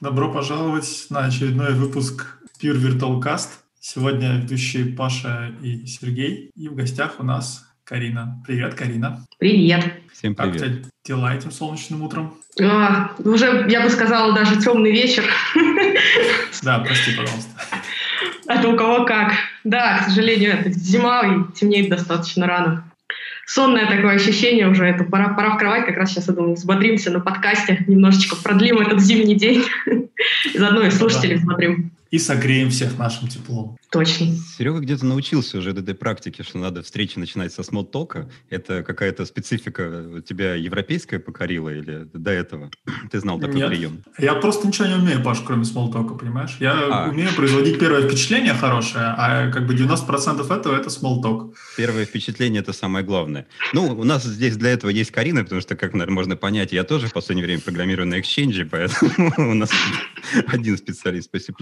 [0.00, 3.48] Добро пожаловать на очередной выпуск Pure Virtual Cast.
[3.80, 6.50] Сегодня ведущие Паша и Сергей.
[6.56, 8.42] И в гостях у нас Карина.
[8.46, 9.26] Привет, Карина.
[9.38, 9.84] Привет.
[10.10, 10.52] Всем привет.
[10.54, 12.34] Как у тебя дела этим солнечным утром?
[12.62, 15.24] А, уже, я бы сказала, даже темный вечер.
[16.62, 17.50] Да, прости, пожалуйста.
[18.46, 19.34] А то у кого как.
[19.64, 22.90] Да, к сожалению, это зима и темнеет достаточно рано
[23.50, 27.10] сонное такое ощущение уже, это пора, пора в кровать, как раз сейчас, я думаю, взбодримся
[27.10, 29.64] на подкасте, немножечко продлим этот зимний день,
[30.54, 31.90] заодно и слушателей взбодрим.
[32.12, 33.76] И согреем всех нашим теплом.
[33.90, 34.26] Точно.
[34.56, 38.30] Серега где-то научился уже этой практике, что надо встречи начинать со смолтока.
[38.48, 42.70] Это какая-то специфика у тебя европейская покорила или до этого
[43.10, 43.68] ты знал такой Нет.
[43.68, 44.04] прием?
[44.18, 46.56] Я просто ничего не умею, Паш, кроме смолтока, понимаешь?
[46.60, 47.08] Я а.
[47.08, 51.54] умею производить первое впечатление хорошее, а как бы 90% этого это смолток.
[51.76, 53.46] Первое впечатление это самое главное.
[53.72, 56.84] Ну, у нас здесь для этого есть Карина, потому что, как, наверное, можно понять, я
[56.84, 59.70] тоже в последнее время программирую на Exchange, поэтому у нас
[60.46, 61.52] один специалист по C++.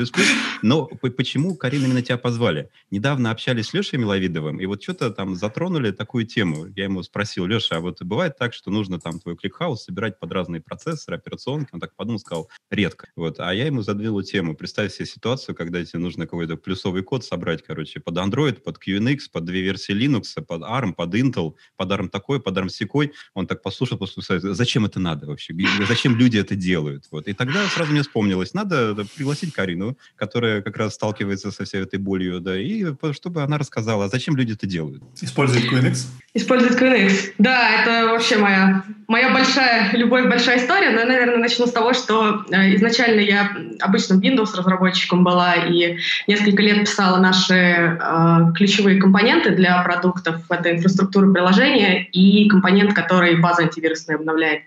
[0.62, 2.70] Но почему, Карина, именно тебя позвали?
[2.90, 6.66] Недавно общались с Лешей Миловидовым, и вот что-то там затронули такую тему.
[6.76, 10.32] Я ему спросил, Леша, а вот бывает так, что нужно там твой ClickHouse собирать под
[10.32, 11.70] разные процессоры, операционки?
[11.72, 13.08] Он так подумал, сказал, редко.
[13.16, 13.40] Вот.
[13.40, 14.54] А я ему задвинул тему.
[14.54, 19.18] Представь себе ситуацию, когда тебе нужно какой-то плюсовый код собрать, короче, под Android, под QNX,
[19.32, 23.12] под две версии Linux, под ARM, под Intel, под ARM такой, под ARM сякой.
[23.34, 25.54] Он так послушал, послушал, зачем это надо вообще?
[25.86, 27.04] Зачем люди это делают?
[27.10, 27.28] Вот.
[27.28, 31.98] И тогда сразу мне вспомнилось, надо пригласить Карину, которая как раз сталкивается со всей этой
[32.08, 35.02] болью, да, и чтобы она рассказала, а зачем люди это делают.
[35.20, 36.06] Использует QNX?
[36.34, 37.32] Использует QNX.
[37.38, 41.92] Да, это вообще моя, моя большая любовь, большая история, но я, наверное, начну с того,
[41.92, 49.00] что э, изначально я обычным Windows разработчиком была и несколько лет писала наши э, ключевые
[49.00, 50.36] компоненты для продуктов.
[50.48, 54.62] Это инфраструктура приложения и компонент, который база антивирусная обновляет.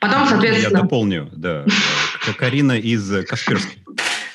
[0.00, 0.76] Потом, соответственно...
[0.76, 1.64] Я дополню, да.
[2.38, 3.78] Карина из Касперской.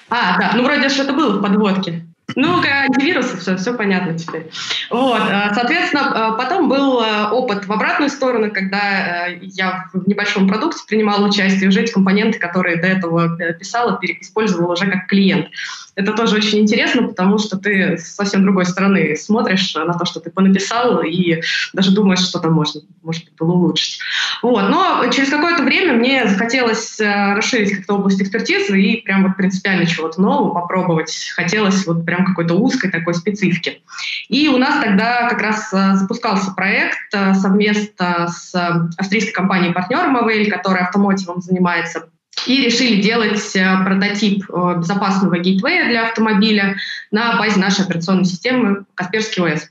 [0.09, 2.05] А, да, ну вроде что-то было в подводке.
[2.36, 4.50] Ну, антивирусы, все, все понятно теперь.
[4.90, 10.47] Вот, э, соответственно, э, потом был э, опыт в обратную сторону, когда я в небольшом
[10.47, 15.47] продукте принимала участие, уже эти компоненты, которые до этого писала, использовала уже как клиент.
[15.96, 20.19] Это тоже очень интересно, потому что ты с совсем другой стороны смотришь на то, что
[20.19, 21.41] ты понаписал, и
[21.74, 24.00] даже думаешь, что там можно, может быть, было улучшить.
[24.41, 24.69] Вот.
[24.69, 30.22] Но через какое-то время мне захотелось расширить как-то область экспертизы и прям вот принципиально чего-то
[30.22, 31.31] нового попробовать.
[31.35, 33.81] Хотелось вот прям какой-то узкой такой специфики.
[34.29, 38.53] И у нас тогда как раз э, запускался проект э, совместно с
[38.97, 42.09] австрийской компанией партнером AVL, которая автомотивом занимается
[42.47, 44.46] и решили делать э, прототип
[44.78, 46.78] безопасного гейтвея для автомобиля
[47.12, 49.69] на базе нашей операционной системы Касперский ОС.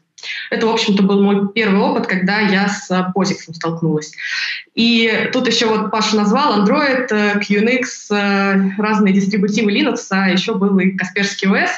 [0.51, 4.13] Это, в общем-то, был мой первый опыт, когда я с POSIX столкнулась.
[4.75, 10.91] И тут еще вот Паша назвал Android, QNX, разные дистрибутивы Linux, а еще был и
[10.91, 11.71] Касперский ОС.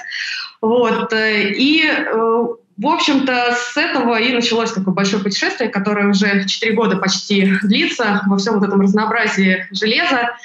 [0.61, 1.13] Вот.
[1.13, 6.73] Э, и, э, в общем-то, с этого и началось такое большое путешествие, которое уже 4
[6.73, 10.37] года почти длится во всем вот этом разнообразии железа.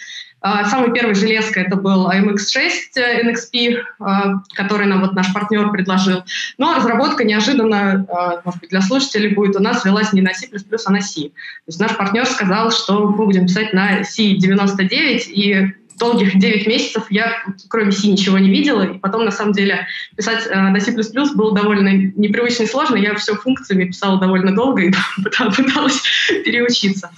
[0.47, 6.24] А, самый первый железка это был AMX6 NXP, а, который нам вот наш партнер предложил.
[6.58, 10.47] Но разработка неожиданно, а, может быть, для слушателей будет, у нас велась не на C++,
[10.47, 11.22] а на C.
[11.24, 11.31] То
[11.68, 17.44] есть наш партнер сказал, что мы будем писать на C99, и долгих 9 месяцев я,
[17.68, 18.84] кроме C, ничего не видела.
[18.84, 19.85] И потом, на самом деле,
[20.16, 20.94] писать э, на C++
[21.35, 22.96] было довольно непривычно и сложно.
[22.96, 24.94] Я все функциями писала довольно долго и
[25.25, 26.02] пыталась
[26.46, 27.09] переучиться.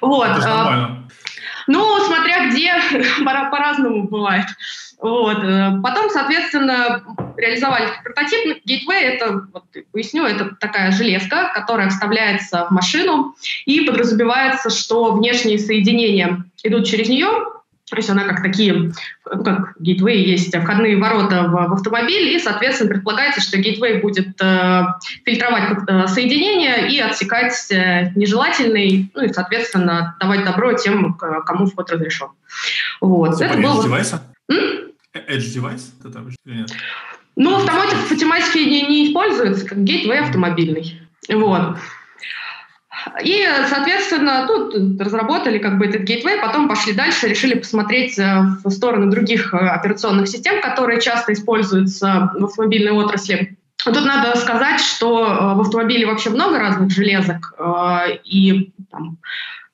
[0.00, 0.28] Вот.
[0.28, 1.09] Это
[1.66, 2.74] ну, смотря где,
[3.24, 4.46] по-разному бывает.
[5.00, 5.38] Вот.
[5.42, 7.02] Э, потом, соответственно,
[7.36, 8.62] реализовали прототип.
[8.66, 13.34] Gateway— это, вот, поясню, это такая железка, которая вставляется в машину,
[13.64, 17.28] и подразумевается, что внешние соединения идут через нее,
[17.90, 22.38] то есть она как такие, ну, как гейтвей есть входные ворота в, в автомобиль, и,
[22.38, 24.82] соответственно, предполагается, что гейтвей будет э,
[25.24, 31.90] фильтровать э, соединения и отсекать э, нежелательный, ну и, соответственно, давать добро тем, кому вход
[31.90, 32.28] разрешен.
[33.00, 33.40] Вот.
[33.40, 33.82] Это был...
[33.82, 34.22] девайса?
[34.48, 35.92] Edge девайс?
[36.04, 36.70] Это нет?
[37.34, 41.00] Ну, автоматик в математике не, не используется, как гейтвей автомобильный.
[41.28, 41.76] Вот.
[43.22, 48.70] И, соответственно, тут разработали как бы этот гейтвей, потом пошли дальше, решили посмотреть э, в
[48.70, 53.56] сторону других э, операционных систем, которые часто используются в автомобильной отрасли.
[53.84, 57.54] Тут надо сказать, что э, в автомобиле вообще много разных железок,
[58.24, 59.18] и там,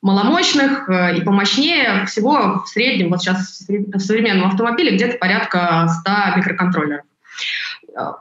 [0.03, 2.05] маломощных, и помощнее.
[2.07, 7.05] Всего в среднем, вот сейчас в современном автомобиле где-то порядка 100 микроконтроллеров.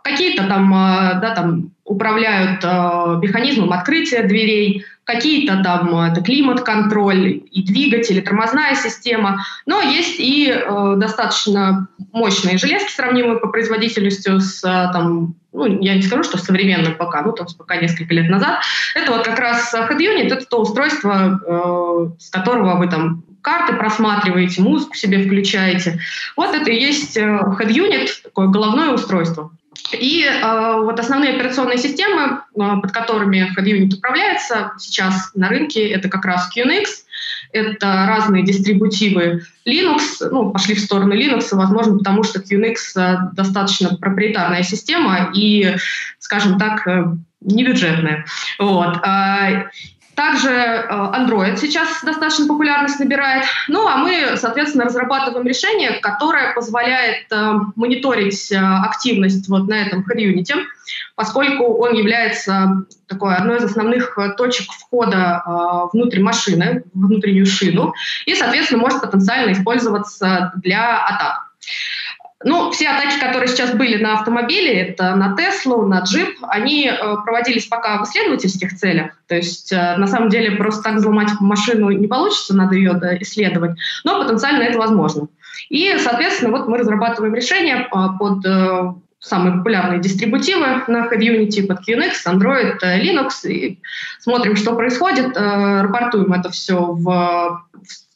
[0.03, 2.63] Какие-то там, да, там управляют
[3.21, 10.49] механизмом открытия дверей, какие-то там это климат-контроль и двигатель, и тормозная система, но есть и
[10.51, 16.95] э, достаточно мощные железки, сравнимые по производительности с там, ну, я не скажу, что современным
[16.95, 18.61] ПК, ну, там, ПК несколько лет назад.
[18.95, 23.73] Это вот как раз Head Unit, это то устройство, э, с которого вы там карты
[23.73, 25.99] просматриваете, музыку себе включаете.
[26.35, 29.51] Вот это и есть э, Head Unit, такое головное устройство.
[29.91, 36.09] И э, вот основные операционные системы, э, под которыми HeadUnit управляется сейчас на рынке, это
[36.09, 36.85] как раз QNX,
[37.51, 43.95] это разные дистрибутивы Linux, ну, пошли в сторону Linux, возможно, потому что QNX э, достаточно
[43.95, 45.75] проприетарная система и,
[46.19, 47.05] скажем так, э,
[47.41, 48.25] небюджетная.
[48.57, 48.97] Вот.
[50.15, 53.45] Также э, Android сейчас достаточно популярность набирает.
[53.67, 60.05] Ну, а мы, соответственно, разрабатываем решение, которое позволяет э, мониторить э, активность вот на этом
[60.15, 60.55] Unity,
[61.15, 67.93] поскольку он является такой одной из основных точек входа внутрь машины, внутреннюю шину,
[68.25, 71.45] и, соответственно, может потенциально использоваться для атак.
[72.45, 77.15] Ну, все атаки, которые сейчас были на автомобиле, это на Теслу, на джип, они э,
[77.25, 79.13] проводились пока в исследовательских целях.
[79.27, 83.71] То есть, э, на самом деле, просто так взломать машину не получится, надо ее исследовать,
[84.03, 85.27] но потенциально это возможно.
[85.69, 87.89] И, соответственно, вот мы разрабатываем решение э,
[88.19, 88.45] под
[89.17, 93.79] самые популярные дистрибутивы на Head Unity под QNX, Android, Linux, и
[94.19, 97.65] смотрим, что происходит, рапортуем это все в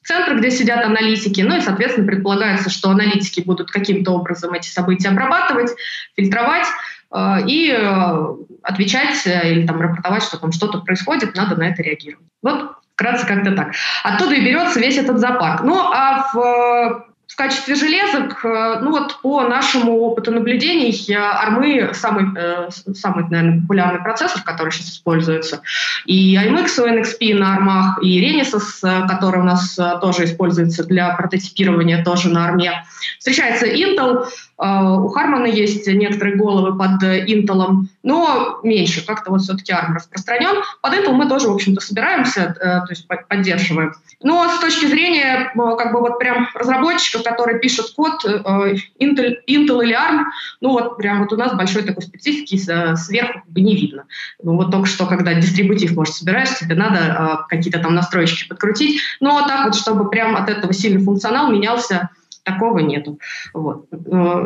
[0.10, 5.10] центр, где сидят аналитики, ну и, соответственно, предполагается, что аналитики будут каким-то образом эти события
[5.10, 5.70] обрабатывать,
[6.16, 6.66] фильтровать
[7.14, 11.84] э, и э, отвечать э, или там рапортовать, что там что-то происходит, надо на это
[11.84, 12.26] реагировать.
[12.42, 13.74] Вот вкратце как-то так.
[14.04, 15.62] Оттуда и берется весь этот зоопарк.
[15.62, 17.09] Ну а в
[17.40, 24.02] качестве железок, э, ну вот по нашему опыту наблюдений, ARMы самый, э, самый, наверное, популярный
[24.02, 25.62] процессор, который сейчас используется.
[26.06, 31.16] И IMX у NXP на армах, и Renesas, э, который у нас тоже используется для
[31.16, 32.84] прототипирования, тоже на арме.
[33.18, 34.28] Встречается Intel,
[34.60, 40.62] у Хармана есть некоторые головы под Intel, но меньше, как-то вот все-таки ARM распространен.
[40.82, 43.94] Под Intel мы тоже, в общем-то, собираемся, э, то есть поддерживаем.
[44.22, 49.36] Но с точки зрения э, как бы вот прям разработчиков, которые пишут код э, Intel,
[49.48, 50.26] Intel или ARM,
[50.60, 52.58] ну вот прям вот у нас большой такой специфики
[52.96, 54.04] сверху как бы не видно.
[54.44, 59.48] Ну вот только что, когда дистрибутив, может, собираешь, тебе надо какие-то там настройки подкрутить, но
[59.48, 62.10] так вот, чтобы прям от этого сильный функционал менялся,
[62.52, 63.20] такого нету.
[63.54, 63.88] Вот.
[63.92, 63.98] Э,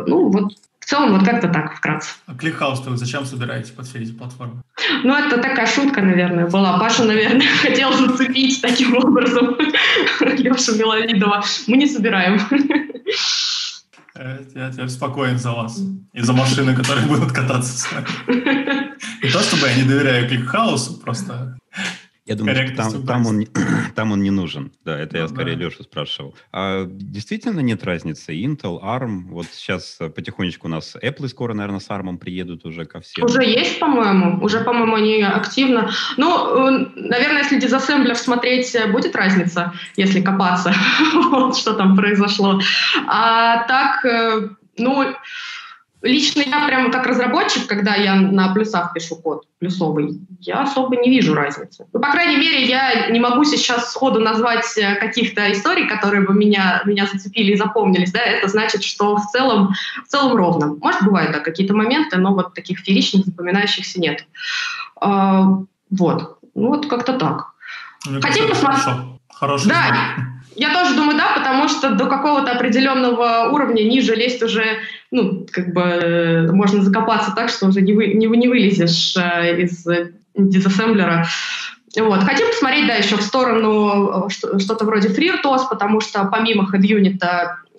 [0.06, 0.52] ну, вот
[0.84, 2.10] в целом вот как-то так, вкратце.
[2.26, 4.62] А ClickHouse вы зачем собираете под все эти платформы?
[5.02, 6.78] Ну, это такая шутка, наверное, была.
[6.78, 9.56] Паша, наверное, хотел зацепить таким образом
[10.20, 11.42] Лешу Миловидова.
[11.66, 12.38] Мы не собираем.
[14.14, 15.80] Э, я теперь спокоен за вас
[16.12, 18.06] и за машины, которые будут кататься с вами.
[19.22, 21.56] Не то, чтобы я не доверяю кликхаусу, просто
[22.26, 23.46] я думаю, что там, там, он,
[23.94, 24.72] там он не нужен.
[24.82, 25.64] Да, это ну, я скорее да.
[25.64, 26.34] Лешу спрашивал.
[26.52, 28.32] А действительно нет разницы?
[28.32, 32.86] Intel, ARM, вот сейчас э, потихонечку у нас Apple скоро, наверное, с ARM приедут уже
[32.86, 33.26] ко всем.
[33.26, 34.42] Уже есть, по-моему.
[34.42, 35.90] Уже, по-моему, они активно.
[36.16, 40.72] Ну, э, наверное, если дизассемблер смотреть, э, будет разница, если копаться,
[41.14, 42.58] вот что там произошло.
[43.06, 44.02] А так,
[44.78, 45.14] ну,
[46.04, 51.08] Лично я прямо как разработчик, когда я на плюсах пишу код плюсовый, я особо не
[51.08, 51.86] вижу разницы.
[51.94, 56.34] Ну, по крайней мере, я не могу сейчас сходу назвать э, каких-то историй, которые бы
[56.34, 58.12] меня, меня зацепили и запомнились.
[58.12, 58.20] Да?
[58.20, 59.72] Это значит, что в целом,
[60.04, 60.76] в целом ровно.
[60.78, 64.26] Может, бывают да, какие-то моменты, но вот таких фееричных, запоминающихся нет.
[65.00, 66.38] А, вот.
[66.54, 67.54] Ну, вот как-то так.
[68.06, 68.84] Мне Хотим посмотреть...
[69.32, 69.86] Хороший да.
[69.86, 70.34] знак.
[70.56, 74.78] Я тоже думаю, да, потому что до какого-то определенного уровня ниже лезть уже,
[75.14, 79.86] ну, как бы можно закопаться так, что уже не, вы, не, не вылезешь э, из
[80.34, 81.26] дизассемблера.
[81.96, 82.24] Вот.
[82.24, 87.22] Хотим посмотреть, да, еще в сторону э, что-то вроде FreeRTOS, потому что помимо HeadUnit,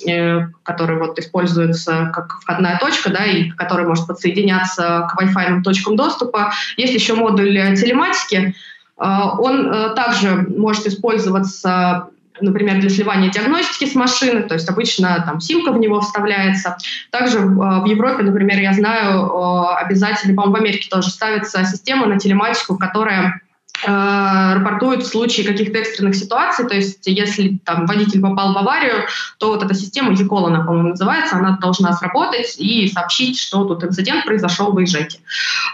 [0.08, 5.98] э, который вот используется как входная точка, да, и который может подсоединяться к Wi-Fi точкам
[5.98, 8.56] доступа, есть еще модуль телематики.
[8.98, 9.04] Э,
[9.38, 12.08] он э, также может использоваться
[12.42, 16.78] например, для сливания диагностики с машины, то есть обычно там симка в него вставляется.
[17.12, 22.06] Также э, в Европе, например, я знаю, э, обязательно, по-моему, в Америке тоже ставится система
[22.08, 23.42] на телематику, которая
[23.86, 29.06] рапортуют в случае каких-то экстренных ситуаций, то есть если там водитель попал в аварию,
[29.38, 33.84] то вот эта система ECOL, она, по-моему, называется, она должна сработать и сообщить, что тут
[33.84, 35.20] инцидент произошел, выезжайте.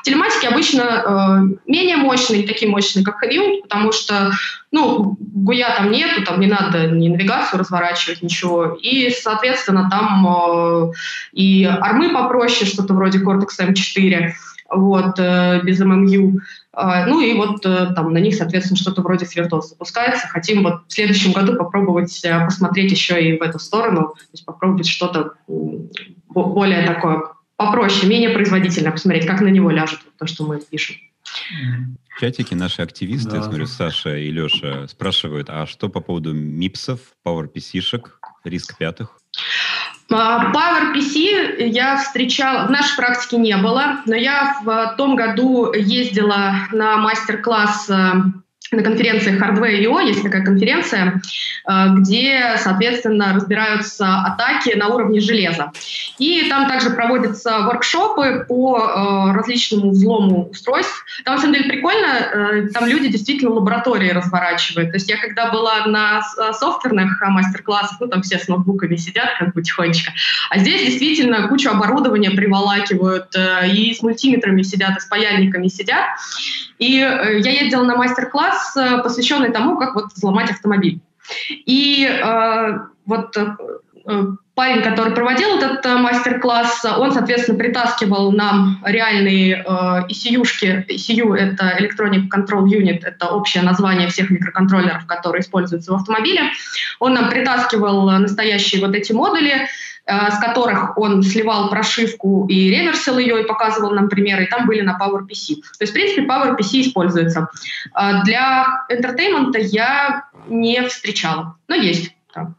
[0.03, 4.32] Телематики обычно э, менее мощные, такие мощные, как Heavy, потому что
[4.72, 8.77] ну, гуя там нету, там не надо ни навигацию разворачивать, ничего.
[8.82, 10.91] И, соответственно, там э,
[11.34, 14.32] и армы попроще, что-то вроде Cortex M4,
[14.70, 16.39] вот, без ММU.
[16.74, 20.28] Ну и вот там на них, соответственно, что-то вроде FreeRTOS запускается.
[20.28, 24.88] Хотим вот в следующем году попробовать посмотреть еще и в эту сторону, то есть попробовать
[24.88, 27.24] что-то более такое
[27.58, 30.96] попроще, менее производительное, посмотреть, как на него ляжет то, что мы пишем.
[32.16, 33.38] В чатике наши активисты, да.
[33.38, 39.18] я смотрю, Саша и Леша спрашивают, а что по поводу МИПСов, PowerPC-шек, риск пятых?
[40.12, 46.68] А, PowerPC я встречала, в нашей практике не было, но я в том году ездила
[46.72, 48.14] на мастер-класс э,
[48.72, 51.22] на конференции Hardware.io есть такая конференция,
[51.68, 55.72] э, где, соответственно, разбираются атаки на уровне железа.
[56.18, 61.06] И там также проводятся воркшопы по э, различному взлому устройств.
[61.25, 64.92] Там, на самом деле, прикольно, э, там люди действительно лаборатории разворачивают.
[64.92, 66.22] То есть я когда была на
[66.54, 70.13] софтверных мастер-классах, ну, там все с ноутбуками сидят как бы тихонечко,
[70.50, 73.36] а здесь действительно кучу оборудования приволакивают,
[73.74, 76.06] и с мультиметрами сидят, и с паяльниками сидят.
[76.78, 81.00] И я ездила на мастер-класс, класс, э, посвященный тому, как вот взломать автомобиль.
[81.50, 83.56] И э, вот э,
[84.56, 89.63] парень, который проводил этот э, мастер-класс, он, соответственно, притаскивал нам реальные э,
[90.10, 90.86] ECU-шки.
[90.89, 96.51] ECU— это Electronic Control Unit, это общее название всех микроконтроллеров, которые используются в автомобиле.
[97.00, 103.17] Он нам притаскивал настоящие вот эти модули, Э, с которых он сливал прошивку и реверсил
[103.17, 105.55] ее и показывал нам примеры, и там были на PowerPC.
[105.55, 107.50] То есть, в принципе, PowerPC используется.
[107.96, 112.15] Э, для entertainment я не встречала, но есть.
[112.36, 112.53] Да.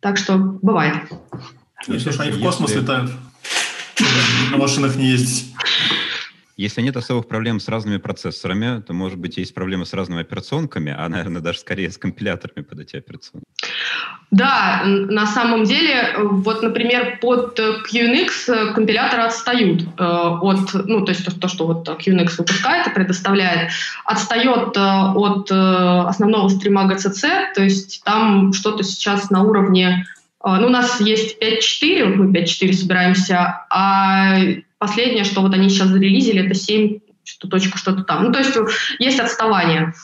[0.00, 0.96] Так что бывает.
[1.86, 3.10] Если уж они в космос летают,
[4.50, 5.54] на машинах не ездить.
[6.58, 10.92] Если нет особых проблем с разными процессорами, то, может быть, есть проблемы с разными операционками,
[10.92, 13.46] а, наверное, даже скорее с компиляторами под эти операционки.
[14.32, 21.40] Да, на самом деле, вот, например, под QNX компиляторы отстают э, от, ну, то есть
[21.40, 23.70] то, что вот QNX выпускает и предоставляет,
[24.04, 30.04] отстает э, от э, основного стрима GCC, то есть там что-то сейчас на уровне
[30.44, 34.38] ну, у нас есть 5.4, мы 5.4 собираемся, а
[34.78, 38.24] Последнее, что вот они сейчас зарелизили, это 7, что точка что-то там.
[38.24, 38.56] Ну, то есть
[38.98, 39.94] есть отставание.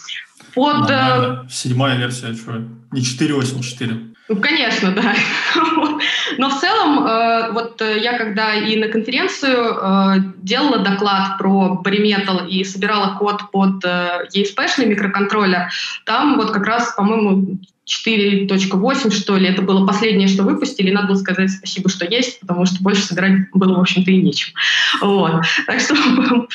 [0.55, 0.89] Под...
[0.89, 1.49] Нормально.
[1.51, 2.63] Седьмая версия, что?
[2.93, 4.15] Не 4.8.4.
[4.27, 5.15] Ну, конечно, да.
[6.39, 11.83] Но в целом, э, вот э, я когда и на конференцию э, делала доклад про
[11.85, 15.71] Barimetal и собирала код под ESP-шный микроконтроллер,
[16.07, 21.17] там вот как раз, по-моему, 4.8, что ли, это было последнее, что выпустили, надо было
[21.17, 24.55] сказать спасибо, что есть, потому что больше собирать было, в общем-то, и нечем.
[25.01, 25.43] Вот.
[25.67, 25.95] Так что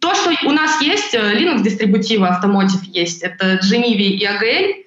[0.00, 4.82] то, что у нас есть, Linux-дистрибутивы Automotive есть, это Geneva и AGL,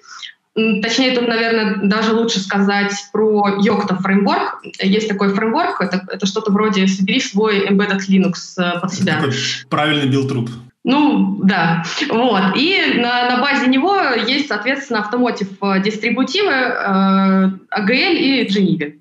[0.82, 4.62] Точнее, тут, наверное, даже лучше сказать про Yocto фреймворк.
[4.80, 9.16] Есть такой фреймворк, это, это что-то вроде «собери свой embedded Linux э, под себя».
[9.16, 9.34] Такой
[9.68, 10.48] правильный Buildroot.
[10.86, 11.82] Ну, да.
[12.08, 12.56] Вот.
[12.56, 18.94] И на, на базе него есть, соответственно, automotive э, дистрибутивы э, AGL и GENIVI.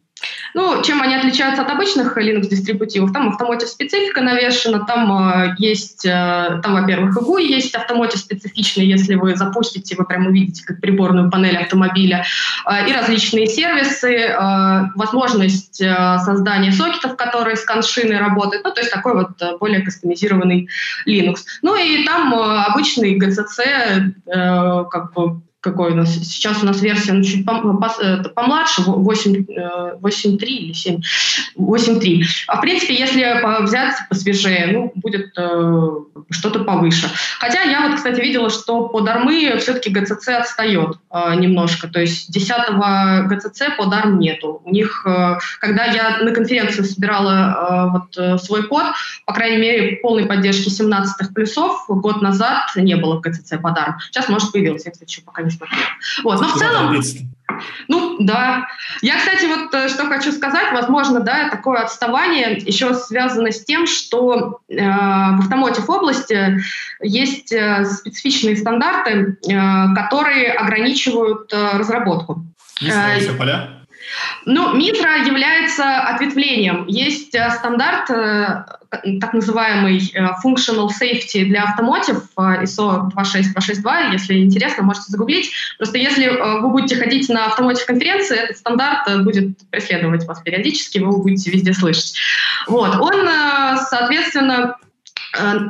[0.56, 3.12] Ну, чем они отличаются от обычных Linux-дистрибутивов?
[3.12, 9.16] Там automotive специфика навешена, там э, есть, э, там, во-первых, GUI есть automotive специфичный, если
[9.16, 12.24] вы запустите, вы прямо увидите как приборную панель автомобиля,
[12.72, 14.34] э, и различные сервисы,
[14.96, 20.70] возможность создания сокетов, которые с CAN-шиной работают, ну, то есть такой вот более кастомизированный
[21.06, 21.44] Linux.
[21.64, 27.24] Ну, и там обычный GCC, как бы какой у нас сейчас у нас версия ну,
[27.24, 29.46] чуть э, помладше, 8,
[30.00, 31.02] 8.3 э, или 7,
[31.58, 32.24] 8.3.
[32.48, 35.90] А в принципе, если взять посвежее, ну, будет э,
[36.30, 37.10] что-то повыше.
[37.40, 42.32] Хотя я вот, кстати, видела, что по дармы все-таки GCC отстает э, немножко, то есть
[42.32, 42.52] 10
[43.28, 44.62] GCC по дарм нету.
[44.64, 48.86] У них, э, когда я на конференцию собирала э, вот, э, свой код,
[49.26, 53.96] по крайней мере, полной поддержки 17 плюсов год назад не было в GCC по дарм.
[54.12, 55.86] Сейчас, может, появился, я, кстати, еще пока не смотрела.
[56.24, 57.02] Вот, но в целом...
[57.88, 58.68] Ну, да.
[59.02, 63.88] Я, кстати, вот э, что хочу сказать, возможно, да, такое отставание еще связано с тем,
[63.88, 66.60] что э, в автомотив области
[67.02, 72.44] есть э, специфичные стандарты, э, которые ограничивают э, разработку.
[72.80, 73.70] Есть э, поля?
[74.46, 76.86] Ну, Митра является ответвлением.
[76.88, 78.10] Есть э, стандарт,
[79.20, 84.00] так называемый э, Functional Safety для автомотив ISO 26262.
[84.14, 85.52] Если интересно, можете загуглить.
[85.78, 91.18] Просто если вы будете ходить на автомотив конференции, этот стандарт будет преследовать вас периодически, вы
[91.22, 92.14] будете везде слышать.
[92.68, 92.96] Вот.
[92.96, 93.28] Он,
[93.90, 94.76] соответственно, Э,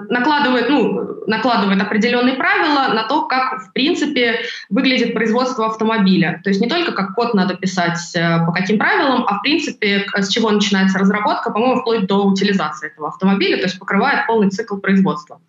[0.09, 6.41] накладывает, ну, накладывает определенные правила на то, как, в принципе, выглядит производство автомобиля.
[6.43, 10.05] То есть не только как код надо писать э, по каким правилам, а, в принципе,
[10.15, 14.77] с чего начинается разработка, по-моему, вплоть до утилизации этого автомобиля, то есть покрывает полный цикл
[14.77, 15.39] производства.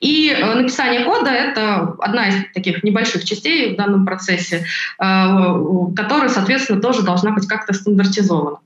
[0.00, 4.64] И э, написание кода— это одна из таких небольших частей в данном процессе,
[4.98, 8.58] которая, соответственно, тоже должна быть как-то стандартизована.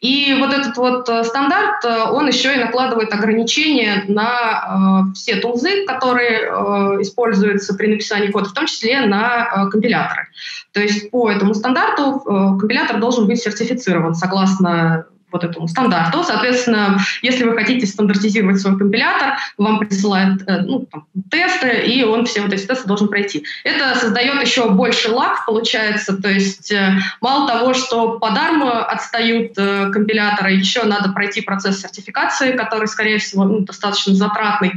[0.00, 5.84] И вот этот вот стандарт, он еще и накладывает ограничения на на э, все тулзы,
[5.86, 10.28] которые э, используются при написании кода, в том числе на э, компиляторы.
[10.72, 12.20] То есть по этому стандарту
[12.60, 15.06] компилятор должен быть сертифицирован согласно
[15.36, 16.24] вот этому стандарту.
[16.24, 22.24] Соответственно, если вы хотите стандартизировать свой компилятор, вам присылают э, ну, там, тесты, и он
[22.26, 23.44] все вот эти тесты должен пройти.
[23.64, 29.52] Это создает еще больше лаг, получается, то есть э, мало того, что по дарму отстают
[29.56, 34.72] э, компиляторы, еще надо пройти процесс сертификации, который, скорее всего, ну, достаточно затратный.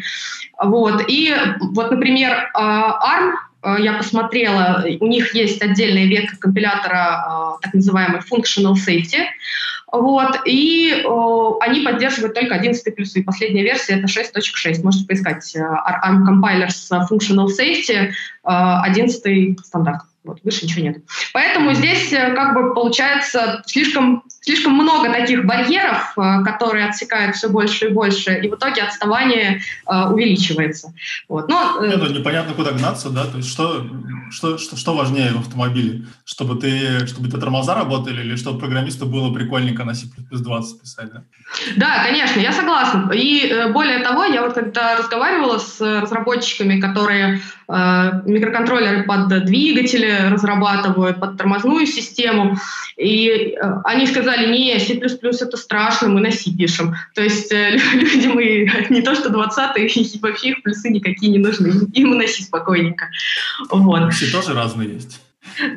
[0.61, 1.03] Вот.
[1.07, 3.33] И вот, например, ARM
[3.79, 9.25] я посмотрела, у них есть отдельная ветка компилятора, так называемый functional safety,
[9.91, 13.23] вот, и о, они поддерживают только 11 плюсы.
[13.23, 14.83] Последняя версия это 6.6.
[14.83, 18.11] Можете поискать э, ARM Compilers Functional Safety,
[18.43, 20.03] 11 э, стандарт.
[20.23, 20.97] Вот, выше ничего нет.
[21.33, 27.49] Поэтому здесь э, как бы получается слишком, слишком много таких барьеров, э, которые отсекают все
[27.49, 30.93] больше и больше, и в итоге отставание э, увеличивается.
[31.27, 31.49] Вот.
[31.49, 31.87] Но, э...
[31.87, 33.25] Нет, ну, непонятно, куда гнаться, да?
[33.25, 33.85] То есть что,
[34.31, 36.05] что, что, что важнее в автомобиле?
[36.25, 41.11] Чтобы ты, чтобы ты тормоза работали или чтобы программисту было прикольненько на C++ 20 писать,
[41.11, 41.23] да?
[41.75, 43.11] Да, конечно, я согласна.
[43.13, 47.41] И э, более того, я вот когда разговаривала с разработчиками, которые
[47.71, 52.57] микроконтроллеры под двигатели разрабатывают под тормозную систему.
[52.97, 56.95] И они сказали, не, C++ это страшно, мы на C пишем.
[57.15, 61.71] То есть э, люди мы не то что 20-е, вообще их плюсы никакие не нужны.
[61.93, 63.09] Им на C спокойненько.
[63.69, 64.13] Вот.
[64.13, 65.21] C тоже разные есть.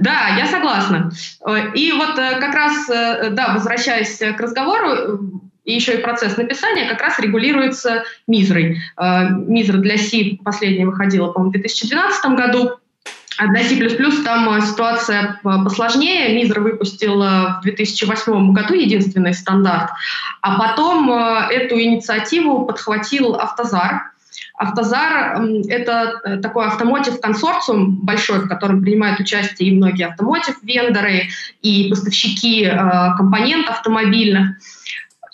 [0.00, 1.10] Да, я согласна.
[1.46, 7.00] Э, и вот как раз, да, возвращаясь к разговору, и еще и процесс написания как
[7.00, 8.80] раз регулируется Мизрой.
[8.98, 12.70] Мизра для C последняя выходила, по-моему, в 2012 году.
[13.42, 13.76] А для C++
[14.22, 16.32] там э, ситуация э, посложнее.
[16.32, 19.90] Мизер выпустил в 2008 году единственный стандарт,
[20.42, 24.12] а потом э, эту инициативу подхватил Автозар.
[24.56, 31.28] Автозар— это такой автомотив-консорциум большой, в котором принимают участие и многие автомотив-вендоры,
[31.62, 32.70] и поставщики
[33.16, 34.50] компонентов автомобильных.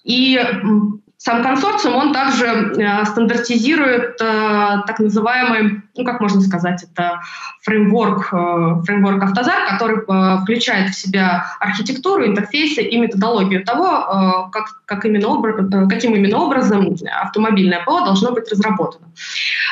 [0.05, 0.41] И
[1.29, 7.21] сам консорциум, он также э, стандартизирует э, так называемый, ну как можно сказать, это
[7.65, 14.51] фреймворк, э, фреймворк Автозар, который э, включает в себя архитектуру, интерфейсы и методологию того, э,
[14.53, 19.09] как, как именно образ, э, каким именно образом автомобильное ПО должно быть разработано.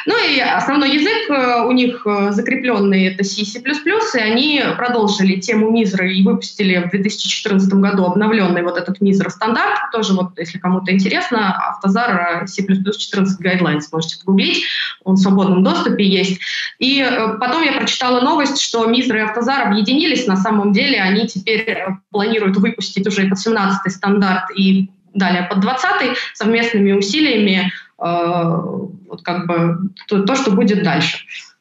[0.04, 5.70] Ну и основной язык э, у них э, закрепленный это C, и они продолжили тему
[5.70, 10.92] Мизра и выпустили в 2014 году обновленный вот этот Мизра стандарт, тоже вот, если кому-то
[10.92, 14.64] интересно, интересно, Автозар C++ 14 Guidelines, можете погуглить,
[15.04, 16.40] он в свободном доступе есть.
[16.78, 21.26] И э, потом я прочитала новость, что Мизра и Автозар объединились, на самом деле они
[21.26, 28.02] теперь э, планируют выпустить уже под 17 стандарт и далее под 20 совместными усилиями э,
[29.08, 31.18] вот как бы то, то, что будет дальше.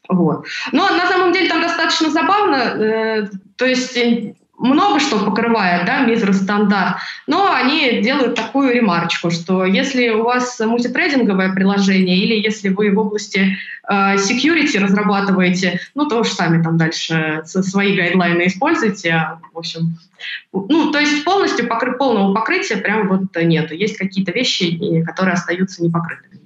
[0.07, 0.45] Вот.
[0.71, 3.97] Но на самом деле там достаточно забавно, э, то есть
[4.57, 10.59] много что покрывает, да, мизер стандарт, но они делают такую ремарочку, что если у вас
[10.59, 16.77] мультитрейдинговое приложение или если вы в области э, security разрабатываете, ну, то уж сами там
[16.77, 19.97] дальше свои гайдлайны используйте, а, в общем,
[20.53, 23.73] ну, то есть полностью покры, полного покрытия прям вот нету.
[23.73, 26.39] Есть какие-то вещи, которые остаются непокрытыми.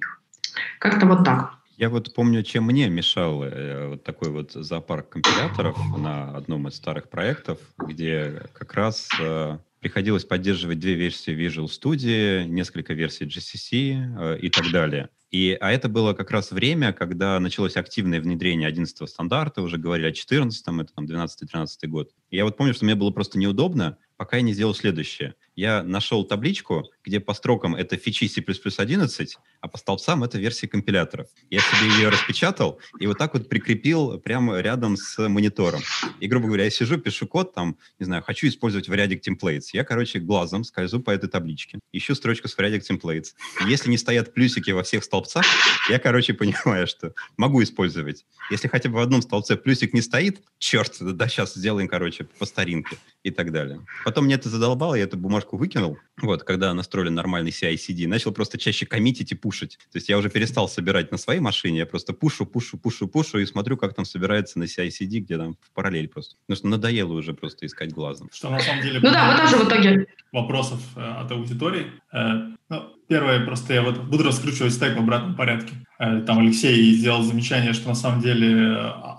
[0.78, 1.59] Как-то вот так.
[1.80, 6.74] Я вот помню, чем мне мешал э, вот такой вот зоопарк компиляторов на одном из
[6.74, 14.34] старых проектов, где как раз э, приходилось поддерживать две версии Visual Studio, несколько версий GCC
[14.34, 15.08] э, и так далее.
[15.30, 20.08] И, а это было как раз время, когда началось активное внедрение 11 стандарта, уже говорили
[20.08, 22.10] о 14 это там 12-13 год.
[22.28, 25.34] И я вот помню, что мне было просто неудобно, пока я не сделал следующее.
[25.56, 28.42] Я нашел табличку, где по строкам это фичи C++
[28.76, 31.28] 11, а по столбцам это версии компиляторов.
[31.48, 35.80] Я себе ее распечатал и вот так вот прикрепил прямо рядом с монитором.
[36.20, 39.70] И, грубо говоря, я сижу, пишу код, там, не знаю, хочу использовать вариадик templates.
[39.72, 43.28] Я, короче, глазом скользу по этой табличке, ищу строчку с вариадик templates.
[43.66, 45.46] Если не стоят плюсики во всех столбцах,
[45.88, 48.26] я, короче, понимаю, что могу использовать.
[48.50, 52.44] Если хотя бы в одном столбце плюсик не стоит, черт, да сейчас сделаем, короче, по
[52.44, 53.80] старинке и так далее.
[54.10, 58.58] Потом мне это задолбало, я эту бумажку выкинул, вот, когда настроили нормальный CI-CD, начал просто
[58.58, 59.78] чаще коммитить и пушить.
[59.92, 63.38] То есть я уже перестал собирать на своей машине, я просто пушу, пушу, пушу, пушу
[63.38, 66.36] и смотрю, как там собирается на CI-CD, где там в параллель просто.
[66.46, 68.28] Потому что надоело уже просто искать глазом.
[68.32, 69.00] Что на самом деле...
[69.00, 70.06] Ну да, мы тоже в итоге...
[70.32, 71.86] Вопросов э, от аудитории.
[72.12, 75.74] Э, ну, первое, просто я вот буду раскручивать стек в обратном порядке.
[75.98, 78.46] Э, там Алексей сделал замечание, что на самом деле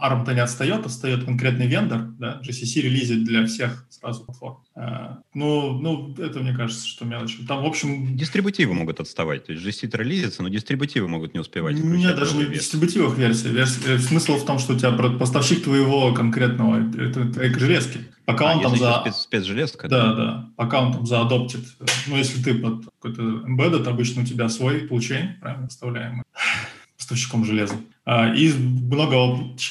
[0.01, 4.57] ARM-то не отстает, отстает конкретный вендор, да, GCC релизит для всех сразу платформ.
[5.33, 7.37] Ну, ну, это мне кажется, что мелочь.
[7.47, 8.15] Там, в общем...
[8.15, 9.45] Дистрибутивы могут отставать.
[9.45, 11.75] То есть GCC релизится, но дистрибутивы могут не успевать.
[11.75, 13.49] Нет, даже не в дистрибутивах версия.
[13.49, 13.99] версия.
[13.99, 17.99] Смысл в том, что у тебя поставщик твоего конкретного, это железки.
[18.25, 18.99] Пока а, он там за...
[19.01, 19.87] Спец, спецжелезка?
[19.87, 20.49] Да, да, да.
[20.55, 21.65] Пока он там заадоптит.
[22.07, 26.23] Ну, если ты под какой-то embedded, обычно у тебя свой получень, правильно, вставляемый
[26.97, 27.75] поставщиком железа.
[28.05, 29.15] А, и много,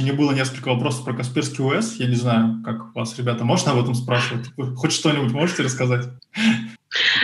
[0.01, 1.97] не было несколько вопросов про Касперский ОС.
[1.97, 4.51] Я не знаю, как вас, ребята, можно об этом спрашивать?
[4.77, 6.09] Хоть что-нибудь можете рассказать?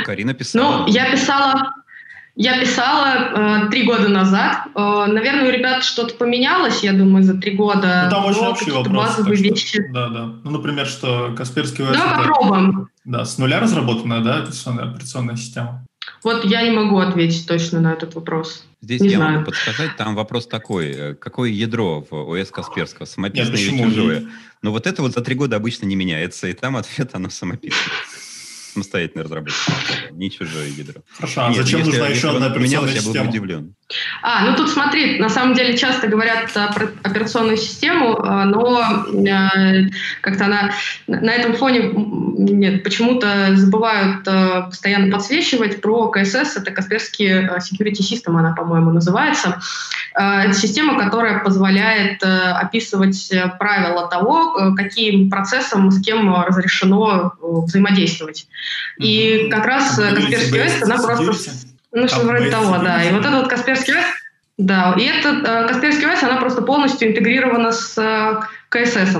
[0.04, 0.86] Карина писала.
[0.86, 1.72] Ну, я писала
[2.36, 4.68] я писала э, три года назад.
[4.74, 8.02] Э, наверное, у ребят что-то поменялось, я думаю, за три года.
[8.04, 8.94] Ну, там очень общий вопрос.
[8.94, 9.88] Базовые что, вещи.
[9.90, 10.34] Да, да.
[10.44, 11.96] Ну, например, что Касперский ОС...
[11.96, 12.88] Давай это, попробуем.
[13.06, 15.86] Да, с нуля разработанная, да, операционная, операционная система?
[16.22, 18.66] Вот я не могу ответить точно на этот вопрос.
[18.82, 19.32] Здесь не я знаю.
[19.38, 24.20] могу подсказать, там вопрос такой, э, какое ядро в ОС Касперского, самописное или чужое?
[24.20, 24.28] Но
[24.62, 27.94] ну, вот это вот за три года обычно не меняется, и там ответ, оно самописное
[28.76, 29.54] самостоятельной разработки,
[30.12, 31.02] не чужое ядро.
[31.16, 33.14] Хорошо, а Нет, зачем если, нужна еще одна операционная система?
[33.14, 33.75] Я был удивлен.
[34.20, 39.88] А, ну тут смотри, на самом деле часто говорят про операционную систему, а, но э,
[40.20, 40.72] как-то она
[41.06, 48.00] на этом фоне нет, почему-то забывают э, постоянно подсвечивать про КСС, это Касперский э, Security
[48.00, 49.60] System, она, по-моему, называется.
[50.14, 58.48] Это система, которая позволяет описывать правила того, каким процессом с кем разрешено взаимодействовать.
[58.98, 61.75] И как раз Касперский ОС, она просто...
[61.92, 63.02] Ну, что вроде того, да.
[63.02, 64.04] И вот этот вот Касперский ОС,
[64.58, 69.16] да, и этот э, Касперский ОС, она просто полностью интегрирована с э, КСС.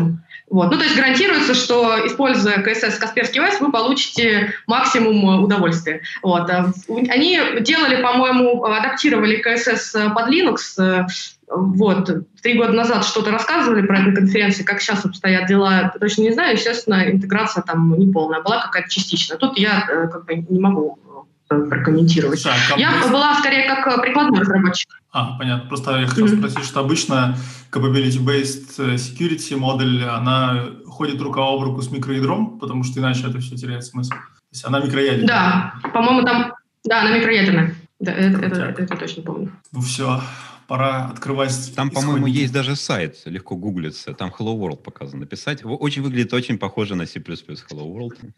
[0.49, 0.71] Вот.
[0.71, 6.03] Ну, то есть гарантируется, что, используя КСС Касперский ОС, вы получите максимум удовольствия.
[6.23, 6.49] Вот.
[6.49, 11.07] Они делали, по-моему, адаптировали КСС под Linux.
[11.49, 12.11] Вот.
[12.43, 16.33] Три года назад что-то рассказывали про это на конференции, как сейчас обстоят дела, точно не
[16.33, 16.55] знаю.
[16.55, 19.39] Естественно, интеграция там не полная, была какая-то частичная.
[19.39, 20.99] Тут я э, как бы не могу
[21.49, 22.43] прокомментировать.
[22.45, 24.91] Да, я была скорее как э, прикладной разработчик.
[25.13, 25.69] А, понятно.
[25.69, 26.39] Просто я хотел mm-hmm.
[26.39, 27.37] спросить, что обычно
[27.71, 33.39] capability-based э, security модель, она ходит рука об руку с микроядром, потому что иначе это
[33.39, 34.11] все теряет смысл.
[34.11, 34.19] То
[34.53, 35.27] есть она микроядерная.
[35.27, 36.55] Да, по-моему, там...
[36.85, 37.75] Да, она микроядерная.
[37.99, 39.53] Да, это, это, это, это точно помню.
[39.73, 40.21] Ну все,
[40.67, 41.75] пора открывать.
[41.75, 44.13] Там, по-моему, есть даже сайт, легко гуглится.
[44.15, 45.61] Там Hello World показано написать.
[45.65, 48.33] Очень выглядит очень похоже на C++ Hello World.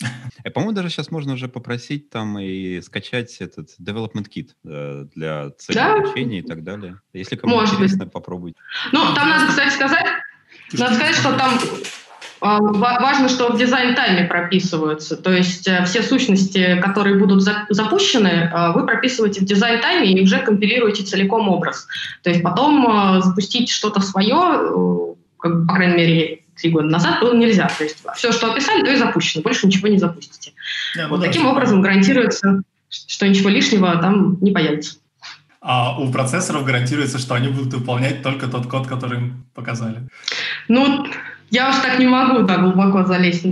[0.44, 5.50] И, по-моему, даже сейчас можно уже попросить там и скачать этот development kit э, для
[5.50, 5.94] цели да?
[5.94, 7.00] обучения и так далее.
[7.12, 8.12] Если кому Может интересно, быть.
[8.12, 8.58] попробуйте.
[8.92, 10.06] Ну, там надо, кстати, сказать,
[10.72, 11.58] надо сказать, что там
[12.40, 15.16] важно, что в дизайн-тайме прописываются.
[15.16, 20.38] То есть э, все сущности, которые будут запущены, э, вы прописываете в дизайн-тайме и уже
[20.38, 21.86] компилируете целиком образ.
[22.22, 27.34] То есть потом э, запустить что-то свое, как, по крайней мере, три года назад было
[27.34, 27.70] нельзя.
[27.76, 29.42] То есть все, что описали, то и запущено.
[29.42, 30.52] Больше ничего не запустите.
[30.96, 34.96] Yeah, вот таким образом гарантируется, что ничего лишнего там не появится.
[35.60, 40.08] А у процессоров гарантируется, что они будут выполнять только тот код, который им показали.
[40.68, 41.06] Ну,
[41.50, 43.46] я уж так не могу так глубоко залезть.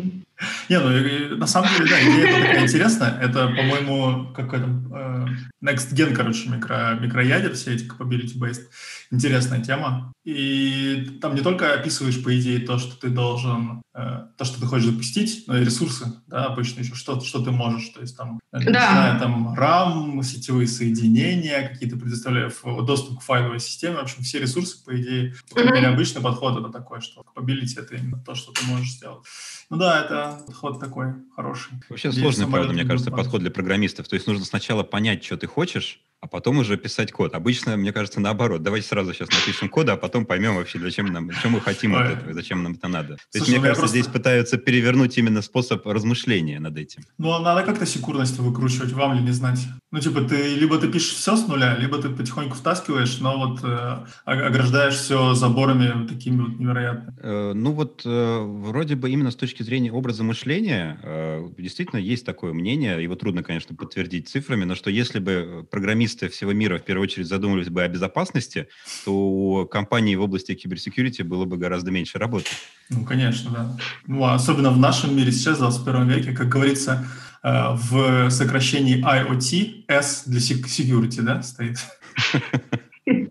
[0.69, 3.19] Не, ну на самом деле, да, идея такая интересная.
[3.23, 5.27] Это, по-моему, какой-то э,
[5.65, 8.65] Next Gen, короче, микро, микроядер, все эти capability-based.
[9.11, 10.13] Интересная тема.
[10.25, 14.67] И там не только описываешь, по идее, то, что ты должен, э, то, что ты
[14.67, 17.89] хочешь запустить, но и ресурсы, да, обычно еще что, что ты можешь.
[17.91, 18.59] То есть там, да.
[18.59, 22.51] начиная там RAM, сетевые соединения, какие-то предоставляя
[22.83, 23.99] доступ к файловой системе.
[23.99, 27.75] В общем, все ресурсы, по идее, по крайней мере, обычный подход это такой, что capability—
[27.79, 29.25] это именно то, что ты можешь сделать.
[29.71, 31.75] Ну да, это подход такой хороший.
[31.89, 34.09] Вообще сложный, правда, мне кажется, подход для программистов.
[34.09, 37.35] То есть нужно сначала понять, что ты хочешь, а потом уже писать код.
[37.35, 38.63] Обычно, мне кажется, наоборот.
[38.63, 42.07] Давайте сразу сейчас напишем код, а потом поймем вообще, зачем нам, что мы хотим от
[42.07, 43.17] этого, зачем нам это надо.
[43.17, 43.99] То Слушай, есть, мне ну кажется, просто...
[43.99, 47.03] здесь пытаются перевернуть именно способ размышления над этим.
[47.19, 49.61] Ну, а надо как-то секурность выкручивать, вам ли не знать.
[49.93, 53.61] Ну, типа, ты либо ты пишешь все с нуля, либо ты потихоньку втаскиваешь, но вот
[53.63, 57.17] э, ограждаешь все заборами такими вот невероятными.
[57.21, 62.27] Э, ну вот э, вроде бы именно с точки зрения образа мышления э, действительно есть
[62.27, 65.67] такое мнение, его трудно, конечно, подтвердить цифрами, но что если бы
[66.07, 68.69] программисты всего мира в первую очередь задумывались бы о безопасности,
[69.05, 72.51] то у компаний в области киберсекьюрити было бы гораздо меньше работы.
[72.91, 73.77] Ну, конечно, да.
[74.07, 77.07] Ну, а особенно в нашем мире сейчас, в 21 веке, как говорится,
[77.47, 81.79] Э, в сокращении IoT S для security, да, стоит.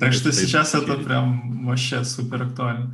[0.00, 2.92] Так что сейчас это прям вообще супер актуально.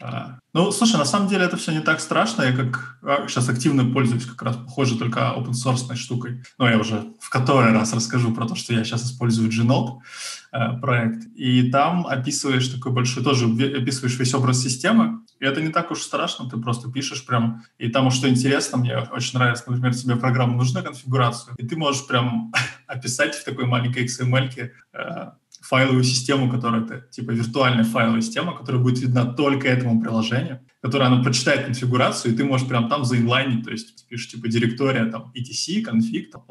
[0.00, 2.42] А, ну, слушай, на самом деле это все не так страшно.
[2.42, 6.42] Я как сейчас а, активно пользуюсь как раз похоже только open source штукой.
[6.58, 9.98] Но я уже в который раз расскажу про то, что я сейчас использую Gnode
[10.52, 11.26] э, проект.
[11.34, 15.20] И там описываешь такой большой, тоже описываешь весь образ системы.
[15.40, 17.64] И это не так уж страшно, ты просто пишешь прям.
[17.78, 22.06] И там, что интересно, мне очень нравится, например, тебе программа нужна конфигурацию, и ты можешь
[22.06, 22.52] прям
[22.86, 24.72] описать в такой маленькой XML
[25.66, 31.08] файловую систему, которая это типа виртуальная файловая система, которая будет видна только этому приложению, которая
[31.08, 35.32] она прочитает конфигурацию, и ты можешь прям там заинлайнить, то есть пишешь типа директория там
[35.34, 36.44] etc, конфиг, там,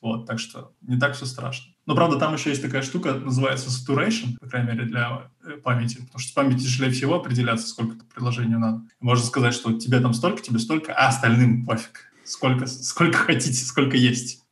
[0.00, 1.72] вот, так что не так все страшно.
[1.84, 5.96] Но, правда, там еще есть такая штука, называется saturation, по крайней мере, для э, памяти,
[5.96, 8.82] потому что память тяжелее всего определяться, сколько приложению надо.
[9.00, 12.12] Можно сказать, что тебе там столько, тебе столько, а остальным пофиг.
[12.24, 14.44] Сколько, сколько хотите, сколько есть.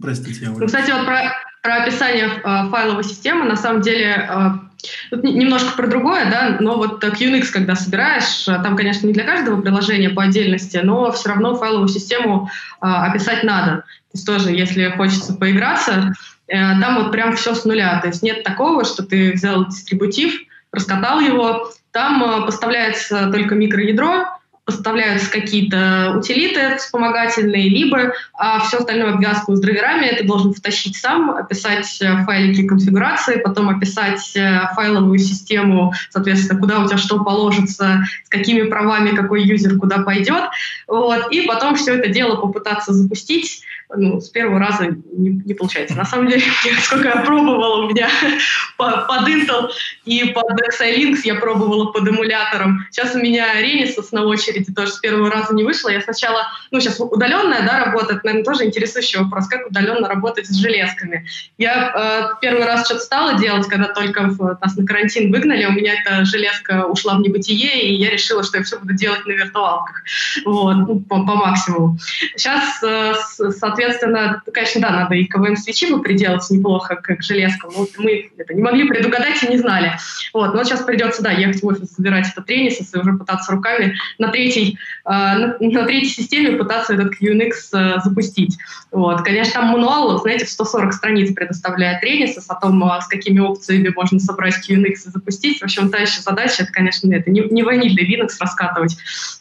[0.00, 5.16] Простите, я ну, Кстати, вот про, про описание э, файловой системы, на самом деле, э,
[5.16, 9.60] немножко про другое, да, но вот QNX, когда собираешь, э, там, конечно, не для каждого
[9.62, 13.76] приложения по отдельности, но все равно файловую систему описать надо.
[13.76, 16.12] То есть тоже, если хочется поиграться,
[16.48, 18.00] там вот прям все с нуля.
[18.00, 20.34] То есть нет такого, что ты взял дистрибутив,
[20.72, 24.26] раскатал его, там поставляется только микроядро,
[24.64, 30.14] поставляются какие-то утилиты вспомогательные, либо а все остальное обвязку с драйверами.
[30.16, 36.78] Ты должен втащить сам, описать э, файлики конфигурации, потом описать э, файловую систему, соответственно, куда
[36.80, 40.44] у тебя что положится, с какими правами какой юзер куда пойдет,
[40.86, 43.62] вот, и потом все это дело попытаться запустить,
[43.96, 45.96] ну, с первого раза не, не получается.
[45.96, 46.42] На самом деле,
[46.82, 48.08] сколько я пробовала, у меня
[48.76, 49.70] под Intel
[50.04, 52.86] и под Xilinx я пробовала под эмулятором.
[52.90, 55.88] Сейчас у меня Renesas на очереди тоже с первого раза не вышло.
[55.88, 60.46] Я сначала, ну, сейчас удаленная, да, работа, это, наверное, тоже интересующий вопрос, как удаленно работать
[60.46, 61.26] с железками.
[61.58, 61.92] Я
[62.32, 65.94] э, первый раз что-то стала делать, когда только в, нас на карантин выгнали, у меня
[66.00, 70.02] эта железка ушла в небытие, и я решила, что я все буду делать на виртуалках,
[70.44, 71.98] вот, ну, по, по максимуму.
[72.36, 77.68] Сейчас, э, соответственно, соответственно, конечно, да, надо и КВМ-свечи бы приделать неплохо, как железка.
[77.74, 79.92] Но мы это не могли предугадать и не знали.
[80.32, 83.96] Вот, но сейчас придется, да, ехать в офис, собирать этот тренис и уже пытаться руками
[84.18, 88.56] на третьей, э, на, на третьей системе пытаться этот QNX э, запустить.
[88.90, 93.40] Вот, конечно, там мануал, знаете, в 140 страниц предоставляет тренис о том, э, с какими
[93.40, 95.60] опциями можно собрать QNX и запустить.
[95.60, 98.96] В общем, та еще задача, это, конечно, это не, не ванильный Linux раскатывать.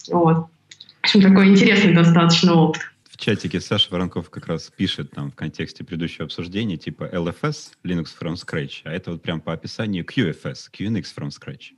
[0.10, 0.47] Вот.
[1.01, 2.90] В общем, такой интересный достаточно опыт
[3.22, 8.34] чатике Саша Воронков как раз пишет там в контексте предыдущего обсуждения типа LFS, Linux from
[8.34, 11.76] scratch, а это вот прям по описанию QFS, QNX from scratch.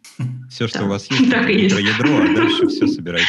[0.49, 3.27] Все, что у вас есть, это ядро, а дальше все собирайте.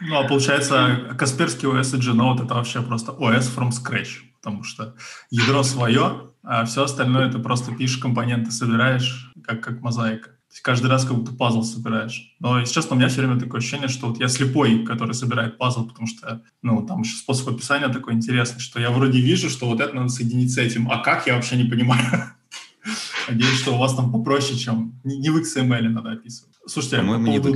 [0.00, 4.96] Ну, а получается, Касперский OS и Genode это вообще просто OS from scratch, потому что
[5.30, 11.04] ядро свое, а все остальное это просто пишешь компоненты, собираешь, как, как мозаика каждый раз
[11.04, 12.34] как будто пазл собираешь.
[12.40, 15.58] Но, если честно, у меня все время такое ощущение, что вот я слепой, который собирает
[15.58, 19.66] пазл, потому что, ну, там еще способ описания такой интересный, что я вроде вижу, что
[19.66, 22.02] вот это надо соединить с этим, а как, я вообще не понимаю.
[23.28, 26.54] Надеюсь, что у вас там попроще, чем не в XML надо описывать.
[26.66, 27.54] Слушайте, по поводу,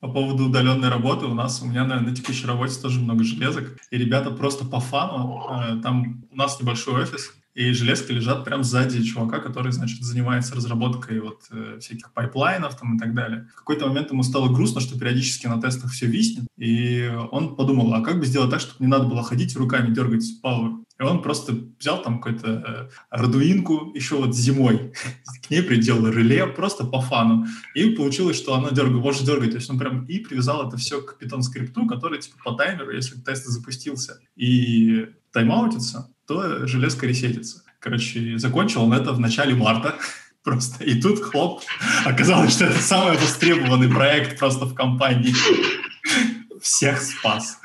[0.00, 3.76] по поводу удаленной работы у нас, у меня, наверное, на текущей работе тоже много железок,
[3.90, 8.64] и ребята просто по фану, э, там у нас небольшой офис, и железки лежат прямо
[8.64, 13.48] сзади чувака, который, значит, занимается разработкой вот э, всяких пайплайнов там и так далее.
[13.52, 17.94] В какой-то момент ему стало грустно, что периодически на тестах все виснет, и он подумал,
[17.94, 20.84] а как бы сделать так, чтобы не надо было ходить руками дергать Power?
[20.98, 24.92] И он просто взял там какую-то э, радуинку еще вот зимой,
[25.46, 27.46] к ней приделал реле просто по фану.
[27.74, 29.50] И получилось, что она дергает, может дергать.
[29.50, 32.92] То есть он прям и привязал это все к Python скрипту, который типа по таймеру,
[32.92, 37.62] если тест запустился и тайм-аутится, то железка ресетится.
[37.80, 39.94] Короче, закончил он это в начале марта.
[40.44, 40.84] Просто.
[40.84, 41.62] И тут, хлоп,
[42.04, 45.34] оказалось, что это самый востребованный проект просто в компании.
[46.60, 47.58] Всех спас.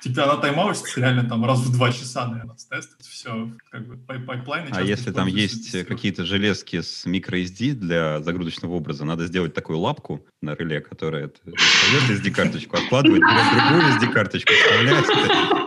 [0.00, 2.90] Типа она тайм-аутится реально там раз в два часа, наверное, с тест.
[3.00, 4.68] Все, как бы пайплайн.
[4.72, 10.24] А если там есть какие-то железки с microSD для загрузочного образа, надо сделать такую лапку
[10.40, 15.06] на реле, которая достает SD-карточку, откладывает, берет другую SD-карточку, вставляет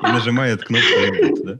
[0.03, 1.59] и нажимает кнопку reboot, да?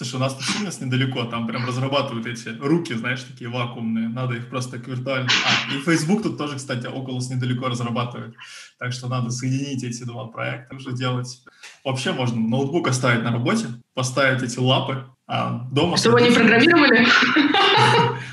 [0.00, 4.34] Слушай, у нас тут Siemens недалеко, там прям разрабатывают эти руки, знаешь, такие вакуумные, надо
[4.34, 5.28] их просто так виртуально...
[5.44, 8.34] А, и Facebook тут тоже, кстати, Oculus недалеко разрабатывает,
[8.78, 11.44] так что надо соединить эти два проекта, уже делать.
[11.84, 15.98] Вообще можно ноутбук оставить на работе, поставить эти лапы, а дома...
[15.98, 17.06] Чтобы они программировали?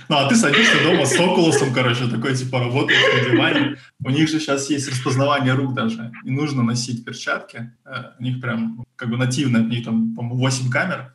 [0.09, 3.75] Ну, а ты садишься дома с Oculus, короче, такой, типа, работаешь на диване.
[4.05, 6.13] У них же сейчас есть распознавание рук даже.
[6.23, 7.73] Не нужно носить перчатки.
[7.83, 11.11] Э, у них прям, как бы нативно, у них там, по-моему, 8 камер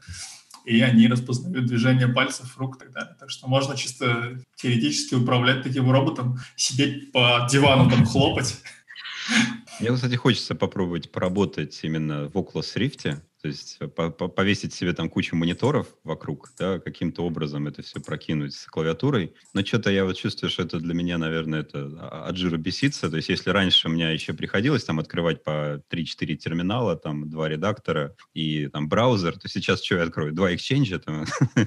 [0.64, 3.16] и они распознают движение пальцев, рук и так далее.
[3.18, 8.60] Так что можно чисто теоретически управлять таким роботом, сидеть по дивану там хлопать.
[9.80, 15.08] Мне, кстати, хочется попробовать поработать именно в Oculus Rift, то есть э, повесить себе там
[15.08, 19.34] кучу мониторов вокруг, да, каким-то образом это все прокинуть с клавиатурой.
[19.52, 21.86] Но что-то я вот чувствую, что это для меня, наверное, это
[22.28, 23.10] от жира беситься.
[23.10, 27.48] То есть если раньше у меня еще приходилось там открывать по 3-4 терминала, там два
[27.48, 30.32] редактора и там браузер, то сейчас что я открою?
[30.32, 31.24] Два эксченджа там?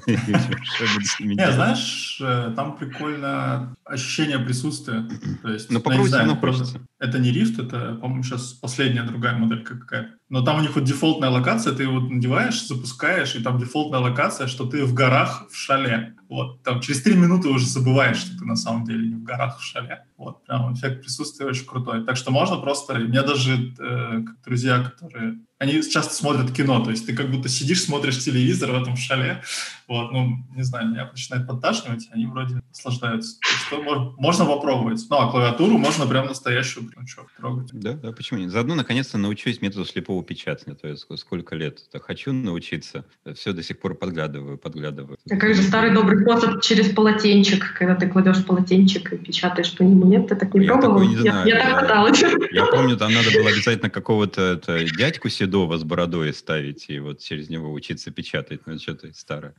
[1.19, 5.09] Знаешь, э, там прикольно ощущение присутствия.
[5.41, 6.79] То есть, ну, равно хочется.
[6.99, 10.13] Это не Rift, это, по-моему, сейчас последняя другая моделька какая-то.
[10.27, 14.47] Но там у них вот дефолтная локация, ты вот надеваешь, запускаешь, и там дефолтная локация,
[14.47, 16.15] что ты в горах в шале.
[16.27, 19.59] Вот, там через три минуты уже забываешь, что ты на самом деле не в горах
[19.59, 20.05] в шале.
[20.17, 22.03] Вот, прям эффект присутствия очень крутой.
[22.05, 22.93] Так что можно просто...
[22.93, 27.47] У меня даже э, друзья, которые они часто смотрят кино, то есть ты как будто
[27.47, 29.41] сидишь, смотришь телевизор в этом шале,
[29.87, 33.37] вот, ну, не знаю, меня начинает подташнивать, они вроде наслаждаются.
[33.41, 33.81] Что
[34.17, 35.05] можно попробовать.
[35.09, 37.69] Ну, а клавиатуру можно прям настоящую прям что, трогать.
[37.73, 38.51] Да, да, почему нет?
[38.51, 43.63] Заодно, наконец-то, научусь методу слепого печатания, то есть сколько лет -то хочу научиться, все до
[43.63, 45.17] сих пор подглядываю, подглядываю.
[45.29, 49.83] А как же старый добрый способ через полотенчик, когда ты кладешь полотенчик и печатаешь по
[49.83, 50.27] нему, нет?
[50.27, 51.07] Ты так не я пробовал?
[51.07, 52.23] Не знаю, я, я так пыталась.
[52.51, 54.61] Я помню, там надо было обязательно какого-то
[54.97, 58.61] дядьку Седова с бородой ставить и вот через него учиться печатать.
[58.65, 59.53] Ну, что-то старое.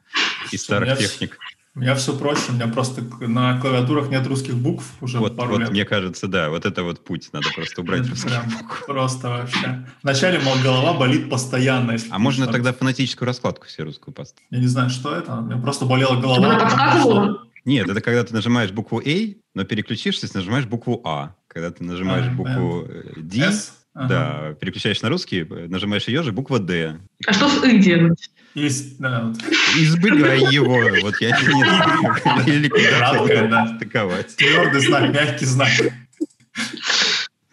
[0.53, 1.38] Из старых техник.
[1.77, 5.51] У меня все проще, у меня просто на клавиатурах нет русских букв уже вот, пару
[5.51, 5.70] вот, лет.
[5.70, 8.87] Мне кажется, да, вот это вот путь, надо просто убрать русские буквы.
[8.87, 9.87] Просто вообще.
[10.03, 11.92] Вначале моя голова болит постоянно.
[11.92, 14.46] Если а можно тогда фонетическую раскладку все русскую поставить?
[14.51, 17.42] Я не знаю, что это, у меня просто болела голова.
[17.66, 21.35] Нет, это когда ты нажимаешь букву A, но переключишься, нажимаешь букву А.
[21.46, 23.75] Когда ты нажимаешь а, букву D, S?
[23.92, 24.09] Ага.
[24.09, 27.01] Да, переключаешь на русский, нажимаешь ее же, буква «Д».
[27.27, 28.31] А что с «и» делать?
[28.57, 29.37] Из, да, вот.
[29.77, 30.81] Избегай его.
[31.03, 34.35] Вот я не знаю, или куда стыковать.
[34.35, 35.69] Твердый знак, мягкий знак.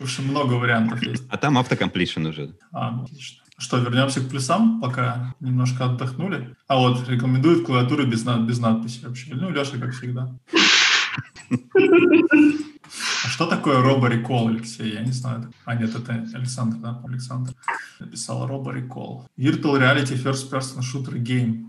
[0.06, 1.24] Что много вариантов есть.
[1.28, 2.56] А там автокомплишн уже.
[2.72, 3.44] А, ну, отлично.
[3.58, 6.56] Что, вернемся к плюсам, пока немножко отдохнули.
[6.68, 9.36] А вот, рекомендуют клавиатуры без, без надписи вообще.
[9.36, 10.34] Ну, Леша, как всегда.
[13.26, 14.94] А что такое роборекол, Алексей?
[14.94, 15.52] Я не знаю.
[15.66, 17.02] А, нет, это Александр, да?
[17.06, 17.54] Александр
[18.00, 19.26] написал роборекол.
[19.38, 21.68] Virtual Reality First Person Shooter Game.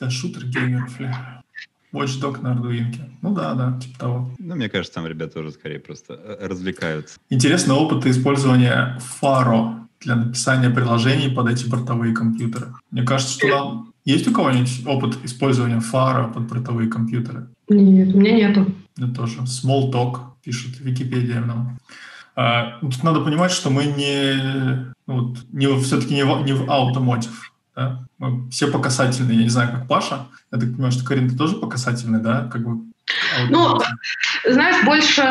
[0.00, 1.42] Да, шутер геймеров, ля.
[1.92, 3.10] Watchdog на Arduino.
[3.22, 4.34] Ну да, да, типа того.
[4.38, 7.18] Ну, мне кажется, там ребята уже скорее просто э, развлекаются.
[7.30, 12.74] Интересный опыт использования Faro для написания приложений под эти бортовые компьютеры.
[12.90, 17.46] Мне кажется, что там есть у кого-нибудь опыт использования Faro под бортовые компьютеры?
[17.68, 18.66] Нет, у меня нету.
[18.96, 19.40] Это тоже.
[19.40, 21.78] Small talk пишет Википедия нам.
[22.36, 27.52] А, тут надо понимать, что мы не, ну, вот, не все-таки не в, аутомотив.
[27.76, 28.06] Да?
[28.50, 29.36] Все по касательной.
[29.36, 30.26] Я не знаю, как Паша.
[30.52, 31.66] Я так понимаю, что Карин, ты тоже по
[32.20, 32.48] да?
[32.48, 32.84] Как бы
[33.50, 33.78] ну,
[34.44, 35.22] знаешь, больше,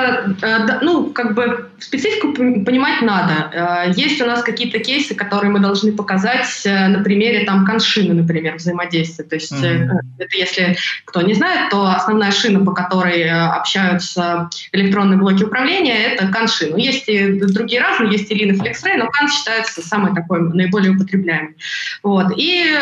[0.41, 3.87] э, ну, как бы специфику понимать надо.
[3.87, 8.13] Э, есть у нас какие-то кейсы, которые мы должны показать э, на примере там коншины,
[8.13, 9.25] например, взаимодействия.
[9.25, 9.89] То есть, mm-hmm.
[10.19, 16.27] это если кто не знает, то основная шина, по которой общаются электронные блоки управления, это
[16.27, 16.71] коншин.
[16.71, 20.41] Ну, есть и другие разные, есть и Lean и FlexRay, но кан считается самый такой
[20.41, 21.55] наиболее употребляемый.
[22.03, 22.33] Вот.
[22.37, 22.77] И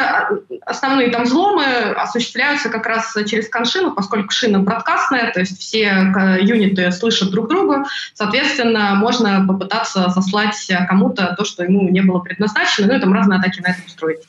[0.66, 1.64] основные там взломы
[1.96, 7.86] осуществляются как раз через коншину, поскольку шина бродкастная, то есть все юниты слышат друг друга,
[8.14, 10.56] соответственно, можно попытаться заслать
[10.88, 14.20] кому-то то, что ему не было предназначено, ну и там разные атаки на это устроить.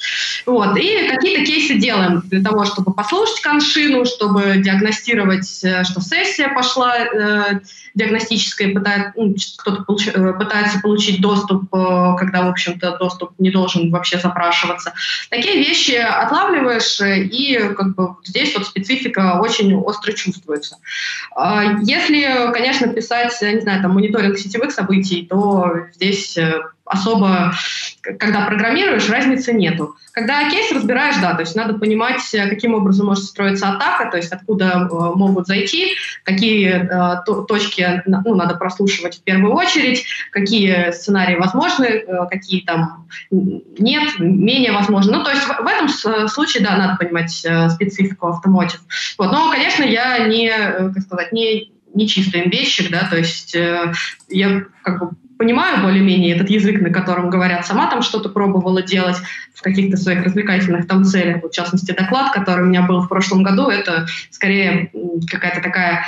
[0.46, 0.76] Вот.
[0.76, 6.98] И какие-то кейсы делаем для того, чтобы послушать коншину, чтобы диагностировать, э, что сессия пошла
[6.98, 7.60] э,
[7.94, 13.50] диагностическая, пытает, ну, кто-то получ, э, пытается получить доступ, э, когда, в общем-то, доступ не
[13.50, 14.92] должен вообще запрашиваться.
[15.30, 20.41] Такие вещи отлавливаешь, и как бы здесь вот специфика очень остро чувствуется.
[21.34, 26.60] А, если, конечно, писать, не знаю, там, мониторинг сетевых событий, то здесь э,
[26.92, 27.52] особо,
[28.02, 29.96] когда программируешь, разницы нету.
[30.12, 34.18] Когда кейс разбираешь, да, то есть надо понимать, э, каким образом может строиться атака, то
[34.18, 40.04] есть откуда э, могут зайти, какие э, то, точки ну, надо прослушивать в первую очередь,
[40.30, 45.16] какие сценарии возможны, какие там нет, менее возможны.
[45.16, 45.88] Ну, то есть в, этом
[46.28, 48.80] случае, да, надо понимать специфику автомотив.
[49.18, 49.32] Вот.
[49.32, 55.00] Но, конечно, я не, как сказать, не, не чистый имбежчик, да, то есть я как
[55.00, 55.10] бы
[55.42, 59.16] понимаю более-менее этот язык, на котором говорят, сама там что-то пробовала делать
[59.52, 61.42] в каких-то своих развлекательных там целях.
[61.42, 64.92] Вот, в частности, доклад, который у меня был в прошлом году, это скорее
[65.28, 66.04] какая-то такая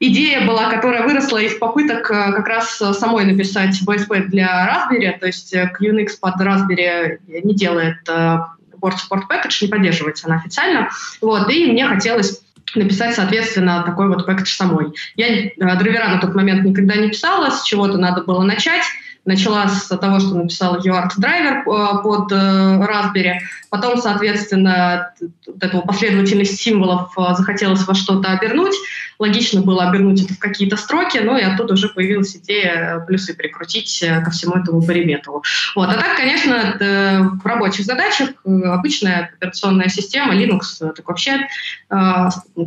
[0.00, 5.26] идея была, которая выросла из попыток э, как раз самой написать BSP для Raspberry, то
[5.26, 8.38] есть э, Unix под Raspberry не делает э,
[8.80, 10.90] Board Support Package, не поддерживается она официально.
[11.20, 12.42] Вот, и мне хотелось
[12.74, 14.92] написать, соответственно, такой вот пэкэдж самой.
[15.16, 18.84] Я э, драйвера на тот момент никогда не писала, с чего-то надо было начать.
[19.28, 23.34] Начала с того, что написала UART драйвер э, под э, Raspberry.
[23.68, 25.12] Потом, соответственно,
[25.46, 28.74] вот эту последовательность символов э, захотелось во что-то обернуть.
[29.18, 34.02] Логично было обернуть это в какие-то строки, но и оттуда уже появилась идея плюсы прикрутить
[34.24, 35.42] ко всему этому периметру.
[35.76, 35.90] Вот.
[35.90, 41.48] А так, конечно, в рабочих задачах обычная операционная система, Linux, так вообще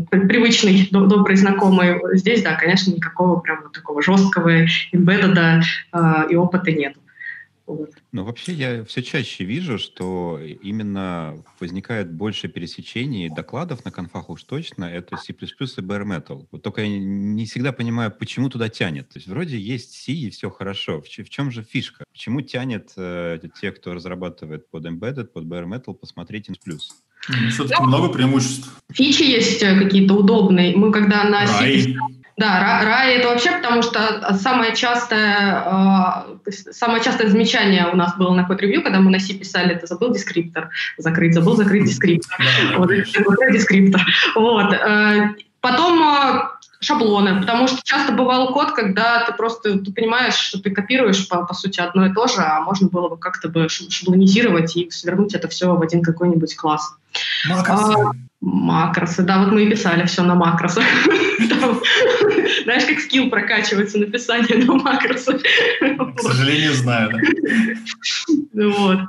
[0.09, 2.01] привычный, добрый, знакомый.
[2.17, 5.61] Здесь, да, конечно, никакого прям такого жесткого имбедда
[6.29, 6.95] и опыта нет.
[8.11, 14.43] Ну, вообще, я все чаще вижу, что именно возникает больше пересечений докладов на конфах уж
[14.43, 16.45] точно, это C++ и Bare Metal.
[16.51, 19.09] Вот только я не всегда понимаю, почему туда тянет.
[19.09, 21.01] То есть вроде есть C и все хорошо.
[21.01, 22.03] В, в чем же фишка?
[22.11, 26.49] Почему тянет э, те, кто разрабатывает под Embedded, под Bare Metal, посмотреть.
[26.49, 28.81] Ну, все-таки много преимуществ.
[28.91, 30.75] Фичи есть э, какие-то удобные.
[30.75, 31.95] Мы когда на C++...
[32.41, 35.63] Да, рай это вообще потому, что самое частое,
[36.47, 39.85] э, самое частое замечание у нас было на код-ревью, когда мы на C писали, это
[39.85, 42.39] забыл дескриптор закрыть, забыл закрыть дескриптор.
[42.77, 42.89] Вот,
[43.51, 44.01] дескриптор.
[44.35, 44.73] Вот.
[44.73, 46.41] Э, потом э,
[46.79, 51.45] шаблоны, потому что часто бывал код, когда ты просто ты понимаешь, что ты копируешь по,
[51.45, 55.35] по сути одно и то же, а можно было бы как-то бы шаблонизировать и свернуть
[55.35, 56.95] это все в один какой-нибудь класс.
[57.47, 57.93] Макросы.
[57.99, 58.11] А,
[58.41, 60.83] макросы, да, вот мы и писали все на макросах.
[62.63, 65.41] Знаешь, как скилл прокачивается написание на макросах.
[65.41, 67.11] К сожалению, знаю,
[68.53, 68.69] да.
[68.69, 68.99] Вот.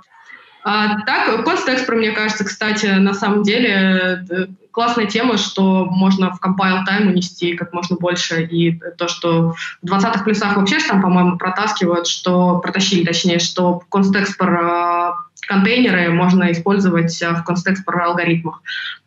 [0.64, 6.40] А так, контекст, мне кажется, кстати, на самом деле э, классная тема, что можно в
[6.40, 8.44] compile time унести как можно больше.
[8.44, 14.55] И то, что в 20-х плюсах вообще там, по-моему, протаскивают, что протащили, точнее, что контекстор
[14.55, 15.12] э,
[15.48, 18.62] контейнеры можно использовать э, в контекстор алгоритмах.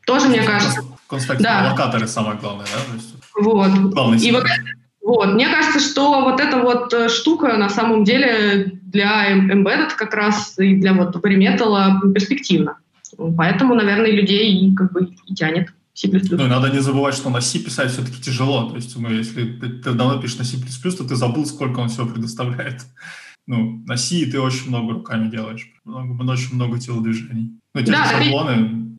[0.05, 0.81] Тоже, мне кажется...
[1.07, 1.69] Контекстор да.
[1.71, 3.14] локаторы самое главное, да?
[3.39, 3.69] Вот.
[4.21, 4.43] И вот
[5.05, 5.36] вот.
[5.36, 10.57] Мне кажется, что вот эта вот э, штука на самом деле для embedded как раз
[10.57, 12.79] и для вот Perimetal перспективна.
[13.38, 15.71] Поэтому, наверное, людей как бы и тянет.
[15.93, 16.09] C++.
[16.09, 18.69] Ну, надо не забывать, что на C писать все-таки тяжело.
[18.69, 21.88] То есть, ну, если ты, ты давно пишешь на C++, то ты забыл, сколько он
[21.89, 22.81] всего предоставляет.
[23.47, 25.71] Ну, на C ты очень много руками делаешь.
[25.83, 27.51] Много, очень много телодвижений.
[27.75, 28.94] Ну, те да, шаблоны,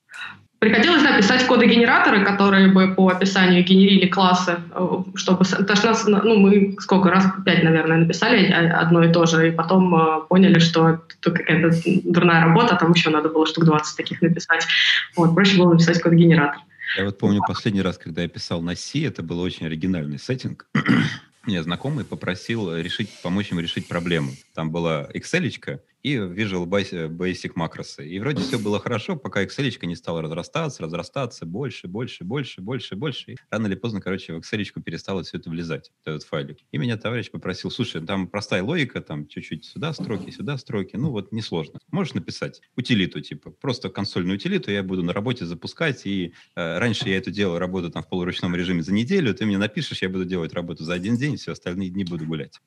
[0.59, 5.44] Приходилось да, писать коды-генераторы, которые бы по описанию генерили классы, э, чтобы...
[5.44, 9.52] Потому что нас, ну, мы сколько раз, пять, наверное, написали одно и то же, и
[9.52, 14.22] потом э, поняли, что это какая-то дурная работа, там еще надо было штук 20 таких
[14.22, 14.66] написать.
[15.14, 16.61] Вот, проще было написать код-генератор.
[16.96, 20.66] Я вот помню последний раз, когда я писал на C, это был очень оригинальный сеттинг.
[21.44, 24.30] Мне знакомый попросил решить, помочь ему решить проблему.
[24.54, 28.09] Там была Excel, и Visual Basic макросы.
[28.09, 32.94] И вроде все было хорошо, пока Excel не стала разрастаться, разрастаться, больше, больше, больше, больше,
[32.94, 33.32] больше.
[33.32, 36.59] И рано или поздно, короче, в Excel перестало все это влезать, этот файлик.
[36.70, 41.11] И меня товарищ попросил, слушай, там простая логика, там чуть-чуть сюда строки, сюда строки, ну
[41.11, 41.80] вот несложно.
[41.90, 47.09] Можешь написать утилиту, типа, просто консольную утилиту я буду на работе запускать, и э, раньше
[47.09, 50.24] я это делал, работу там в полуручном режиме за неделю, ты мне напишешь, я буду
[50.24, 52.61] делать работу за один день, все остальные дни буду гулять.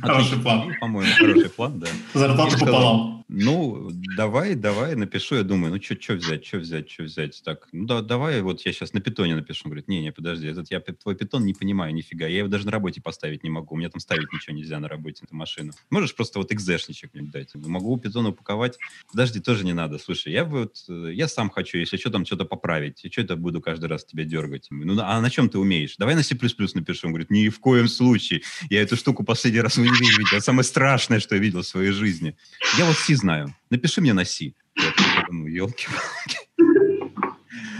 [0.00, 0.72] Хороший план.
[0.80, 1.88] По-моему, хороший план, да.
[2.12, 3.23] Зарплату long.
[3.36, 5.36] Ну, давай, давай, напишу.
[5.36, 7.42] Я думаю, ну, что взять, что взять, что взять.
[7.44, 9.62] Так, ну, да, давай, вот я сейчас на питоне напишу.
[9.64, 12.26] Он говорит, не-не, подожди, этот я твой питон не понимаю нифига.
[12.28, 13.74] Я его даже на работе поставить не могу.
[13.74, 15.72] У меня там ставить ничего нельзя на работе, эту машину.
[15.90, 17.54] Можешь просто вот экзешничек мне дать?
[17.54, 18.78] Могу питон упаковать.
[19.10, 19.98] Подожди, тоже не надо.
[19.98, 23.04] Слушай, я вот, э, я сам хочу, если что, там что-то поправить.
[23.10, 24.68] Что это буду каждый раз тебя дергать?
[24.70, 25.96] Ну, а на чем ты умеешь?
[25.96, 26.36] Давай на C++
[26.74, 27.06] напишу.
[27.08, 28.42] Он говорит, ни в коем случае.
[28.70, 30.36] Я эту штуку последний раз универе видел.
[30.36, 32.36] Это самое страшное, что я видел в своей жизни.
[32.78, 33.54] Я вот C знаю.
[33.70, 34.52] Напиши мне на C.
[34.76, 35.86] Я думаю, елки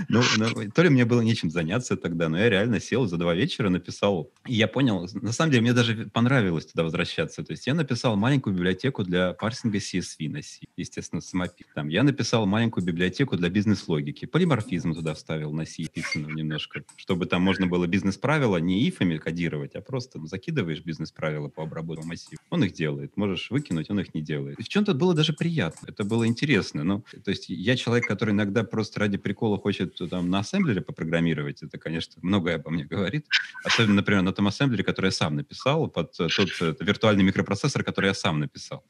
[0.09, 3.35] Ну, ну, то ли мне было нечем заняться тогда, но я реально сел за два
[3.35, 4.31] вечера, написал.
[4.47, 7.43] И я понял, на самом деле, мне даже понравилось туда возвращаться.
[7.43, 11.67] То есть я написал маленькую библиотеку для парсинга CSV на C, естественно, самопис.
[11.75, 14.27] Там я написал маленькую библиотеку для бизнес-логики.
[14.27, 19.75] Полиморфизм туда вставил на C, писано немножко, чтобы там можно было бизнес-правила не ифами кодировать,
[19.75, 22.41] а просто ну, закидываешь бизнес-правила по обработке массива.
[22.51, 23.17] Он их делает.
[23.17, 24.59] Можешь выкинуть, он их не делает.
[24.59, 25.87] И в чем-то было даже приятно.
[25.89, 26.85] Это было интересно.
[26.85, 31.63] Ну, то есть я человек, который иногда просто ради прикола хочет там на ассемблере попрограммировать.
[31.63, 33.27] Это, конечно, многое обо мне говорит.
[33.65, 37.83] Особенно, например, на том ассемблере, который я сам написал, под э, тот э, виртуальный микропроцессор,
[37.83, 38.85] который я сам написал.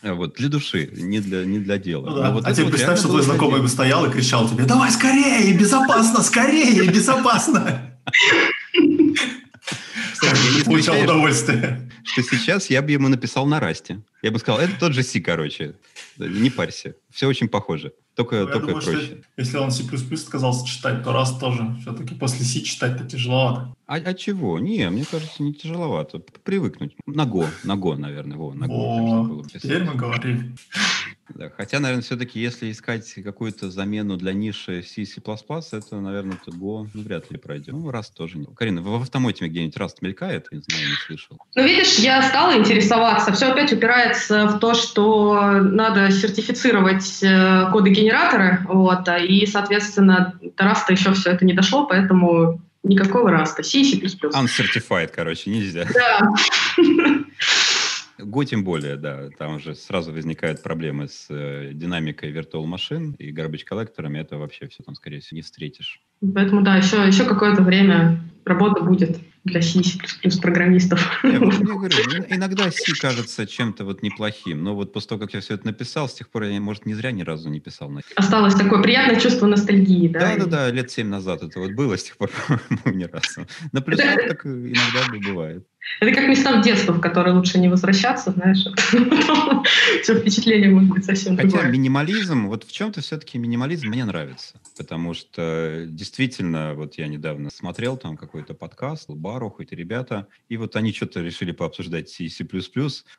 [0.00, 2.10] Вот, для души, не для, не для дела.
[2.10, 2.30] Ну, да.
[2.30, 6.22] вот а вот представь, что твой знакомый бы стоял и кричал тебе, давай скорее, безопасно,
[6.22, 7.98] скорее, безопасно.
[10.12, 11.90] Кстати, получал удовольствие.
[12.04, 14.00] Что сейчас я бы ему написал на расте.
[14.22, 15.74] Я бы сказал, это тот же C, короче.
[16.16, 16.94] Не парься.
[17.10, 17.92] Все очень похоже.
[18.18, 19.00] Только, ну, только думаю, проще.
[19.00, 21.76] Что, если он C++ отказался читать, то раз тоже.
[21.82, 23.72] Все-таки после C читать-то тяжеловато.
[23.86, 24.58] А, а чего?
[24.58, 26.18] Не, мне кажется, не тяжеловато.
[26.42, 26.96] Привыкнуть.
[27.06, 28.36] На Go, на Go, наверное.
[28.36, 29.40] Во, на Go.
[29.40, 30.56] О, теперь мы говорим.
[31.34, 36.50] Да, хотя, наверное, все-таки, если искать какую-то замену для ниши C, C++, это, наверное, то
[36.50, 37.74] Go ну, вряд ли пройдет.
[37.74, 38.46] Ну, раз тоже не.
[38.46, 40.48] Карина, в автомоте где-нибудь раз мелькает?
[40.50, 41.38] Не знаю, не слышал.
[41.54, 43.32] Ну, видишь, я стала интересоваться.
[43.32, 50.38] Все опять упирается в то, что надо сертифицировать э, коды генератора, вот, а, и, соответственно,
[50.56, 53.62] до раста еще все это не дошло, поэтому никакого раста.
[53.62, 53.96] C, C++.
[53.98, 55.84] Uncertified, короче, нельзя.
[55.92, 56.32] Да.
[58.18, 59.28] Go тем более, да.
[59.38, 64.18] Там уже сразу возникают проблемы с э, динамикой virtual машин и garbage коллекторами.
[64.18, 66.00] Это вообще все там, скорее всего, не встретишь.
[66.34, 69.80] Поэтому, да, еще, еще какое-то время работа будет для C++
[70.40, 71.20] программистов.
[71.22, 75.34] Я, вот, я говорю, иногда C кажется чем-то вот неплохим, но вот после того, как
[75.34, 77.90] я все это написал, с тех пор я, может, не зря ни разу не писал.
[78.16, 80.20] Осталось такое приятное чувство ностальгии, да?
[80.20, 83.46] Да-да-да, лет семь назад это вот было, с тех пор, по-моему, ни разу.
[83.72, 85.66] На плюсах так иногда бывает.
[86.00, 88.58] Это как места в детство, в которые лучше не возвращаться, знаешь.
[90.02, 91.70] Все впечатление может быть совсем Хотя другое.
[91.70, 94.60] минимализм, вот в чем-то все-таки минимализм мне нравится.
[94.76, 100.74] Потому что действительно, вот я недавно смотрел там какой-то подкаст, Барух, эти ребята, и вот
[100.74, 102.28] они что-то решили пообсуждать C.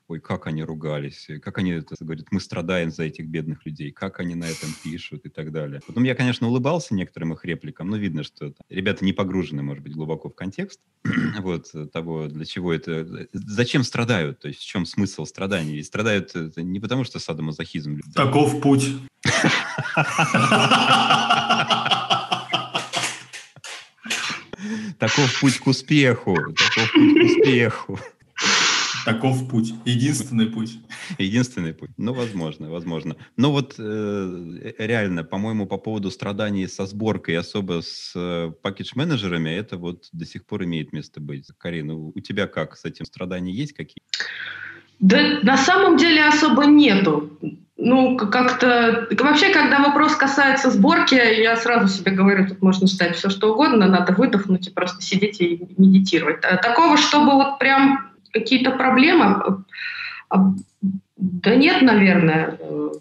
[0.07, 4.19] Ой, как они ругались, как они это говорят, мы страдаем за этих бедных людей, как
[4.19, 5.81] они на этом пишут и так далее.
[5.85, 9.93] Потом я, конечно, улыбался некоторым их репликам, но видно, что ребята не погружены, может быть,
[9.93, 10.79] глубоко в контекст
[11.41, 13.27] вот того, для чего это...
[13.33, 14.39] Зачем страдают?
[14.39, 15.77] То есть в чем смысл страданий?
[15.77, 17.99] И страдают не потому, что садомазохизм.
[18.15, 18.87] Таков путь.
[24.99, 26.35] Таков путь к успеху.
[26.35, 27.99] Таков путь к успеху.
[29.05, 29.73] Таков путь.
[29.85, 30.77] Единственный путь.
[31.17, 31.89] Единственный путь.
[31.97, 33.15] Ну, возможно, возможно.
[33.37, 39.77] Но вот э, реально, по-моему, по поводу страданий со сборкой, особо с э, пакетж-менеджерами, это
[39.77, 41.47] вот до сих пор имеет место быть.
[41.57, 44.03] Карина, у, тебя как с этим страдания есть какие?
[44.99, 47.37] Да на самом деле особо нету.
[47.77, 49.07] Ну, как-то...
[49.17, 53.87] Вообще, когда вопрос касается сборки, я сразу себе говорю, тут можно считать все, что угодно,
[53.87, 56.43] надо выдохнуть и просто сидеть и медитировать.
[56.43, 59.63] А такого, чтобы вот прям какие-то проблемы,
[60.29, 60.53] а,
[61.15, 62.59] да нет, наверное.
[62.69, 62.91] Ну,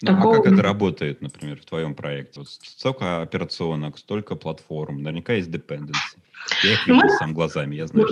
[0.00, 0.38] Такого...
[0.38, 2.40] А как это работает, например, в твоем проекте?
[2.40, 6.16] Вот столько операционок, столько платформ, наверняка есть dependency.
[6.62, 7.10] Я их вижу Мы...
[7.10, 8.08] сам глазами, я знаю.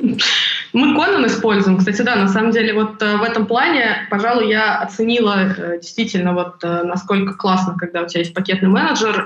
[0.72, 1.78] Мы Conan используем.
[1.78, 6.34] Кстати, да, на самом деле вот э, в этом плане, пожалуй, я оценила э, действительно
[6.34, 9.24] вот э, насколько классно, когда у тебя есть пакетный менеджер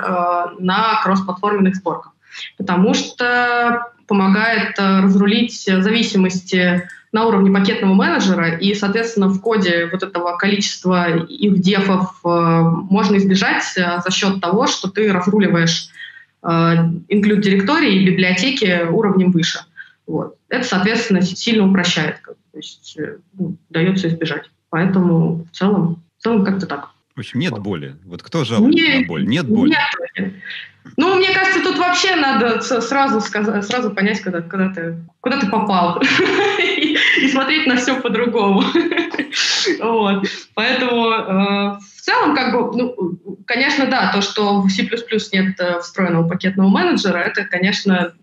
[0.58, 2.12] на кроссплатформенных сборках.
[2.56, 10.36] Потому что помогает разрулить зависимости на уровне пакетного менеджера, и, соответственно, в коде вот этого
[10.38, 15.88] количества их дефов можно избежать за счет того, что ты разруливаешь
[16.42, 19.60] include директории и библиотеки уровнем выше.
[20.06, 20.36] Вот.
[20.48, 24.50] Это, соответственно, сильно упрощает, как, то есть э, ну, дается избежать.
[24.70, 26.90] Поэтому в целом, в целом как-то так.
[27.14, 27.96] В общем, нет боли.
[28.04, 29.26] Вот кто жалуется нет, на боль?
[29.26, 29.70] Нет боли.
[30.16, 30.32] Нет.
[30.96, 35.48] Ну, мне кажется, тут вообще надо сразу сказать, сразу понять, когда, когда ты, куда ты
[35.48, 36.00] попал,
[36.58, 38.62] и, и смотреть на все по-другому.
[39.80, 40.26] вот.
[40.54, 44.82] Поэтому э, в целом, как бы, ну, конечно, да, то, что в C++
[45.32, 48.14] нет э, встроенного пакетного менеджера, это, конечно,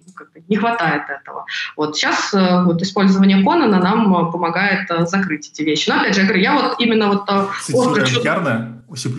[0.48, 1.46] не хватает этого.
[1.76, 5.90] Вот сейчас э, вот использование Конана нам э, помогает э, закрыть эти вещи.
[5.90, 7.26] Но опять же, я говорю, я вот именно вот...
[7.26, 9.10] Кстати, Ярно, у C++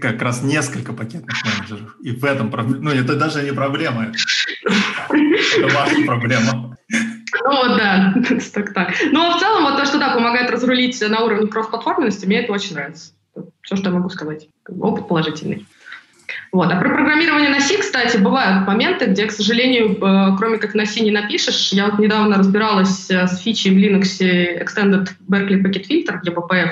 [0.00, 1.96] как раз несколько пакетных менеджеров.
[2.00, 2.84] И в этом проблема.
[2.84, 4.12] Ну, это даже не проблема.
[5.10, 6.76] Это ваша проблема.
[7.44, 8.14] Ну вот, да,
[8.54, 8.94] так, так.
[9.10, 12.74] Но в целом вот то, что да, помогает разрулить на уровне кроссплатформенности, мне это очень
[12.74, 13.12] нравится.
[13.62, 14.48] Все, что я могу сказать.
[14.68, 15.66] Опыт положительный.
[16.52, 16.70] Вот.
[16.70, 20.84] А про программирование на C, кстати, бывают моменты, где, к сожалению, э, кроме как на
[20.84, 21.72] C не напишешь.
[21.72, 24.20] Я вот недавно разбиралась э, с фичей в Linux
[24.62, 26.68] Extended Berkeley Packet Filter, EBPF,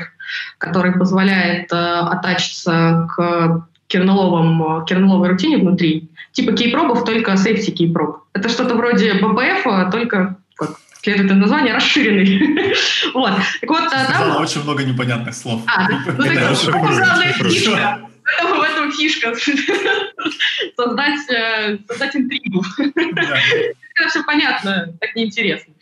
[0.58, 6.10] который позволяет э, оттачиться к кернеловым, кернеловой рутине внутри.
[6.32, 8.24] Типа кейпробов, только safety кейпроб.
[8.34, 12.74] Это что-то вроде BPF, а только как следует из названия, расширенный.
[13.14, 13.32] вот.
[13.62, 14.42] Так вот, там...
[14.42, 15.62] очень много непонятных слов.
[15.66, 15.98] А, ну,
[16.70, 18.09] главная фишка
[18.42, 19.34] в этом фишка.
[20.76, 22.64] создать, э, создать интригу.
[22.78, 25.74] Это все понятно, так неинтересно.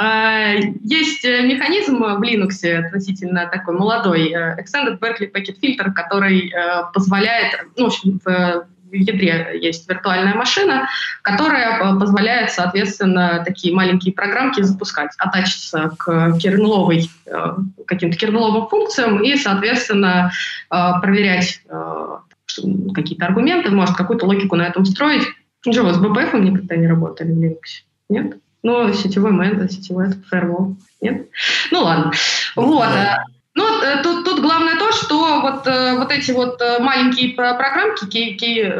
[0.00, 6.52] Э, есть механизм в Linux относительно такой молодой, э, Extended Berkeley Packet Filter, который
[6.92, 8.20] позволяет, ну, в общем,
[8.94, 10.88] в ядре есть виртуальная машина,
[11.22, 19.22] которая э, позволяет, соответственно, такие маленькие программки запускать, оттачиться к кернеловой, э, каким-то кернеловым функциям
[19.22, 20.30] и, соответственно,
[20.70, 21.62] э, проверять
[22.94, 25.26] какие-то аргументы, может, какую-то логику на этом строить.
[25.64, 27.82] Ничего, с BPF никогда не работали в Linux?
[28.08, 28.36] Нет?
[28.62, 30.76] Ну, сетевой мен, сетевой firewall.
[31.00, 31.28] Нет?
[31.72, 32.12] Ну, ладно.
[32.54, 32.88] Вот.
[33.56, 38.06] Ну, э, тут, тут главное то, что вот, э, вот эти вот э, маленькие программки,
[38.06, 38.74] ки, ки,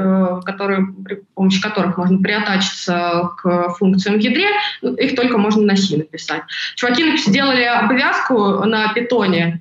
[0.44, 4.48] которые, при помощи которых можно приотачиться к функциям в ядре,
[4.82, 6.42] их только можно на C написать.
[6.74, 9.60] Чуваки сделали обвязку на питоне,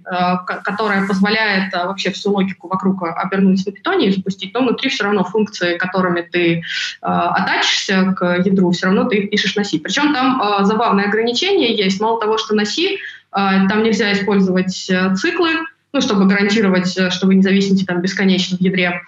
[0.64, 5.24] которая позволяет вообще всю логику вокруг обернуть на питоне и запустить, но внутри все равно
[5.24, 6.64] функции, которыми ты
[7.02, 9.80] оттачишься к ядру, все равно ты их пишешь на C.
[9.80, 12.02] Причем там забавное ограничение есть.
[12.02, 12.98] Мало того, что на C
[13.34, 15.52] там нельзя использовать э, циклы,
[15.92, 19.02] ну, чтобы гарантировать, э, что вы не зависите там бесконечно в ядре.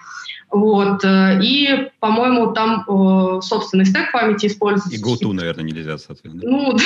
[0.50, 1.04] Вот.
[1.04, 4.96] Э, и, по-моему, там э, собственный стек памяти используется.
[4.96, 6.42] И GoTo, наверное, нельзя, соответственно.
[6.44, 6.78] Ну,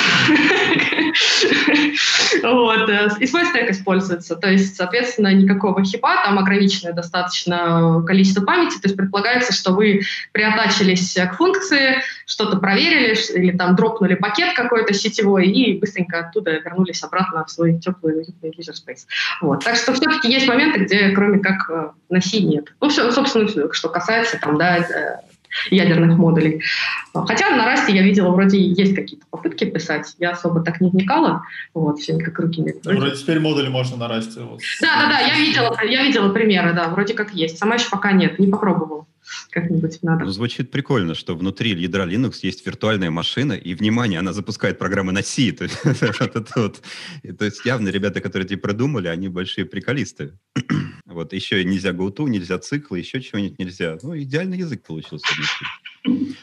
[2.43, 2.89] вот.
[2.89, 4.35] Э, и свой стек используется.
[4.35, 8.79] То есть, соответственно, никакого хипа, там ограниченное достаточно количество памяти.
[8.79, 10.01] То есть предполагается, что вы
[10.31, 17.03] приотачились к функции, что-то проверили, или там дропнули пакет какой-то сетевой и быстренько оттуда вернулись
[17.03, 19.05] обратно в свой теплый уютный user space.
[19.41, 19.63] Вот.
[19.63, 22.73] Так что все-таки есть моменты, где кроме как на C нет.
[22.81, 25.17] Ну, все, собственно, что касается там, да, э,
[25.69, 26.61] ядерных модулей.
[27.13, 31.43] Хотя на Расте я видела, вроде есть какие-то попытки писать, я особо так не вникала,
[31.73, 32.73] вот, все никак руки не...
[32.83, 34.41] Ну, вроде теперь модули можно на Расте.
[34.41, 34.61] Вот.
[34.81, 37.57] Да, да, да, я видела, я видела примеры, да, вроде как есть.
[37.57, 39.05] Сама еще пока нет, не попробовала
[39.49, 40.25] как-нибудь надо.
[40.25, 45.11] Ну, звучит прикольно, что внутри ядра Linux есть виртуальная машина, и, внимание, она запускает программы
[45.11, 45.51] на C.
[45.53, 45.63] То
[47.45, 50.37] есть, явно ребята, которые эти продумали, они большие приколисты.
[51.05, 53.97] Вот, еще нельзя GoTo, нельзя циклы, еще чего-нибудь нельзя.
[54.01, 55.27] Ну, идеальный язык получился.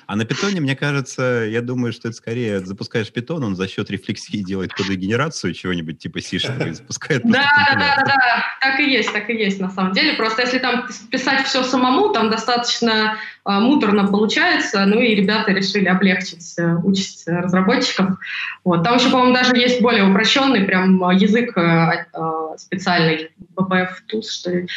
[0.07, 3.91] А на питоне, мне кажется, я думаю, что это скорее запускаешь питон, он за счет
[3.91, 7.23] рефлексии делает кодогенерацию чего-нибудь типа C и запускает.
[7.25, 10.15] Да, да, да, да, так и есть, так и есть на самом деле.
[10.15, 15.87] Просто если там писать все самому, там достаточно э, муторно получается, ну и ребята решили
[15.87, 18.19] облегчить э, участь разработчиков.
[18.65, 18.85] Вот.
[18.85, 24.51] Там еще, по-моему, даже есть более упрощенный прям язык э, э, специальный, BPF Tools, что
[24.53, 24.69] ли,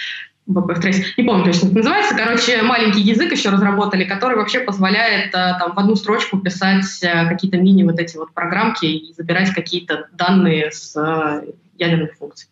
[0.54, 2.16] BPF не помню точно, как называется.
[2.16, 7.28] Короче, маленький язык еще разработали, который вообще позволяет э, там, в одну строчку писать э,
[7.28, 12.50] какие-то мини вот эти вот программки и забирать какие-то данные с э, ядерных функций.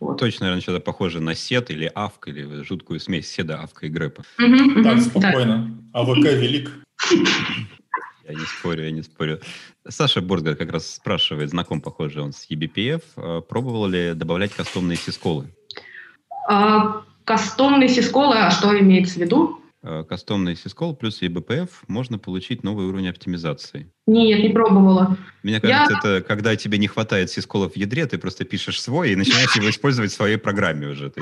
[0.00, 0.18] Вот.
[0.18, 4.22] Точно, наверное, что-то похоже на сет или авк, или жуткую смесь седа, авка и грэпа.
[4.38, 5.70] Угу, так, угу, спокойно.
[5.92, 6.00] Да.
[6.00, 6.70] АВК велик.
[8.28, 9.40] Я не спорю, я не спорю.
[9.88, 15.46] Саша Борзгар как раз спрашивает, знаком, похоже, он с eBPF, пробовал ли добавлять кастомные сисколы?
[16.48, 19.60] А, Кастомный сискол, а что имеется в виду?
[19.82, 23.92] Э, кастомный сискол плюс eBPF можно получить новый уровень оптимизации.
[24.06, 25.18] Нет, не пробовала.
[25.42, 25.98] Мне кажется, Я...
[25.98, 29.68] это когда тебе не хватает сисколов в ядре, ты просто пишешь свой и начинаешь его
[29.68, 31.12] использовать в своей программе уже.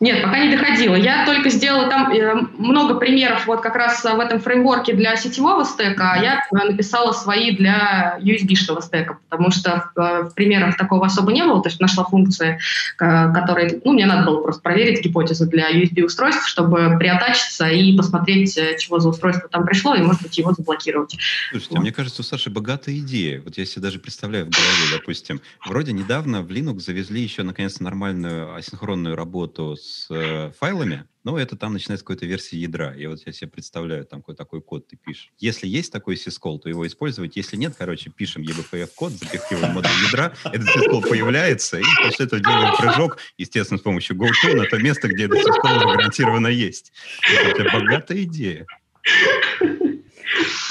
[0.00, 0.94] Нет, пока не доходила.
[0.94, 5.62] Я только сделала там э, много примеров вот как раз в этом фреймворке для сетевого
[5.64, 11.04] стека, а я э, написала свои для USB-шного стека, потому что в, э, примерах такого
[11.04, 12.58] особо не было, то есть нашла функции,
[12.96, 19.00] которые, ну, мне надо было просто проверить гипотезу для USB-устройств, чтобы приотачиться и посмотреть, чего
[19.00, 21.14] за устройство там пришло, и, может быть, его заблокировать.
[21.50, 21.78] Слушайте, вот.
[21.78, 23.42] а мне кажется, у Саши богатая идея.
[23.42, 27.80] Вот я себе даже представляю в голове, допустим, вроде недавно в Linux завезли еще, наконец,
[27.80, 32.94] нормальную асинхронную работу с с э, файлами, но это там начинается какой-то версии ядра.
[32.94, 35.32] И вот я себе представляю, там какой такой код ты пишешь.
[35.38, 37.36] Если есть такой сискол, то его использовать.
[37.36, 42.76] Если нет, короче, пишем eBPF-код, запихиваем модуль ядра, этот сискол появляется, и после этого делаем
[42.76, 46.92] прыжок, естественно, с помощью GoTo на то место, где этот сискол гарантированно есть.
[47.28, 48.66] Это богатая идея.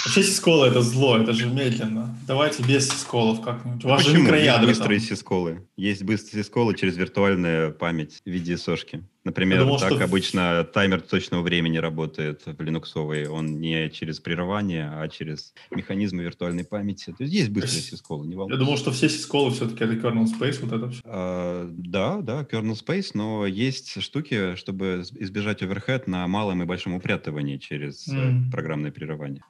[0.06, 2.18] Вообще сисколы это зло, это же медленно.
[2.26, 3.84] Давайте без сисколов как-нибудь.
[3.86, 4.18] У вас Почему?
[4.18, 5.08] же микроядра Есть быстрые там.
[5.10, 5.68] сисколы.
[5.76, 9.04] Есть быстрые сисколы через виртуальную память в виде сошки.
[9.30, 10.04] Например, думал, так что...
[10.04, 13.28] обычно таймер точного времени работает в линуксовой.
[13.28, 17.14] Он не через прерывание, а через механизмы виртуальной памяти.
[17.16, 18.60] То есть есть быстрые сисколы, не волнуйся.
[18.60, 21.02] Я думал, что все сисколы все-таки это kernel space, вот это все.
[21.06, 26.96] А, да, да, kernel space, но есть штуки, чтобы избежать оверхед на малом и большом
[26.96, 28.50] упрятывании через mm.
[28.52, 29.44] программное прерывание.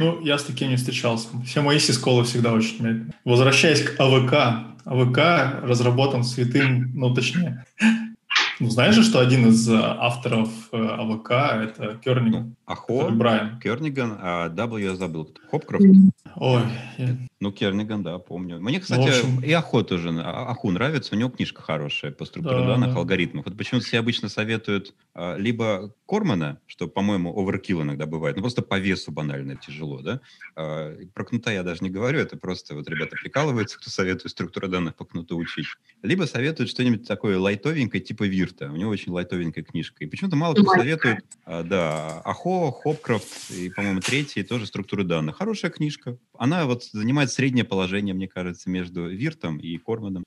[0.00, 1.28] Ну, я с таким не встречался.
[1.44, 3.14] Все мои сисколы всегда очень медленные.
[3.24, 7.64] Возвращаясь к АВК, АВК разработан святым, ну, точнее,
[8.60, 12.56] ну, знаешь же, что один из э, авторов э, АВК— это Керниган?
[12.68, 13.58] Ахо, Брайан.
[13.60, 15.34] Керниган, а W я забыл.
[15.50, 15.86] Хопкрофт?
[16.36, 16.62] Ой.
[16.98, 17.16] Я...
[17.40, 18.60] Ну, Керниган, да, помню.
[18.60, 19.40] Мне, кстати, ну, общем...
[19.42, 22.98] и Ахо тоже, а, Аху нравится, у него книжка хорошая по структуре да, данных, да.
[22.98, 23.46] алгоритмов.
[23.46, 28.60] Вот почему-то все обычно советуют а, либо Кормана, что, по-моему, оверкил иногда бывает, ну, просто
[28.60, 30.20] по весу банально тяжело, да.
[30.54, 34.68] А, про кнута я даже не говорю, это просто вот ребята прикалываются, кто советует структуру
[34.68, 35.68] данных по кнуту учить.
[36.02, 38.70] Либо советуют что-нибудь такое лайтовенькое, типа Вирта.
[38.70, 40.04] У него очень лайтовенькая книжка.
[40.04, 45.36] И почему-то мало кто советует, а, да, Ахо, Хопкрофт и, по-моему, третий тоже структуры данных.
[45.36, 46.18] Хорошая книжка.
[46.36, 50.24] Она вот занимает среднее положение, мне кажется, между Виртом и Корманом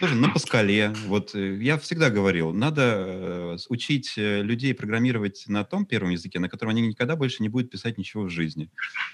[0.00, 0.92] тоже на Паскале.
[1.06, 6.38] Вот э, я всегда говорил, надо э, учить э, людей программировать на том первом языке,
[6.38, 8.70] на котором они никогда больше не будут писать ничего в жизни.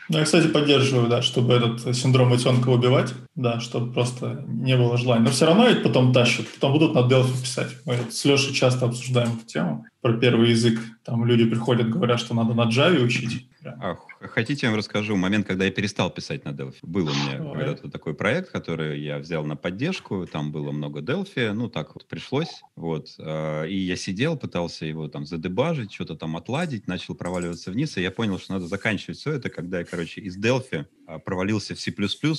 [0.08, 4.96] Ну, я, кстати, поддерживаю, да, чтобы этот синдром утенка убивать, да, чтобы просто не было
[4.96, 5.24] желания.
[5.24, 7.70] Но все равно ведь потом тащат, потом будут на Delphi писать.
[7.84, 10.80] Мы с Лешей часто обсуждаем эту тему про первый язык.
[11.04, 13.48] Там люди приходят, говорят, что надо на Java учить.
[13.64, 13.96] А,
[14.28, 16.76] хотите, я вам расскажу момент, когда я перестал писать на Delphi.
[16.82, 21.52] Был у меня когда-то такой проект, который я взял на поддержку, там было много Delphi,
[21.52, 23.14] ну так вот пришлось, вот.
[23.18, 28.02] А, и я сидел, пытался его там задебажить, что-то там отладить, начал проваливаться вниз, и
[28.02, 31.80] я понял, что надо заканчивать все это, когда я, короче, из Delphi а, провалился в
[31.80, 31.92] C++,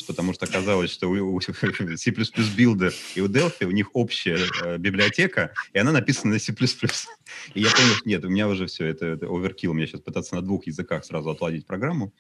[0.07, 1.41] потому что оказалось, что у
[1.95, 2.11] C++
[2.55, 6.53] билда и у Delphi у них общая э, библиотека, и она написана на C++.
[7.53, 10.36] И я понял, что нет, у меня уже все, это, это оверкилл, мне сейчас пытаться
[10.36, 12.11] на двух языках сразу отладить программу.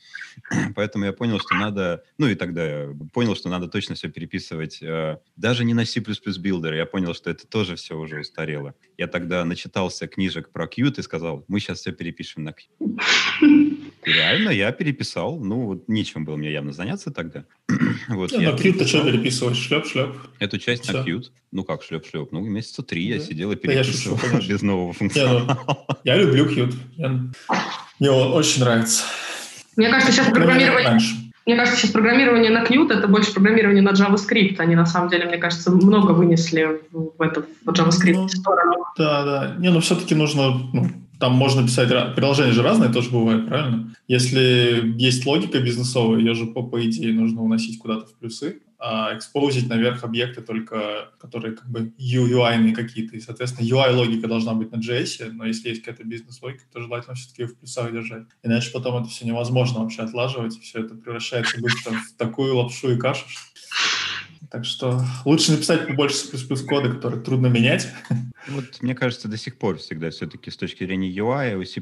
[0.75, 4.81] Поэтому я понял, что надо, ну и тогда я понял, что надо точно все переписывать,
[4.81, 8.73] э, даже не на C++ Builder, я понял, что это тоже все уже устарело.
[8.97, 12.99] Я тогда начитался книжек про Qt и сказал, мы сейчас все перепишем на Qt.
[14.03, 17.43] Реально я переписал, ну вот нечем было мне явно заняться тогда.
[18.07, 19.57] вот, на Qt ты что переписываешь?
[19.57, 20.15] Шлеп-шлеп?
[20.39, 20.93] Эту часть Все.
[20.93, 21.25] на Qt.
[21.51, 22.29] Ну как шлеп-шлеп?
[22.31, 23.15] Ну месяца три да.
[23.15, 25.45] я сидел и переписывал да я шучу, без нового функционала.
[25.45, 26.73] Я, ну, я люблю Qt.
[27.99, 29.03] Мне он очень нравится.
[29.75, 30.99] Мне кажется, сейчас программирование...
[31.47, 34.57] Мне кажется, сейчас программирование на Qt— это больше программирование на JavaScript.
[34.59, 38.85] Они, на самом деле, мне кажется, много вынесли в, это, в JavaScript ну, сторону.
[38.95, 39.55] Да, да.
[39.57, 40.51] Не, ну все-таки нужно...
[40.71, 40.87] Ну,
[41.19, 41.89] там можно писать...
[42.15, 43.89] Приложения же разные тоже бывают, правильно?
[44.07, 49.69] Если есть логика бизнесовая, ее же, по, по идее, нужно уносить куда-то в плюсы экспозить
[49.69, 53.15] наверх объекты только, которые как бы UI какие-то.
[53.15, 57.45] И, соответственно, UI-логика должна быть на JS, но если есть какая-то бизнес-логика, то желательно все-таки
[57.45, 58.23] в плюсах держать.
[58.43, 62.93] Иначе потом это все невозможно вообще отлаживать, и все это превращается быстро в такую лапшу
[62.93, 63.25] и кашу.
[64.49, 67.87] Так что лучше написать побольше C++ кода, который трудно менять,
[68.47, 71.81] Вот мне кажется, до сих пор всегда все-таки с точки зрения UI у C++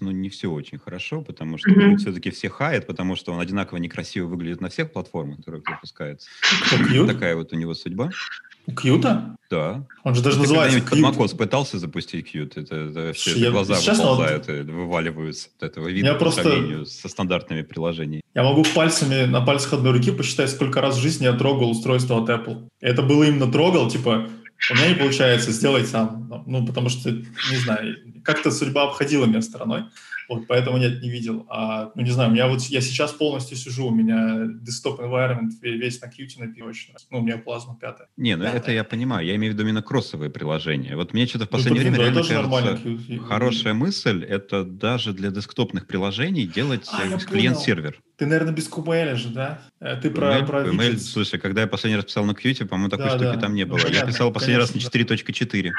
[0.00, 1.96] ну, не все очень хорошо, потому что mm-hmm.
[1.96, 6.28] все-таки все хаят, потому что он одинаково некрасиво выглядит на всех платформах, которые выпускаются.
[7.06, 8.10] Такая вот у него судьба.
[8.76, 9.36] Кьюта?
[9.50, 9.84] Да.
[10.04, 10.90] Он же даже Ты называется Кьют.
[10.90, 12.56] под macOS пытался запустить Кьют?
[12.56, 14.54] Это, это все я, глаза выползают вот...
[14.54, 16.42] и вываливаются от этого вида я по просто...
[16.42, 18.22] сравнению со стандартными приложениями.
[18.34, 22.22] Я могу пальцами, на пальцах одной руки посчитать, сколько раз в жизни я трогал устройство
[22.22, 22.68] от Apple.
[22.80, 24.30] Это было именно трогал, типа,
[24.70, 26.44] у меня не получается, сделать сам.
[26.46, 29.84] Ну, потому что, не знаю, как-то судьба обходила меня стороной.
[30.32, 31.46] Вот, поэтому нет, не видел.
[31.50, 35.50] А, ну, не знаю, у меня вот, я сейчас полностью сижу, у меня desktop environment
[35.60, 36.94] весь на Qt написан очень.
[37.10, 38.08] Ну, у меня плазма пятая.
[38.16, 39.26] Не, ну это я понимаю.
[39.26, 40.96] Я имею в виду именно кроссовые приложения.
[40.96, 45.12] Вот мне что-то в ну, последнее ну, время да, реально кажется, хорошая мысль— это даже
[45.12, 48.00] для десктопных приложений делать а, клиент-сервер.
[48.16, 49.62] Ты, наверное, без QML же, да?
[49.80, 52.88] Э, ты про, QML, про QML, слушай, когда я последний раз писал на Qt, по-моему,
[52.88, 53.40] такой да, штуки да.
[53.40, 53.78] там не было.
[53.78, 55.70] Ну, понятно, я писал последний конечно, раз на 4.4.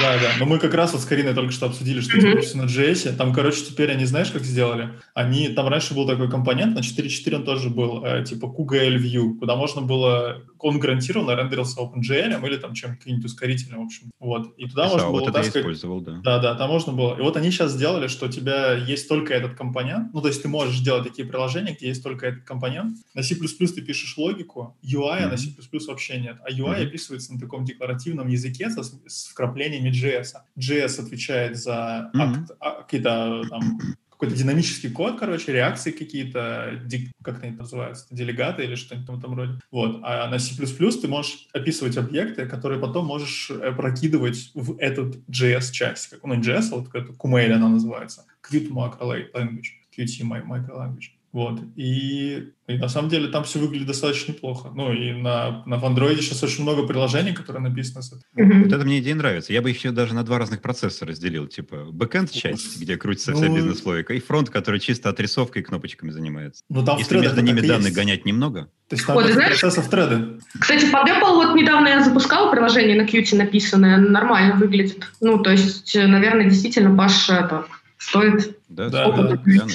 [0.00, 0.32] Да, да.
[0.38, 2.56] Но мы как раз вот с Кариной только что обсудили, что mm-hmm.
[2.56, 3.16] на JS.
[3.16, 4.90] Там, короче, теперь они, знаешь, как сделали?
[5.14, 9.38] Они, там раньше был такой компонент, на 4.4 он тоже был, э, типа QGL View,
[9.38, 14.10] куда можно было, он гарантированно рендерился OpenGL или там чем-нибудь ускорительным, в общем.
[14.20, 14.54] Вот.
[14.56, 15.62] И туда Писал, можно было вот это таскать...
[15.62, 16.20] использовал, да.
[16.24, 17.16] Да, да, там можно было.
[17.18, 20.42] И вот они сейчас сделали, что у тебя есть только этот компонент, ну, то есть
[20.42, 22.96] ты можешь делать такие приложения, где есть только этот компонент.
[23.14, 25.30] На C++ ты пишешь логику, UI mm-hmm.
[25.30, 25.50] на C++
[25.86, 26.38] вообще нет.
[26.44, 26.86] А UI mm-hmm.
[26.86, 30.34] описывается на таком декларативном языке со, с вкраплениями JS.
[30.58, 32.82] JS отвечает за mm-hmm.
[32.82, 33.67] какие-то там
[34.18, 36.82] какой-то динамический код, короче, реакции какие-то,
[37.22, 39.60] как они называются, делегаты или что-нибудь в этом роде.
[39.70, 40.00] Вот.
[40.02, 46.08] А на C++ ты можешь описывать объекты, которые потом можешь э, прокидывать в этот JS-часть.
[46.08, 48.24] Как, ну, JS, а вот это Kumail она называется.
[48.42, 49.86] Qt Macro Language.
[49.96, 51.17] Qt Micro Language.
[51.30, 51.60] Вот.
[51.76, 54.70] И, и на самом деле там все выглядит достаточно неплохо.
[54.74, 58.62] Ну и на, на Android сейчас очень много приложений, которые написаны с этим.
[58.62, 59.52] Вот это мне идея нравится.
[59.52, 61.46] Я бы еще даже на два разных процессора разделил.
[61.46, 66.10] Типа бэкэнд часть, где крутится ну, вся бизнес-логика, и фронт, который чисто отрисовкой и кнопочками
[66.10, 66.64] занимается.
[66.70, 67.96] Ну, там Если между ними данные есть.
[67.96, 68.70] гонять немного.
[68.88, 70.40] То есть там вот, знаешь, процессов треды.
[70.58, 75.06] Кстати, под Apple вот недавно я запускала приложение на Qt написанное, нормально выглядит.
[75.20, 77.66] Ну, то есть, наверное, действительно, Паш это
[77.98, 79.66] стоит да, да, да, да.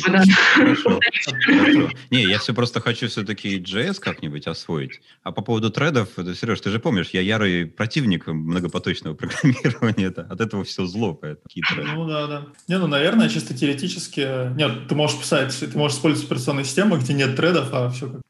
[0.54, 1.00] Хорошо.
[1.46, 1.90] Хорошо.
[2.12, 5.02] Не, я все просто хочу все-таки JS как-нибудь освоить.
[5.24, 10.08] А по поводу тредов, Сереж, ты же помнишь, я ярый противник многопоточного программирования.
[10.08, 11.48] Это, от этого все зло, поэтому
[11.96, 12.46] Ну да, да.
[12.68, 14.54] Не, ну, наверное, чисто теоретически...
[14.56, 18.22] Нет, ты можешь писать, ты можешь использовать операционные системы, где нет тредов, а все как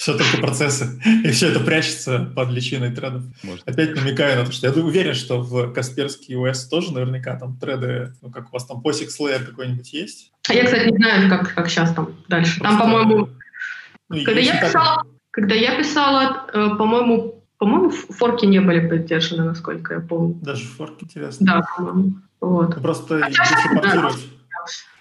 [0.00, 0.98] все только процессы.
[1.24, 3.22] И все это прячется под личиной тредов.
[3.42, 3.68] Может.
[3.68, 8.14] Опять намекаю на то, что я уверен, что в Касперский OS тоже наверняка там треды,
[8.22, 10.32] ну как у вас там POSIX layer какой-нибудь есть.
[10.48, 12.60] А я, кстати, не знаю, как, как сейчас там дальше.
[12.60, 13.28] Просто, там, по-моему,
[14.08, 19.94] ну, когда, я писала, когда я писала, э, по-моему, по-моему, форки не были поддержаны, насколько
[19.94, 20.34] я помню.
[20.40, 21.44] Даже форки, интересно.
[21.46, 22.12] Да, по-моему.
[22.40, 22.80] Вот.
[22.80, 23.82] Просто а.
[23.82, 24.10] Да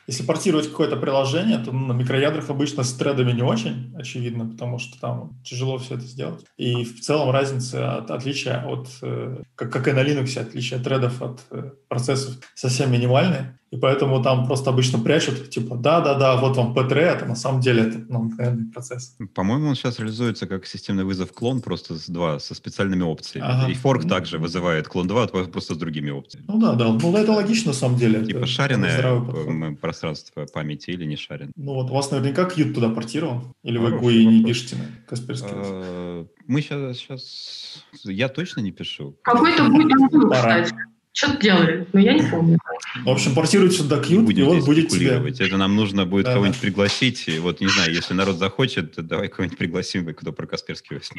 [0.09, 4.79] если портировать какое-то приложение, то ну, на микроядрах обычно с тредами не очень очевидно, потому
[4.79, 6.43] что там тяжело все это сделать.
[6.57, 11.21] И в целом разница, от, отличия от, э, как, как и на Linux, отличие тредов
[11.21, 13.58] от э, процессов совсем минимальные.
[13.71, 17.83] И поэтому там просто обычно прячут, типа, да-да-да, вот вам P3, а на самом деле
[17.83, 19.15] это ну, мгновенный процесс.
[19.35, 23.47] По-моему, он сейчас реализуется как системный вызов клон, просто с два, со специальными опциями.
[23.47, 23.71] Ага.
[23.71, 26.45] И форк ну, также вызывает клон 2, просто с другими опциями.
[26.47, 28.25] Ну да, да, ну это логично на самом деле.
[28.25, 31.53] Типа это, шаренное пространство памяти или не шаренное.
[31.55, 33.53] Ну вот у вас наверняка Qt туда портирован?
[33.63, 35.49] Или вы GUI не пишете на Касперский?
[35.51, 37.85] А, мы сейчас, сейчас...
[38.03, 39.15] Я точно не пишу.
[39.21, 40.73] Какой-то будет, кстати.
[41.11, 42.57] Что-то делали, но я не помню.
[43.03, 45.21] В общем, портируйте сюда Qt, и вот будет тебе.
[45.39, 47.27] Это нам нужно будет да, кого-нибудь пригласить.
[47.27, 51.09] И вот, не знаю, если народ захочет, то давай кого-нибудь пригласим, кто про Касперский ось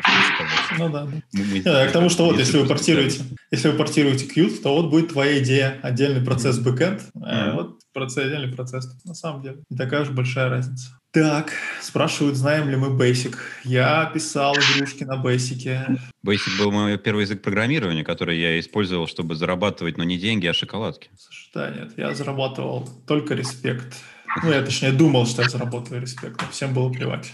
[0.78, 1.04] Ну да.
[1.04, 4.74] Мы, мы, да к тому, что вот, если вы портируете, если вы портируете Qt, то
[4.74, 7.22] вот будет твоя идея, отдельный процесс backend, mm-hmm.
[7.22, 8.86] а вот процесс, отдельный процесс.
[9.04, 10.99] На самом деле, не такая уж большая разница.
[11.12, 13.34] Так, спрашивают, знаем ли мы Basic.
[13.64, 15.98] Я писал игрушки на Basic.
[16.24, 20.54] Basic был мой первый язык программирования, который я использовал, чтобы зарабатывать, но не деньги, а
[20.54, 21.10] шоколадки.
[21.18, 23.96] Слушай, да, нет, я зарабатывал только респект.
[24.44, 27.32] Ну, я точнее думал, что я заработаю респект, но всем было плевать.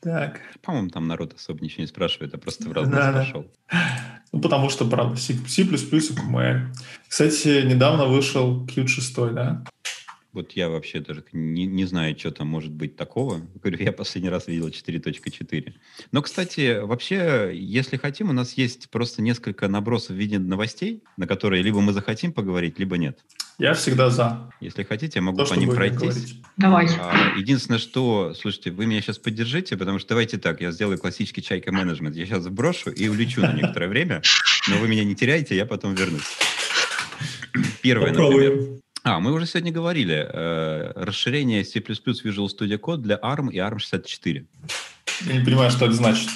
[0.00, 0.40] Так.
[0.62, 3.46] По-моему, там народ особо ничего не спрашивает, а просто в разные да, пошел.
[4.32, 6.66] Ну, потому что, правда, C++ и QML.
[7.08, 9.64] Кстати, недавно вышел Qt 6, да?
[10.32, 13.40] Вот я вообще даже не, не знаю, что там может быть такого.
[13.62, 15.72] Говорю, я последний раз видел 4.4.
[16.12, 21.26] Но, кстати, вообще, если хотим, у нас есть просто несколько набросов в виде новостей, на
[21.26, 23.20] которые либо мы захотим поговорить, либо нет.
[23.58, 24.52] Я всегда за.
[24.60, 26.36] Если хотите, я могу То, по ним пройтись.
[26.56, 26.88] Давай.
[27.00, 31.42] А, единственное, что, слушайте, вы меня сейчас поддержите, потому что давайте так, я сделаю классический
[31.42, 32.14] чайка менеджмент.
[32.14, 34.22] Я сейчас сброшу и улечу на некоторое время,
[34.68, 36.36] но вы меня не теряете, я потом вернусь.
[37.82, 38.78] Первое, например.
[39.08, 40.28] А, мы уже сегодня говорили.
[40.30, 44.44] Э, расширение C++ Visual Studio Code для ARM и ARM64.
[45.26, 46.28] Я не понимаю, что это значит.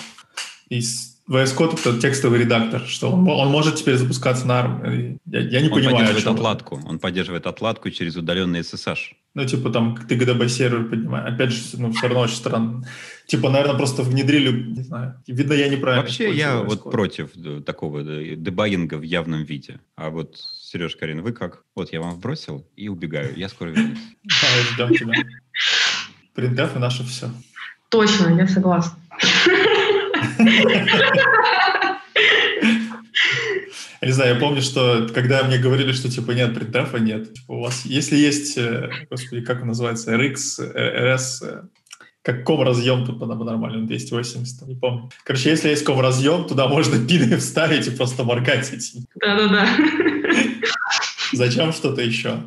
[0.71, 5.19] Из VS Code это текстовый редактор, что он, он может теперь запускаться на ARM.
[5.27, 5.97] Я, я не он понимаю.
[5.97, 6.81] Он поддерживает отладку.
[6.87, 8.99] Он поддерживает отладку через удаленный SSH.
[9.35, 11.35] Ну, типа там ты GDB сервер поднимаешь.
[11.35, 12.89] Опять же, ну, все равно очень странно.
[13.27, 15.23] Типа, наверное, просто внедрили, не знаю.
[15.27, 16.03] Видно, я неправильно.
[16.03, 17.31] Вообще, я вот против
[17.65, 19.79] такого дебагинга в явном виде.
[19.95, 20.39] А вот
[20.73, 21.65] Сереж, Карин, вы как?
[21.77, 23.35] Вот я вам вбросил и убегаю.
[23.37, 23.99] Я скоро вернусь.
[24.25, 25.13] Да, ждем тебя.
[26.35, 27.31] Принтеф и наше все.
[27.91, 28.97] Точно, я согласна.
[34.01, 37.35] Я не знаю, я помню, что когда мне говорили, что типа нет принтефа, нет.
[37.35, 40.35] Типа, у вас, если есть, э, господи, как он называется, RX,
[40.75, 41.63] RS, э,
[42.23, 45.11] как ком-разъем тут по-нормальному, 280, не помню.
[45.25, 49.05] Короче, если есть ком-разъем, туда можно пины вставить и просто моргать эти.
[49.21, 49.69] Да-да-да.
[51.33, 52.43] Зачем что-то еще?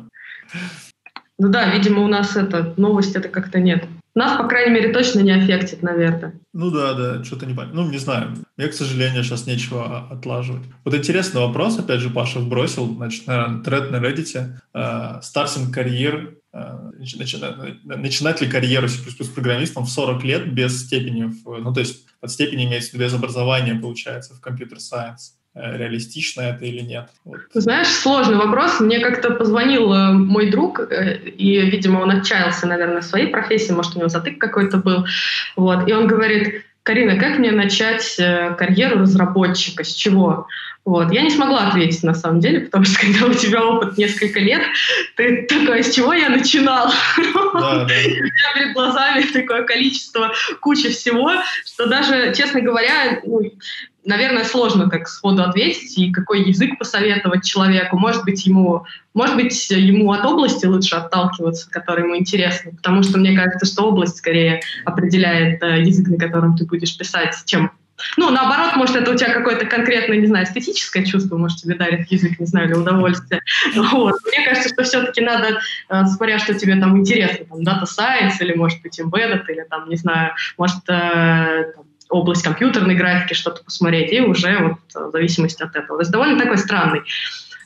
[1.38, 3.84] Ну да, видимо, у нас это новость это как-то нет.
[4.16, 6.40] Нас, по крайней мере, точно не аффектит, наверное.
[6.54, 7.82] Ну да, да, что-то не понятно.
[7.82, 8.34] Ну, не знаю.
[8.56, 10.62] Мне, к сожалению, сейчас нечего отлаживать.
[10.86, 14.54] Вот интересный вопрос, опять же, Паша вбросил, значит, на тред на Reddit.
[14.74, 16.92] Uh, Старсинг карьер, uh,
[17.84, 19.02] начинать ли карьеру C++
[19.34, 23.74] программистом в 40 лет без степени, в, ну, то есть под степени имеется без образования,
[23.74, 25.34] получается, в компьютер сайенс.
[25.34, 27.08] э, реалистично это или нет.
[27.24, 27.40] Вот.
[27.54, 28.78] Знаешь, сложный вопрос.
[28.80, 33.72] Мне как-то позвонил э, мой друг, э, и, видимо, он отчаялся, наверное, в своей профессии,
[33.72, 35.06] может, у него затык какой-то был.
[35.56, 35.88] Вот.
[35.88, 38.16] И он говорит, Карина, как мне начать
[38.56, 39.82] карьеру разработчика?
[39.82, 40.46] С чего?
[40.86, 41.10] Вот.
[41.12, 44.62] Я не смогла ответить на самом деле, потому что когда у тебя опыт несколько лет,
[45.16, 46.90] ты такой, с чего я начинал?
[47.56, 47.84] Да, да.
[47.84, 51.32] У меня перед глазами такое количество, куча всего,
[51.64, 53.40] что даже, честно говоря, ну,
[54.06, 57.98] наверное, сложно так сходу ответить, и какой язык посоветовать человеку.
[57.98, 63.18] Может быть, ему, может быть, ему от области лучше отталкиваться, который ему интересно, потому что
[63.18, 67.72] мне кажется, что область скорее определяет э, язык, на котором ты будешь писать, чем
[68.16, 72.10] ну, наоборот, может, это у тебя какое-то конкретное, не знаю, эстетическое чувство, может, тебе дарит
[72.10, 73.40] язык, не знаю, или удовольствие.
[73.74, 74.14] Вот.
[74.26, 78.54] Мне кажется, что все-таки надо, э, смотря что тебе там интересно, там, Data Science или,
[78.54, 84.12] может быть, Embedded, или там, не знаю, может, э, там, область компьютерной графики, что-то посмотреть,
[84.12, 85.98] и уже вот э, в зависимости от этого.
[85.98, 87.02] То есть довольно такой странный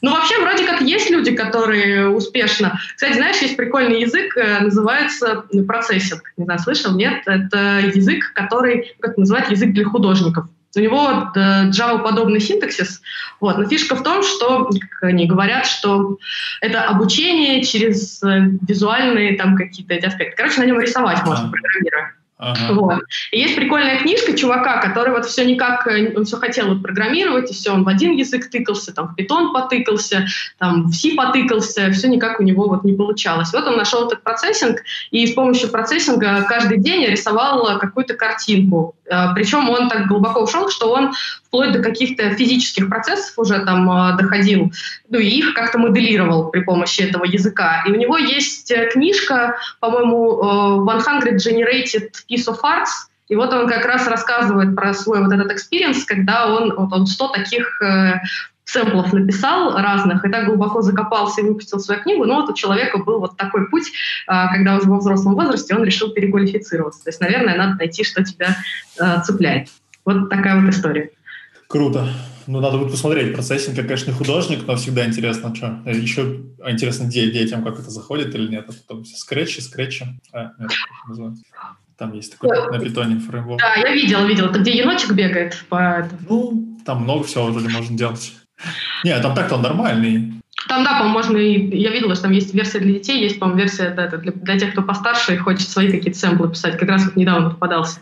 [0.03, 2.79] ну, вообще, вроде как есть люди, которые успешно...
[2.95, 6.23] Кстати, знаешь, есть прикольный язык, э, называется процессинг.
[6.37, 6.97] Не знаю, слышал?
[6.97, 7.23] Нет?
[7.27, 10.47] Это язык, который, как называют, язык для художников.
[10.75, 13.03] У него Java-подобный синтаксис.
[13.41, 13.59] Вот.
[13.59, 16.19] Но фишка в том, что, как они говорят, что
[16.61, 20.37] это обучение через э, визуальные там какие-то эти аспекты.
[20.37, 22.15] Короче, на нем рисовать можно, программируя.
[22.41, 22.73] Ага.
[22.73, 23.03] Вот.
[23.33, 27.51] И есть прикольная книжка чувака, который вот все никак, э, он все хотел вот программировать,
[27.51, 30.27] и все, он в один язык тыкался, там в питон потыкался,
[30.57, 33.53] там в C потыкался, все никак у него вот не получалось.
[33.53, 34.79] Вот он нашел этот процессинг,
[35.11, 38.95] и с помощью процессинга каждый день рисовал какую-то картинку.
[39.11, 41.13] Э, Причем он так глубоко ушел, что он
[41.47, 44.73] вплоть до каких-то физических процессов уже там э, доходил,
[45.09, 47.83] ну и их как-то моделировал при помощи этого языка.
[47.87, 53.85] И у него есть книжка, по-моему, 100 Generated Piece of Arts, и вот он как
[53.87, 58.15] раз рассказывает про свой вот этот experience, когда он, вот он 100 таких э,
[58.71, 62.99] сэмплов написал разных, и так глубоко закопался и выпустил свою книгу, но вот у человека
[62.99, 67.05] был вот такой путь, э, когда уже во взрослом возрасте он решил переквалифицироваться.
[67.05, 68.57] То есть, наверное, надо найти, что тебя
[68.99, 69.69] э, цепляет.
[70.05, 71.11] Вот такая вот история.
[71.69, 72.09] Круто.
[72.47, 73.33] Ну, надо будет посмотреть.
[73.35, 75.81] Процессинг, конечно, не художник, но всегда интересно, что.
[75.87, 78.65] Еще интересно детям, как это заходит или нет.
[78.69, 80.05] А потом скретчи, скретчи.
[80.33, 81.45] А, нет, как называется.
[81.97, 83.61] Там есть такой Ой, на питоне фреймворк.
[83.61, 84.47] Да, я видел, видел.
[84.47, 86.09] Это где енотик бегает по...
[86.29, 88.33] Ну, там много всего вроде можно делать.
[89.05, 90.41] Не, там так-то он нормальный.
[90.69, 91.77] Там, да, по-моему, и...
[91.79, 94.73] Я видела, что там есть версия для детей, есть, по-моему, версия да, для, для тех,
[94.73, 96.79] кто постарше и хочет свои какие-то сэмплы писать.
[96.79, 98.01] Как раз вот недавно попадался.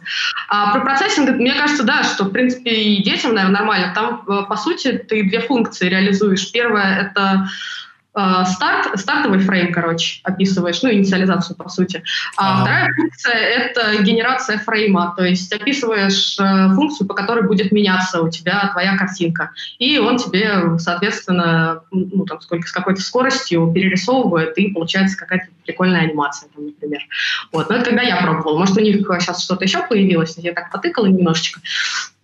[0.48, 3.92] А про процессинг, мне кажется, да, что, в принципе, и детям, наверное, нормально.
[3.94, 6.50] Там, э, по сути, ты две функции реализуешь.
[6.50, 7.48] Первое— это
[8.46, 12.02] старт, стартовый фрейм, короче, описываешь, ну, инициализацию, по сути.
[12.36, 12.62] А ага.
[12.62, 18.30] вторая функция— это генерация фрейма, то есть описываешь э, функцию, по которой будет меняться у
[18.30, 19.50] тебя твоя картинка.
[19.78, 26.02] И он тебе, соответственно, ну, там, сколько, с какой-то скоростью перерисовывает, и получается какая-то прикольная
[26.02, 27.02] анимация, там, например.
[27.52, 27.68] Вот.
[27.68, 28.58] Но это когда я пробовала.
[28.58, 31.60] Может, у них сейчас что-то еще появилось, я так потыкала немножечко.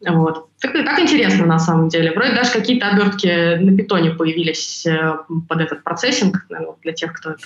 [0.01, 0.49] Вот.
[0.61, 2.13] Так, так интересно на самом деле.
[2.13, 5.19] Вроде даже какие-то обертки на питоне появились э,
[5.49, 7.37] под этот процессинг, наверное, для тех, кто,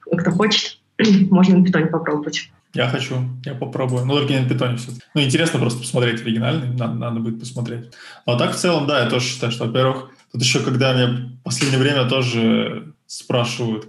[0.00, 0.78] кто хочет.
[1.30, 2.50] Можно на питоне попробовать.
[2.74, 4.04] Я хочу, я попробую.
[4.04, 4.92] Ну, только не на питоне все.
[5.14, 7.92] Ну, интересно просто посмотреть оригинальный, надо, надо будет посмотреть.
[8.26, 11.42] Но так в целом, да, я тоже считаю, что, во-первых, тут еще, когда мне в
[11.44, 13.88] последнее время тоже спрашивают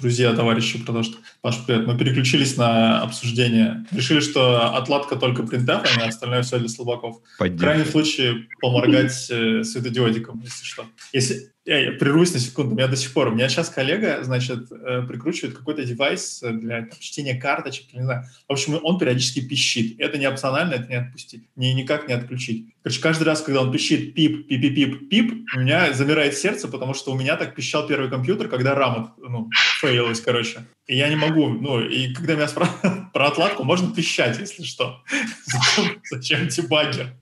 [0.00, 3.84] друзья, товарищи про то, что Паш, привет, мы переключились на обсуждение.
[3.92, 7.18] Решили, что отладка только принтап, а не остальное все для слабаков.
[7.38, 10.86] В крайнем случае поморгать э, светодиодиком, если что.
[11.12, 14.72] Если, я, я прервусь на секунду, меня до сих пор, у меня сейчас коллега, значит,
[14.72, 18.24] э, прикручивает какой-то девайс для там, чтения карточек, не знаю.
[18.48, 20.00] В общем, он периодически пищит.
[20.00, 22.74] Это не опционально, это не отпустить, не, никак не отключить.
[22.82, 26.68] Короче, каждый раз, когда он пищит пип, пип, пип, пип, пип, у меня замирает сердце,
[26.68, 29.50] потому что у меня так пищал первый компьютер, когда рама, ну,
[29.80, 30.60] фейлилась, короче.
[30.86, 35.02] И я не могу, ну, и когда меня спрашивают про отладку, можно пищать, если что.
[35.44, 37.14] Зачем, зачем дебаггер?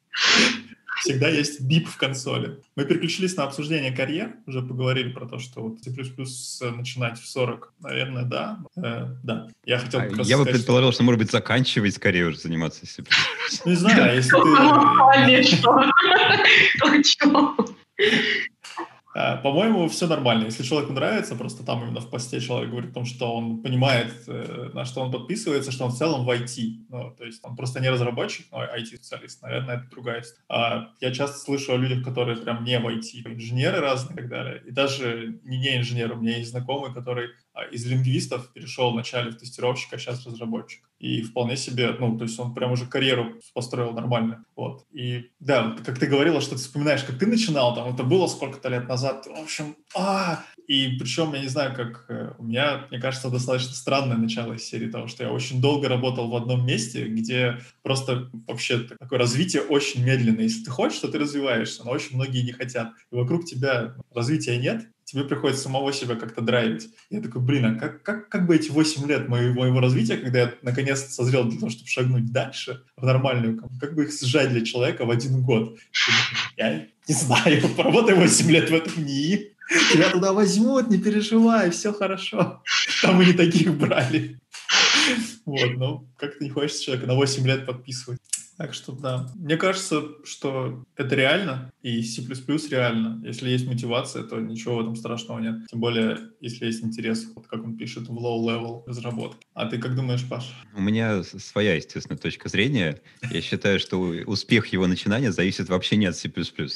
[1.00, 2.60] Всегда есть бип в консоли.
[2.76, 5.90] Мы переключились на обсуждение карьер, уже поговорили про то, что вот C++
[6.70, 8.58] начинать в 40, наверное, да.
[8.76, 9.48] Э, да.
[9.64, 13.04] Я хотел а, Я бы предположил, что, может быть, заканчивать скорее уже заниматься C++.
[13.64, 14.38] Не знаю, если ты...
[19.18, 20.44] А, по-моему, все нормально.
[20.44, 24.12] Если человеку нравится, просто там именно в посте человек говорит о том, что он понимает,
[24.26, 26.84] э, на что он подписывается, что он в целом в IT.
[26.90, 29.40] Ну, то есть он просто не разработчик, но IT-специалист.
[29.40, 30.44] Наверное, это другая история.
[30.50, 34.28] А я часто слышу о людях, которые прям не в IT, инженеры разные и так
[34.28, 34.62] далее.
[34.66, 36.14] И даже не не инженеры.
[36.14, 40.82] У меня есть знакомый, который а, из лингвистов перешел вначале в тестировщика, а сейчас разработчик.
[40.98, 44.44] И вполне себе, ну, то есть он прям уже карьеру построил нормально.
[44.56, 44.86] Вот.
[44.92, 48.68] И да, как ты говорила, что ты вспоминаешь, как ты начинал, там, это было сколько-то
[48.68, 49.26] лет назад.
[49.26, 53.74] В общем, а, и причем, я не знаю, как э, у меня, мне кажется, достаточно
[53.74, 58.30] странное начало из серии того, что я очень долго работал в одном месте, где просто
[58.48, 60.44] вообще такое развитие очень медленное.
[60.44, 62.88] Если ты хочешь, то ты развиваешься, но очень многие не хотят.
[63.12, 66.88] И вокруг тебя развития нет, тебе приходится самого себя как-то драйвить.
[67.10, 70.40] Я такой, блин, а как, как, как бы эти 8 лет моего, моего развития, когда
[70.40, 74.64] я наконец созрел для того, чтобы шагнуть дальше в нормальную, как бы их сжать для
[74.64, 75.78] человека в один год?
[76.56, 79.52] Я не знаю, поработай 8 лет в этом НИИ,
[79.92, 82.62] тебя туда возьмут, не переживай, все хорошо.
[83.00, 84.40] Там мы не таких брали.
[85.44, 88.18] Вот, ну, как-то не хочется человека на 8 лет подписывать.
[88.56, 89.30] Так что да.
[89.34, 92.22] Мне кажется, что это реально, и C++
[92.70, 93.22] реально.
[93.24, 95.66] Если есть мотивация, то ничего в этом страшного нет.
[95.70, 99.45] Тем более, если есть интерес, вот как он пишет, в low-level разработке.
[99.56, 100.54] А ты как думаешь, Паш?
[100.74, 103.00] У меня своя, естественно, точка зрения.
[103.30, 106.30] Я считаю, что успех его начинания зависит вообще не от C++,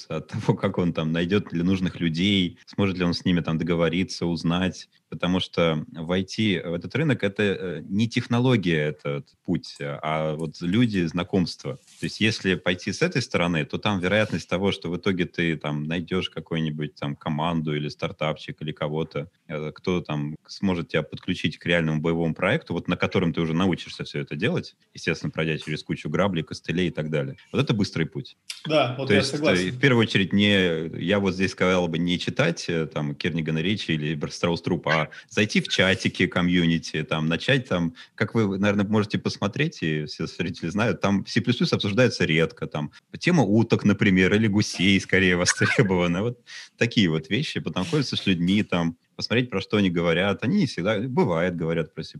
[0.08, 3.40] а от того, как он там найдет ли нужных людей, сможет ли он с ними
[3.40, 4.88] там договориться, узнать.
[5.10, 11.04] Потому что войти в этот рынок— это э, не технология, этот путь, а вот люди,
[11.04, 11.76] знакомства.
[11.98, 15.56] То есть если пойти с этой стороны, то там вероятность того, что в итоге ты
[15.56, 21.58] там найдешь какую-нибудь там команду или стартапчик или кого-то, э, кто там сможет тебя подключить
[21.58, 25.58] к реальному боевому проекту, вот на котором ты уже научишься все это делать, естественно, пройдя
[25.58, 27.36] через кучу граблей, костылей и так далее.
[27.52, 28.36] Вот это быстрый путь.
[28.66, 29.68] Да, вот То я есть, согласен.
[29.68, 33.58] Э, в первую очередь, не, я вот здесь сказал бы не читать э, там Кернигана
[33.58, 38.84] Ричи или Страус Труп, а зайти в чатики комьюнити, там, начать там, как вы, наверное,
[38.84, 44.46] можете посмотреть, и все зрители знают, там C++ обсуждается редко, там, тема уток, например, или
[44.46, 46.38] гусей скорее востребована, вот
[46.76, 50.42] такие вот вещи, познакомиться с людьми, там, посмотреть, про что они говорят.
[50.44, 52.18] Они всегда, бывает, говорят про C++.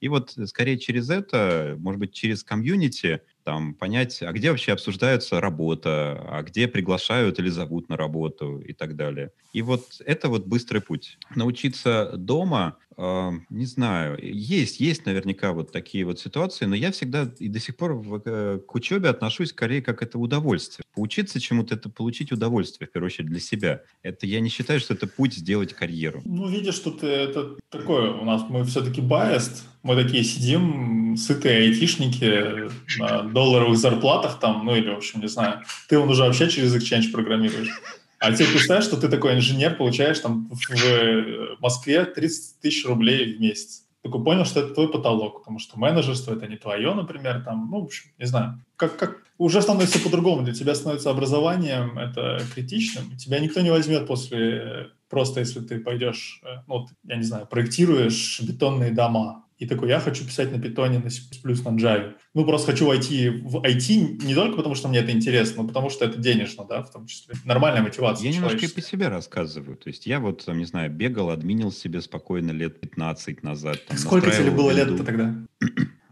[0.00, 5.40] И вот скорее через это, может быть, через комьюнити, там, понять, а где вообще обсуждается
[5.40, 9.32] работа, а где приглашают или зовут на работу и так далее.
[9.52, 11.18] И вот это вот быстрый путь.
[11.34, 17.32] Научиться дома, э, не знаю, есть, есть наверняка вот такие вот ситуации, но я всегда
[17.38, 20.84] и до сих пор в, э, к учебе отношусь скорее как это удовольствие.
[20.94, 23.82] Поучиться чему-то— это получить удовольствие, в первую очередь, для себя.
[24.02, 26.22] Это я не считаю, что это путь сделать карьеру.
[26.24, 32.68] Ну, видишь, тут это такое, у нас мы все-таки biased, мы такие сидим, сытые айтишники
[32.98, 35.62] на долларовых зарплатах там, ну или, в общем, не знаю.
[35.88, 37.80] Ты он уже вообще через Exchange программируешь.
[38.18, 43.40] А тебе представляешь, что ты такой инженер, получаешь там в Москве 30 тысяч рублей в
[43.40, 43.84] месяц.
[44.02, 47.80] Такой понял, что это твой потолок, потому что менеджерство это не твое, например, там, ну,
[47.80, 48.64] в общем, не знаю.
[48.76, 50.42] Как, как уже становится по-другому.
[50.42, 53.16] Для тебя становится образованием это критичным.
[53.16, 58.40] Тебя никто не возьмет после просто если ты пойдешь, э, ну, я не знаю, проектируешь
[58.42, 62.14] бетонные дома, и такой, я хочу писать на питоне, на C++, на Java.
[62.32, 65.90] Ну, просто хочу войти в IT не только потому, что мне это интересно, но потому
[65.90, 67.34] что это денежно, да, в том числе.
[67.44, 68.28] Нормальная мотивация.
[68.28, 69.76] Я немножко и по себе рассказываю.
[69.76, 73.84] То есть я вот, там, не знаю, бегал, админил себе спокойно лет 15 назад.
[73.86, 75.34] Там, Сколько тебе было лет-то тогда?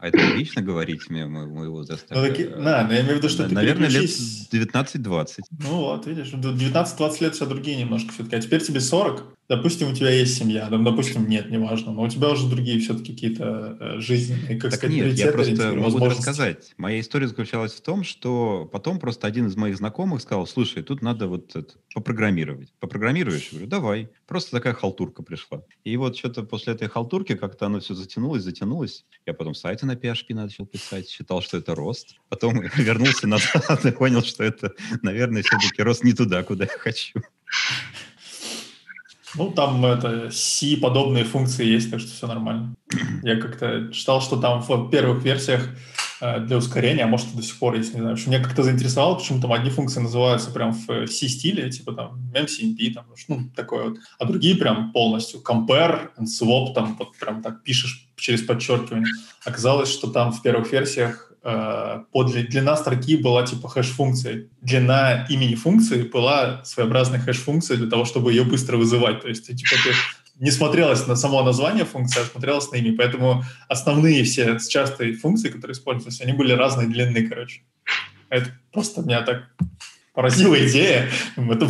[0.06, 2.06] А это лично говорить мой, мой возраст?
[2.10, 5.40] Ну, таки, да, но я имею в виду, что ты Наверное, лет 19-20.
[5.50, 8.36] Ну вот, видишь, 19-20 лет все другие немножко все-таки.
[8.36, 12.08] А теперь тебе 40, допустим, у тебя есть семья, там, допустим, нет, неважно, но у
[12.08, 16.72] тебя уже другие все-таки какие-то э, жизненные, как так сказать, нет, я просто могу рассказать.
[16.76, 21.02] Моя история заключалась в том, что потом просто один из моих знакомых сказал, слушай, тут
[21.02, 22.74] надо вот это, попрограммировать.
[22.78, 23.44] Попрограммируешь?
[23.44, 24.08] Я говорю, давай.
[24.26, 25.62] Просто такая халтурка пришла.
[25.82, 29.06] И вот что-то после этой халтурки как-то оно все затянулось, затянулось.
[29.24, 32.16] Я потом сайты на PHP начал писать, считал, что это рост.
[32.28, 37.22] Потом вернулся назад и понял, что это, наверное, все-таки рост не туда, куда я хочу.
[39.34, 42.74] Ну, там это C-подобные функции есть, так что все нормально.
[43.22, 45.66] Я как-то читал, что там в первых версиях
[46.20, 48.16] для ускорения, а может, до сих пор есть, не знаю.
[48.16, 52.92] Что меня как-то заинтересовало, почему там одни функции называются прям в C-стиле, типа там MCMP,
[52.94, 57.62] там, ну, такое вот, а другие прям полностью compare and swap, там вот прям так
[57.62, 59.06] пишешь через подчеркивание.
[59.44, 64.50] Оказалось, что там в первых версиях э, длина строки была типа хэш-функции.
[64.60, 69.22] Длина имени функции была своеобразной хэш-функцией для того, чтобы ее быстро вызывать.
[69.22, 69.90] То есть типа ты
[70.38, 72.96] не смотрелось на само название функции, а смотрелось на имя.
[72.96, 77.62] Поэтому основные все частые функции, которые используются, они были разной длины, короче.
[78.28, 79.50] Это просто меня так
[80.12, 81.08] поразила идея.
[81.36, 81.68] Это,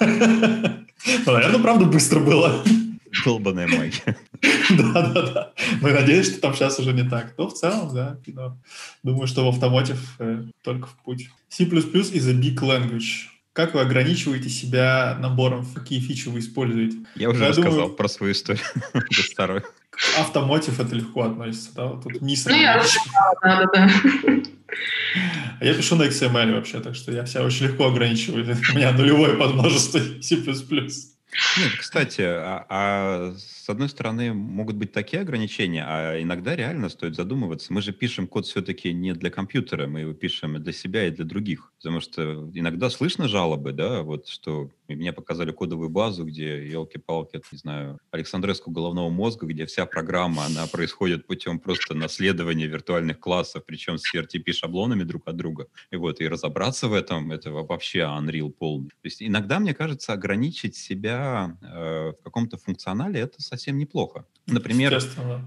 [1.26, 2.62] ну, наверное, правда быстро было.
[3.24, 4.16] Долбаная магия.
[4.70, 5.52] Да-да-да.
[5.80, 7.34] Ну, надеюсь, что там сейчас уже не так.
[7.38, 8.18] Но в целом, да.
[8.26, 8.58] Но
[9.02, 11.30] думаю, что в автомотив э, только в путь.
[11.48, 13.28] C++ is a big language.
[13.54, 16.98] Как вы ограничиваете себя набором, какие фичи вы используете?
[17.14, 18.62] Я уже Я рассказал думаю- про свою историю
[19.10, 19.62] старую.
[20.18, 21.86] Автомотив это легко относится, да?
[21.86, 22.44] Вот Тут низ.
[22.46, 23.90] Ну, я рассказала, да-да-да.
[25.60, 28.44] А я пишу на XML вообще, так что я себя очень легко ограничиваю.
[28.44, 30.36] У меня нулевое подмножество C++.
[30.36, 37.16] Нет, кстати, а, а с одной стороны могут быть такие ограничения, а иногда реально стоит
[37.16, 37.72] задумываться.
[37.72, 41.24] Мы же пишем код все-таки не для компьютера, мы его пишем для себя, и для
[41.24, 41.72] других.
[41.78, 47.58] Потому что иногда слышно жалобы, да, вот что мне показали кодовую базу, где, елки-палки, не
[47.58, 53.96] знаю, Александреску головного мозга, где вся программа, она происходит путем просто наследования виртуальных классов, причем
[53.96, 55.68] с RTP-шаблонами друг от друга.
[55.90, 58.90] И вот, и разобраться в этом, это вообще Unreal полный.
[58.90, 64.26] То есть иногда, мне кажется, ограничить себя э, в каком-то функционале, это совсем неплохо.
[64.46, 65.00] Например,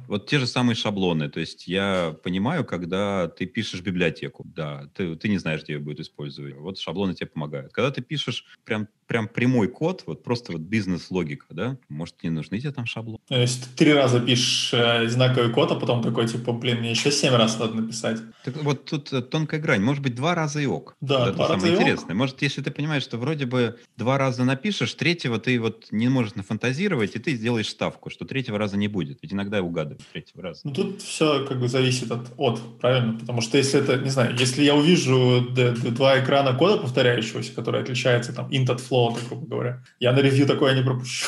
[0.07, 1.29] вот те же самые шаблоны.
[1.29, 5.79] То есть я понимаю, когда ты пишешь библиотеку, да, ты, ты не знаешь, где ее
[5.79, 6.55] будет использовать.
[6.55, 7.73] Вот шаблоны тебе помогают.
[7.73, 12.59] Когда ты пишешь прям, прям прямой код, вот просто вот бизнес-логика, да, может, не нужны
[12.59, 13.19] тебе там шаблоны.
[13.29, 17.11] Если ты три раза пишешь э, знаковый код, а потом такой, типа, блин, мне еще
[17.11, 18.19] семь раз надо написать.
[18.43, 19.81] Так вот тут э, тонкая грань.
[19.81, 20.95] Может быть, два раза и ок.
[21.01, 21.81] Да, Вот это два раза самое и ок.
[21.81, 22.15] интересное.
[22.15, 26.33] Может, если ты понимаешь, что вроде бы два раза напишешь, третьего ты вот не можешь
[26.33, 29.19] нафантазировать, и ты сделаешь ставку, что третьего раза не будет.
[29.21, 30.61] Ведь иногда угадывают третьего раза.
[30.63, 33.17] Ну, тут все как бы зависит от, от, правильно?
[33.19, 38.33] Потому что если это, не знаю, если я увижу два экрана кода повторяющегося, который отличается
[38.33, 41.27] там int от float, грубо говоря, я на ревью такое не пропущу.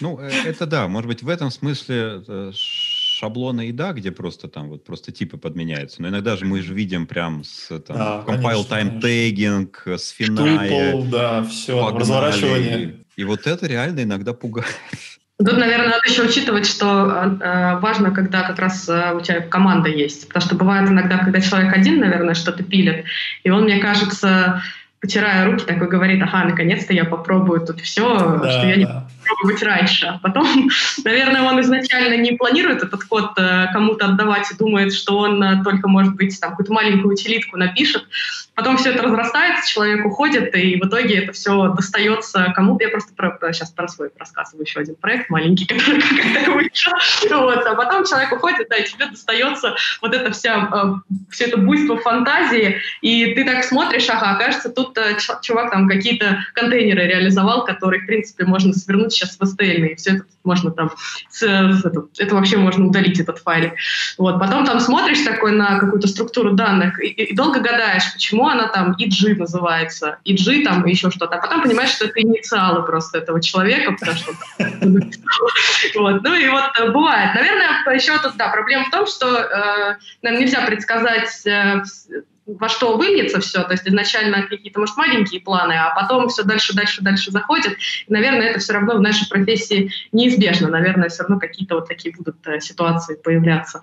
[0.00, 4.48] Ну, э, это да, может быть, в этом смысле э, шаблоны и да, где просто
[4.48, 6.00] там вот просто типы подменяются.
[6.02, 10.92] Но иногда же мы же видим прям с там, Да, compile time tagging, с финая,
[10.94, 12.00] Tuple, да, все, погнали.
[12.00, 13.04] разворачивание.
[13.16, 14.68] И вот это реально иногда пугает.
[15.38, 19.88] Тут, наверное, надо еще учитывать, что э, важно, когда как раз э, у тебя команда
[19.88, 20.26] есть.
[20.26, 23.04] Потому что бывает иногда, когда человек один, наверное, что-то пилит,
[23.44, 24.60] и он, мне кажется,
[25.00, 29.06] потирая руки, такой говорит, ага, наконец-то я попробую тут все, Да, что я не да.
[29.62, 30.06] раньше.
[30.06, 30.68] А потом,
[31.04, 35.62] наверное, он изначально не планирует этот код э, кому-то отдавать и думает, что он э,
[35.62, 38.04] только, может быть, там какую-то маленькую утилитку напишет.
[38.58, 42.82] Потом все это разрастается, человек уходит, и в итоге это все достается кому-то.
[42.82, 46.92] Я просто про, сейчас про свой рассказываю еще один проект маленький, который как-то вышел.
[47.30, 47.64] Вот.
[47.64, 51.98] А потом человек уходит, да, и тебе достается вот это вся, э, все это буйство
[51.98, 58.02] фантазии, и ты так смотришь, ага, кажется, тут э, чувак там какие-то контейнеры реализовал, которые,
[58.02, 60.90] в принципе, можно свернуть сейчас в STL, и все это можно там,
[61.40, 63.74] это, это вообще можно удалить, этот файлик.
[64.16, 64.40] Вот.
[64.40, 68.96] Потом там смотришь такой на какую-то структуру данных и, и долго гадаешь, почему она там
[68.98, 71.36] EG называется, EG там и еще что-то.
[71.36, 74.32] А потом понимаешь, что это инициалы просто этого человека, потому что
[76.00, 76.22] вот.
[76.22, 77.34] Ну и вот э, бывает.
[77.34, 81.82] Наверное, еще тут, да, проблема в том, что э, нам нельзя предсказать э,
[82.46, 86.74] во что выльется все, то есть изначально какие-то, может, маленькие планы, а потом все дальше,
[86.74, 87.76] дальше, дальше заходит.
[88.06, 90.68] И, наверное, это все равно в нашей профессии неизбежно.
[90.68, 93.82] Наверное, все равно какие-то вот такие будут ситуации появляться.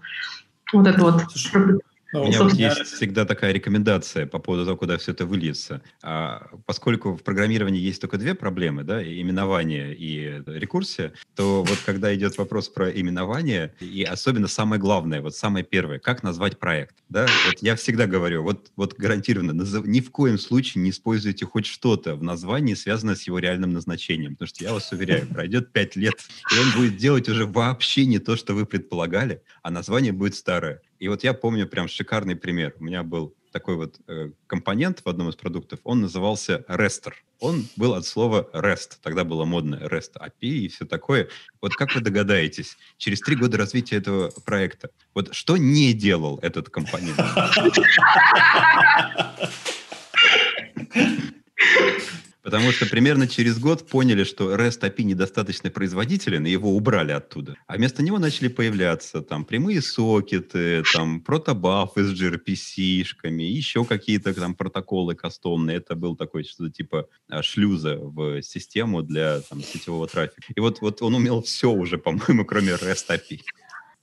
[0.74, 1.22] Вот это вот.
[1.32, 1.80] Слушай,
[2.14, 5.82] Ну, У меня вот есть всегда такая рекомендация по поводу того, куда все это выльется.
[6.02, 12.14] А, поскольку в программировании есть только две проблемы, да, именование и рекурсия, то вот когда
[12.16, 17.28] идет вопрос про именование, и особенно самое главное, вот самое первое, как назвать проект, да,
[17.48, 21.66] вот я всегда говорю, вот, вот гарантированно, назов- ни в коем случае не используйте хоть
[21.66, 25.96] что-то в названии, связанное с его реальным назначением, потому что я вас уверяю, пройдет пять
[25.96, 26.14] лет,
[26.54, 30.82] и он будет делать уже вообще не то, что вы предполагали, а название будет старое.
[31.00, 32.76] И вот я помню прям шикарный пример.
[32.80, 37.14] У меня был такой вот э, компонент в одном из продуктов, он назывался RESTer.
[37.40, 41.30] Он был от слова REST, тогда было модно REST API и все такое.
[41.62, 46.70] Вот как вы догадаетесь, через три года развития этого проекта, вот что не делал этот
[46.70, 47.18] компонент?
[52.46, 57.56] Потому что примерно через год поняли, что REST API недостаточно производителен, и его убрали оттуда.
[57.66, 64.54] А вместо него начали появляться там прямые сокеты, там протобафы с gRPC-шками, еще какие-то там
[64.54, 65.78] протоколы кастомные.
[65.78, 70.54] Это был такой что-то типа а, шлюза в систему для там, сетевого трафика.
[70.56, 73.42] И вот, вот он умел все уже, по-моему, кроме REST API.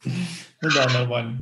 [0.05, 1.41] Ну да, нормально.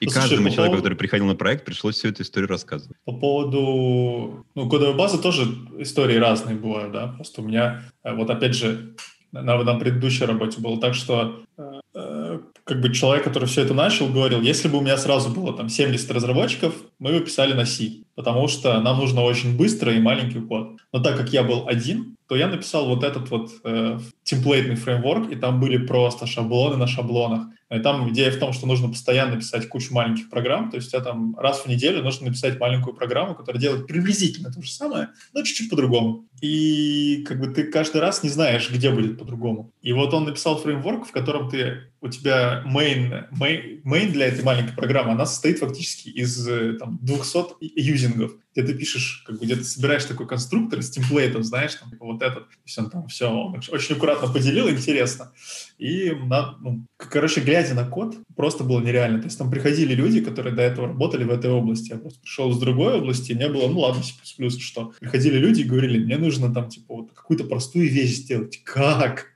[0.00, 2.48] И Ну, слушай, каждому по человеку, поводу- который приходил на проект, пришлось всю эту историю
[2.48, 2.96] рассказывать.
[3.04, 4.44] По поводу...
[4.54, 5.44] Ну, кодовой базы тоже
[5.78, 7.08] истории разные бывают, да.
[7.08, 8.94] Просто у меня, э, вот опять же,
[9.32, 13.74] на, на предыдущей работе было так, что э, э, как бы человек, который все это
[13.74, 17.64] начал, говорил, если бы у меня сразу было там 70 разработчиков, мы бы писали на
[17.66, 20.76] C, потому что нам нужно очень быстро и маленький код.
[20.92, 25.30] Но так как я был один, то я написал вот этот вот э, темплейтный фреймворк,
[25.30, 27.48] и там были просто шаблоны на шаблонах.
[27.70, 30.90] И там идея в том, что нужно постоянно писать кучу маленьких программ, то есть у
[30.90, 35.08] тебя там раз в неделю нужно написать маленькую программу, которая делает приблизительно то же самое,
[35.32, 36.26] но чуть-чуть по-другому.
[36.42, 39.72] И как бы ты каждый раз не знаешь, где будет по-другому.
[39.80, 44.44] И вот он написал фреймворк, в котором ты у тебя main, main, main для этой
[44.44, 47.64] маленькой программы, она состоит фактически из э, там, 200
[48.02, 51.90] юзингов где ты пишешь, как бы, где ты собираешь такой конструктор из темплейтов, знаешь, там,
[51.90, 55.32] типа, вот этот, то есть он там все он очень аккуратно поделил, интересно.
[55.78, 59.20] И, на, ну, короче, глядя на код, просто было нереально.
[59.20, 61.92] То есть там приходили люди, которые до этого работали в этой области.
[61.92, 64.92] Я просто пришел из другой области, и мне было, ну ладно, C++, что.
[65.00, 68.60] Приходили люди и говорили, мне нужно там, типа, вот какую-то простую вещь сделать.
[68.64, 69.28] Как?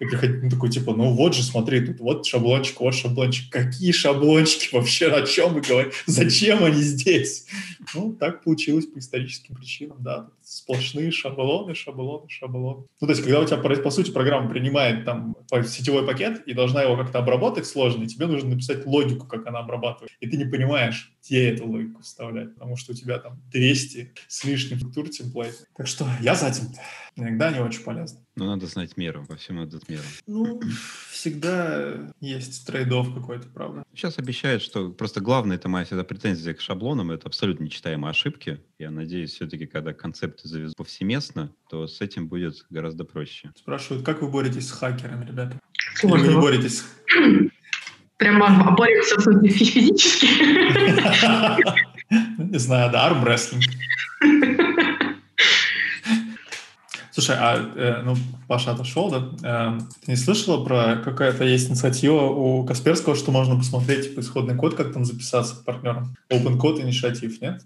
[0.00, 3.50] И приходил ну, такой, типа, ну вот же, смотри, тут вот шаблончик, вот шаблончик.
[3.50, 5.08] Какие шаблончики вообще?
[5.08, 5.96] О чем вы говорите?
[6.06, 7.46] Зачем они здесь?
[7.94, 10.28] Ну, так получилось по историческим причинам, да.
[10.48, 12.84] Сплошные шаблоны, шаблоны, шаблоны.
[13.00, 15.34] Ну, то есть, когда у тебя, по сути, программа принимает там
[15.66, 20.12] сетевой пакет и должна его как-то обработать сложно, тебе нужно написать логику, как она обрабатывает.
[20.20, 24.44] И ты не понимаешь, где эту логику вставлять, потому что у тебя там 200 с
[24.44, 25.66] лишним фактур темплейт.
[25.76, 26.68] Так что я за этим.
[27.16, 28.20] Иногда не очень полезно.
[28.36, 30.02] Но надо знать меру, во всем надо меру.
[30.26, 30.60] Ну,
[31.10, 33.82] всегда есть трейдов какой-то, правда.
[33.94, 38.60] Сейчас обещают, что просто главное, это моя всегда претензия к шаблонам, это абсолютно нечитаемые ошибки.
[38.78, 43.52] Я надеюсь, все-таки, когда концепты завезут повсеместно, то с этим будет гораздо проще.
[43.56, 45.60] Спрашивают, как вы боретесь с хакерами, ребята?
[46.02, 46.84] Или вы не боретесь?
[48.16, 50.26] Прямо боремся физически?
[52.38, 53.64] Не знаю, да, армрестлинг.
[57.16, 58.14] Слушай, а э, ну,
[58.46, 59.30] Паша отошел, да?
[59.42, 64.54] Э, ты не слышала про какая-то есть инициатива у Касперского, что можно посмотреть типа, исходный
[64.54, 66.14] код, как там записаться к партнерам?
[66.30, 67.62] Open Code инициатив, нет?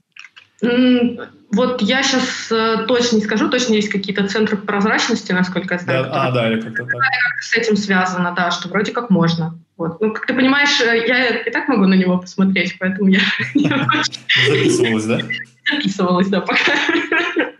[0.62, 6.04] Вот я сейчас э, точно не скажу, точно есть какие-то центры прозрачности, насколько я знаю.
[6.04, 7.00] Да, а, да, или как-то так.
[7.40, 9.58] С этим связано, да, что вроде как можно.
[9.76, 10.00] Вот.
[10.00, 13.20] Ну, как ты понимаешь, э, я и так могу на него посмотреть, поэтому я...
[14.48, 15.18] Записывалась, да?
[15.70, 16.72] Записывалась, да, пока.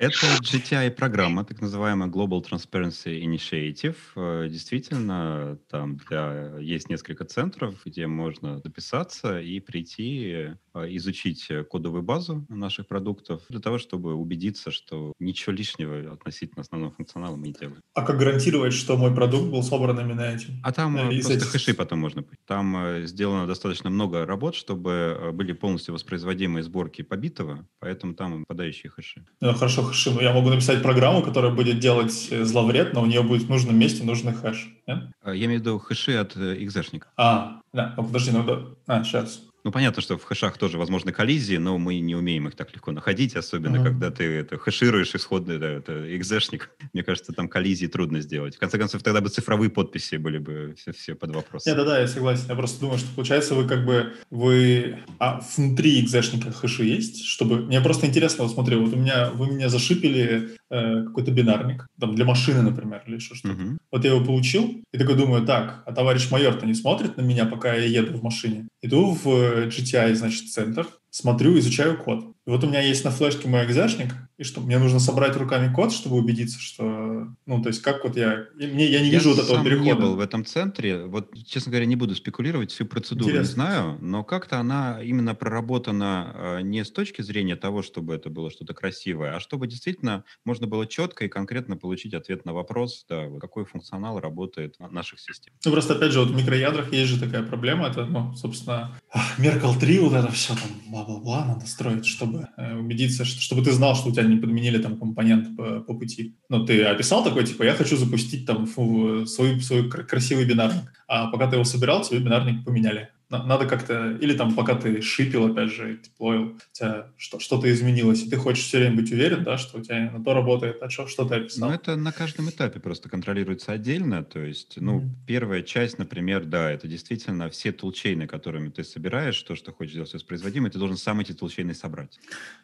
[0.01, 3.97] Это GTI-программа, так называемая Global Transparency Initiative.
[4.17, 12.03] Э, действительно, там для, есть несколько центров, где можно записаться и прийти э, изучить кодовую
[12.03, 17.53] базу наших продуктов для того, чтобы убедиться, что ничего лишнего относительно основного функционала мы не
[17.53, 17.83] делаем.
[17.93, 20.63] А как гарантировать, что мой продукт был собран именно этим?
[20.63, 21.49] А там э, просто этих...
[21.49, 22.39] хэши потом можно быть.
[22.47, 29.27] Там сделано достаточно много работ, чтобы были полностью воспроизводимые сборки побитого, поэтому там попадающие хэши.
[29.43, 30.11] Ну, хорошо, хэши.
[30.11, 33.51] Ну, я могу написать программу, которая будет делать э, зловред, но у нее будет в
[33.51, 34.69] нужном месте нужный хэш.
[34.87, 35.05] Нет?
[35.23, 37.09] А, я имею в виду хэши от экзешника.
[37.17, 38.61] А, да, ну, подожди, ну да.
[38.87, 39.43] А, сейчас.
[39.65, 42.93] Ну, понятно, что в хэшах тоже возможны коллизии, но мы не умеем их так легко
[42.93, 43.85] находить, особенно uh-huh.
[43.85, 46.71] когда ты это хэшируешь исходный да, это экзешник.
[46.93, 48.57] Мне кажется, там коллизии трудно сделать.
[48.57, 51.71] В конце концов, тогда бы цифровые подписи были бы все, все под вопросом.
[51.71, 52.45] Нет, да-да, я согласен.
[52.49, 54.99] Я просто думаю, что получается вы как бы, вы...
[55.19, 57.25] А внутри экзешника хэши есть?
[57.25, 57.61] Чтобы...
[57.61, 62.15] Мне просто интересно, вот смотри, вот у меня, вы меня зашипили э, какой-то бинарник, там,
[62.15, 63.55] для машины, например, или еще что-то.
[63.55, 63.79] Uh-huh.
[63.93, 67.45] Вот я его получил, и такой думаю, так, а товарищ майор-то не смотрит на меня,
[67.45, 68.69] пока я еду в машине?
[68.83, 72.25] Иду в GTI, значит, центр, смотрю, изучаю код.
[72.47, 75.73] И вот у меня есть на флешке мой экзешник, и что, мне нужно собрать руками
[75.73, 79.35] код, чтобы убедиться, что, ну, то есть как вот я, мне, я не вижу я
[79.35, 79.89] вот этого перехода.
[79.89, 83.49] Я не был в этом центре, вот, честно говоря, не буду спекулировать, всю процедуру Интересно.
[83.49, 88.31] не знаю, но как-то она именно проработана э, не с точки зрения того, чтобы это
[88.31, 93.05] было что-то красивое, а чтобы действительно можно было четко и конкретно получить ответ на вопрос,
[93.09, 95.53] да, какой функционал работает в наших систем.
[95.65, 98.99] Ну, просто, опять же, вот в микроядрах есть же такая проблема, это, ну, собственно,
[99.39, 100.71] Merkle 3, вот это все там,
[101.05, 104.79] бла-бла-бла, надо строить, чтобы э, убедиться, что, чтобы ты знал, что у тебя не подменили
[104.79, 106.37] там компонент по, по пути.
[106.49, 111.31] Ну, ты описал такой, типа, я хочу запустить там фу, свой, свой красивый бинарник, а
[111.31, 115.71] пока ты его собирал, тебе бинарник поменяли надо как-то, или там пока ты шипил, опять
[115.71, 119.79] же, деплоил, у тебя что-то изменилось, и ты хочешь все время быть уверен, да, что
[119.79, 121.69] у тебя на то работает, а что, что ты описал.
[121.69, 125.09] Ну, это на каждом этапе просто контролируется отдельно, то есть, ну, mm-hmm.
[125.27, 130.13] первая часть, например, да, это действительно все тулчейны, которыми ты собираешь, то, что хочешь сделать
[130.13, 132.19] воспроизводимо, ты должен сам эти тулчейны собрать.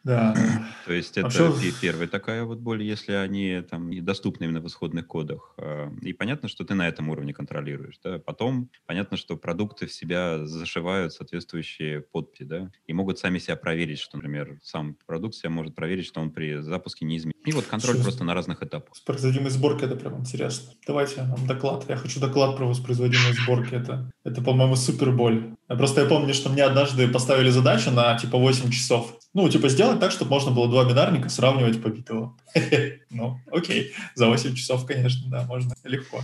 [0.04, 0.34] Да.
[0.86, 5.06] То есть а это первая такая вот боль, если они там доступны именно в исходных
[5.06, 5.54] кодах.
[5.58, 8.18] А, и понятно, что ты на этом уровне контролируешь, да.
[8.18, 13.98] Потом понятно, что продукты в себя зашивают соответствующие подписи, да, и могут сами себя проверить,
[13.98, 17.36] что, например, сам продукт себя может проверить, что он при запуске не изменится.
[17.46, 18.90] И вот контроль просто на разных этапах.
[18.90, 20.72] Воспроизводимость сборки, это прям интересно.
[20.86, 21.84] Давайте нам доклад.
[21.88, 23.74] Я хочу доклад про воспроизводимость сборки.
[23.74, 25.54] Это, это по-моему, супер боль.
[25.68, 29.16] Просто я помню, что мне однажды поставили задачу на типа 8 часов.
[29.32, 32.36] Ну, типа сделать так, чтобы можно было два бинарника сравнивать по битово.
[33.10, 33.92] Ну, окей.
[34.14, 36.20] За 8 часов, конечно, да, можно легко.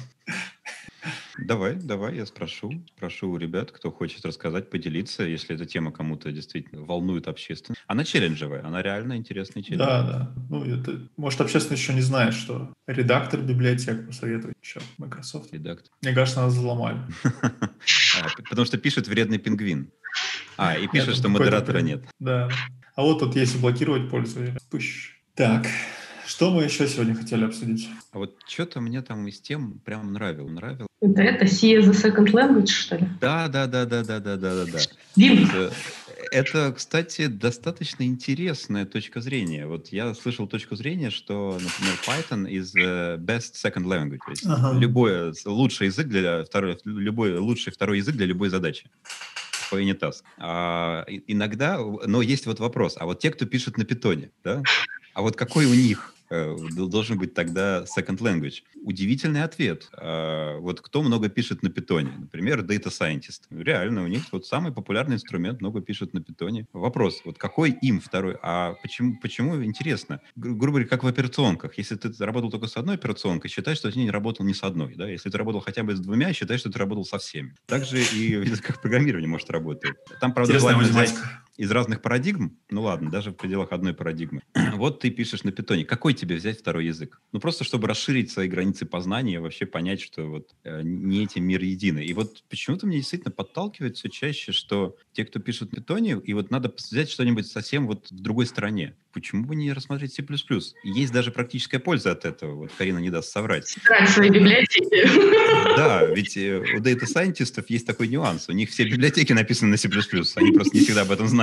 [1.39, 2.73] Давай, давай, я спрошу.
[2.97, 7.83] Спрошу у ребят, кто хочет рассказать, поделиться, если эта тема кому-то действительно волнует общественность.
[7.87, 9.87] Она челленджевая, она реально интересный челлендж.
[9.87, 10.35] Да, да.
[10.51, 15.53] Ну, это, может, общественность еще не знает, что редактор библиотек посоветует еще Microsoft.
[15.53, 15.91] Редактор.
[16.03, 16.99] Мне кажется, нас взломали.
[18.15, 19.91] А, потому что пишет вредный пингвин.
[20.57, 22.05] А, и пишет, что модератора нет.
[22.21, 22.51] Да.
[22.95, 24.59] А вот тут есть блокировать пользователя.
[24.71, 25.17] Пыщ.
[25.35, 25.67] Так,
[26.27, 27.89] что мы еще сегодня хотели обсудить?
[28.13, 30.87] А вот что-то мне там из тем прям нравил, нравил.
[31.01, 33.09] Это, это C as a second language, что ли?
[33.21, 34.79] Да, да, да, да, да, да, да, да.
[35.17, 35.45] Дим.
[35.45, 35.73] Это,
[36.31, 39.67] это, кстати, достаточно интересная точка зрения.
[39.67, 44.21] Вот я слышал точку зрения, что, например, Python is the best second language.
[44.25, 44.79] То есть ага.
[44.79, 48.87] любой лучший язык для второй, любой лучший второй язык для любой задачи
[49.71, 50.23] по Unitask.
[50.39, 54.63] А, иногда, но есть вот вопрос, а вот те, кто пишет на питоне, да,
[55.15, 58.63] а вот какой у них Э, должен быть тогда second language?
[58.85, 59.91] Удивительный ответ.
[59.93, 62.11] А, вот кто много пишет на питоне?
[62.19, 63.43] Например, data scientist.
[63.51, 66.67] Реально, у них вот самый популярный инструмент, много пишут на питоне.
[66.73, 68.39] Вопрос, вот какой им второй?
[68.43, 70.23] А почему, почему интересно?
[70.35, 71.77] Гру- грубо говоря, как в операционках.
[71.77, 74.95] Если ты работал только с одной операционкой, считай, что ты не работал ни с одной.
[74.97, 75.07] Да?
[75.11, 77.55] Если ты работал хотя бы с двумя, считай, что ты работал со всеми.
[77.67, 79.93] Также и в языках программирования может работать.
[80.19, 81.15] Там, правда, желательно взять
[81.57, 84.43] из разных парадигм, ну ладно, даже в пределах одной парадигмы.
[84.75, 85.85] вот ты пишешь на питоне.
[85.85, 87.21] Какой тебе взять второй язык?
[87.33, 91.63] Ну, просто чтобы расширить свои границы познания, вообще понять, что вот э, не эти мир
[91.63, 92.07] единый.
[92.07, 96.33] И вот почему-то мне действительно подталкивает все чаще, что те, кто пишут на питоне, и
[96.33, 98.97] вот надо взять что-нибудь совсем вот в другой стране.
[99.13, 100.25] Почему бы не рассмотреть C++?
[100.85, 102.55] Есть даже практическая польза от этого.
[102.55, 103.69] Вот Карина не даст соврать.
[103.69, 105.77] Собирать свои библиотеки.
[105.77, 108.49] Да, ведь э, у Scientist есть такой нюанс.
[108.49, 109.89] У них все библиотеки написаны на C++.
[110.37, 111.42] Они просто не всегда об этом знают.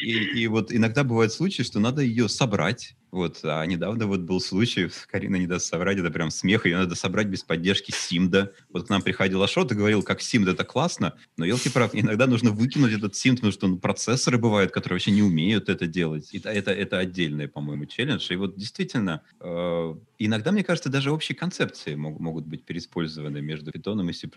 [0.00, 4.40] И, и вот иногда бывают случаи, что надо ее собрать, вот, а недавно вот был
[4.40, 8.52] случай, Карина не даст соврать, это прям смех, ее надо собрать без поддержки Симда.
[8.70, 12.26] Вот к нам приходил Ашот и говорил, как Симд это классно, но, елки прав, иногда
[12.26, 16.28] нужно выкинуть этот Симд, потому что ну, процессоры бывают, которые вообще не умеют это делать.
[16.32, 18.30] И это, это, это отдельный, по-моему, челлендж.
[18.30, 23.72] И вот действительно, э, иногда, мне кажется, даже общие концепции мог, могут быть переиспользованы между
[23.72, 24.28] питоном и C++.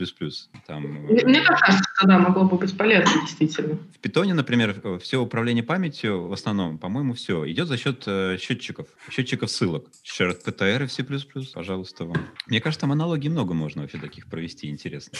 [0.66, 3.78] Там, мне, мне кажется, да, могло бы быть полезно, действительно.
[3.96, 8.88] В питоне, например, все управление памятью, в основном, по-моему, все, идет за счет э, счетчиков,
[9.10, 9.86] счетчиков ссылок.
[10.04, 11.06] Shared PTR в C++,
[11.54, 12.28] пожалуйста, вам.
[12.48, 15.20] Мне кажется, там аналогий много можно вообще таких провести интересных.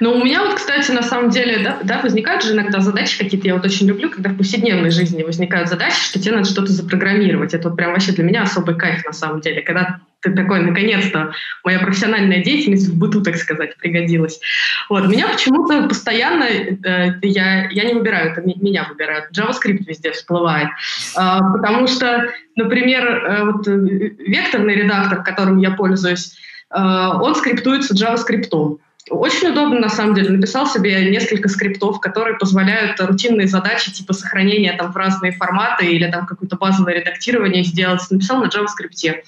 [0.00, 3.46] Ну, у меня вот, кстати, на самом деле, да, да, возникают же иногда задачи какие-то,
[3.46, 7.54] я вот очень люблю, когда в повседневной жизни возникают задачи, что тебе надо что-то запрограммировать.
[7.54, 11.32] Это вот прям вообще для меня особый кайф на самом деле, когда ты такой, наконец-то,
[11.64, 14.40] моя профессиональная деятельность в быту, так сказать, пригодилась.
[14.88, 20.68] Вот, меня почему-то постоянно, э, я, я не выбираю, это меня выбирают, JavaScript везде всплывает.
[21.16, 23.72] Э, потому что, например, э, вот э,
[24.18, 26.36] векторный редактор, которым я пользуюсь,
[26.70, 28.78] э, он скриптуется JavaScript.
[29.10, 30.30] Очень удобно, на самом деле.
[30.30, 36.10] Написал себе несколько скриптов, которые позволяют рутинные задачи, типа сохранения там в разные форматы или
[36.10, 38.02] там какое-то базовое редактирование сделать.
[38.10, 39.22] Написал на JavaScript.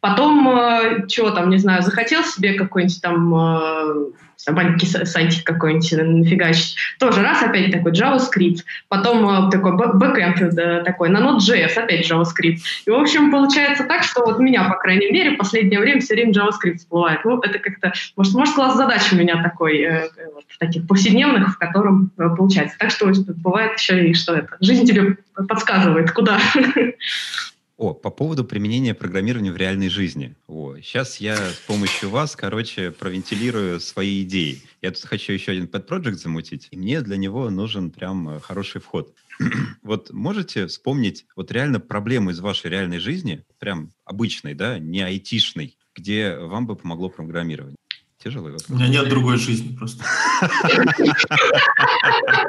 [0.00, 4.10] Потом, э, чего там, не знаю, захотел себе какой-нибудь там э,
[4.46, 6.76] маленький сайтик какой-нибудь нафигачить.
[6.98, 8.60] Тоже раз, опять такой JavaScript.
[8.88, 12.58] Потом э, такой бэкэнд такой, на Node.js опять JavaScript.
[12.86, 16.14] И, в общем, получается так, что вот меня, по крайней мере, в последнее время все
[16.14, 17.24] время JavaScript всплывает.
[17.24, 21.58] Ну, это как-то, может, может класс задач у меня такой, э, вот, таких повседневных, в
[21.58, 22.76] котором э, получается.
[22.78, 24.56] Так что бывает еще и что это.
[24.60, 25.16] Жизнь тебе
[25.48, 26.38] подсказывает, куда.
[27.78, 30.34] О, по поводу применения программирования в реальной жизни.
[30.48, 34.60] О, сейчас я с помощью вас, короче, провентилирую свои идеи.
[34.82, 38.40] Я тут хочу еще один pet project замутить, и мне для него нужен прям э,
[38.40, 39.14] хороший вход.
[39.82, 45.78] вот можете вспомнить вот реально проблему из вашей реальной жизни, прям обычной, да, не айтишной,
[45.94, 47.76] где вам бы помогло программирование?
[48.18, 48.70] Тяжелый вопрос.
[48.70, 50.04] У меня нет другой жизни просто.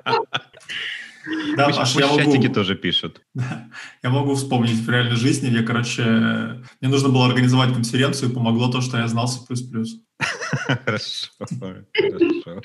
[1.55, 2.19] Да, Паш, я могу...
[2.19, 3.21] чатики тоже пишут.
[4.03, 6.03] Я могу вспомнить в реальной жизни, я, короче,
[6.81, 9.39] мне нужно было организовать конференцию, и помогло то, что я знал C++.
[10.85, 12.61] Хорошо, хорошо.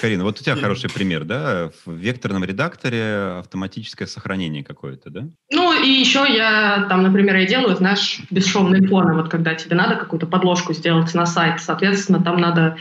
[0.00, 1.70] Карина, вот у тебя хороший пример, да?
[1.84, 5.28] В векторном редакторе автоматическое сохранение какое-то, да?
[5.50, 9.96] Ну, и еще я там, например, я делаю, знаешь, бесшовные фоны, вот когда тебе надо
[9.96, 12.76] какую-то подложку сделать на сайт, соответственно, там надо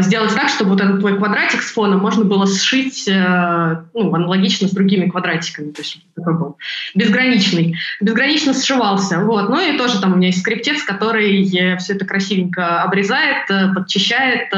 [0.00, 4.68] сделать так, чтобы вот этот твой квадратик с фоном можно было сшить э, ну, аналогично
[4.68, 6.56] с другими квадратиками, то есть такой был
[6.94, 7.76] безграничный.
[8.00, 9.20] Безгранично сшивался.
[9.20, 9.48] Вот.
[9.48, 11.44] Ну и тоже там у меня есть скриптец, который
[11.78, 14.52] все это красивенько обрезает, подчищает,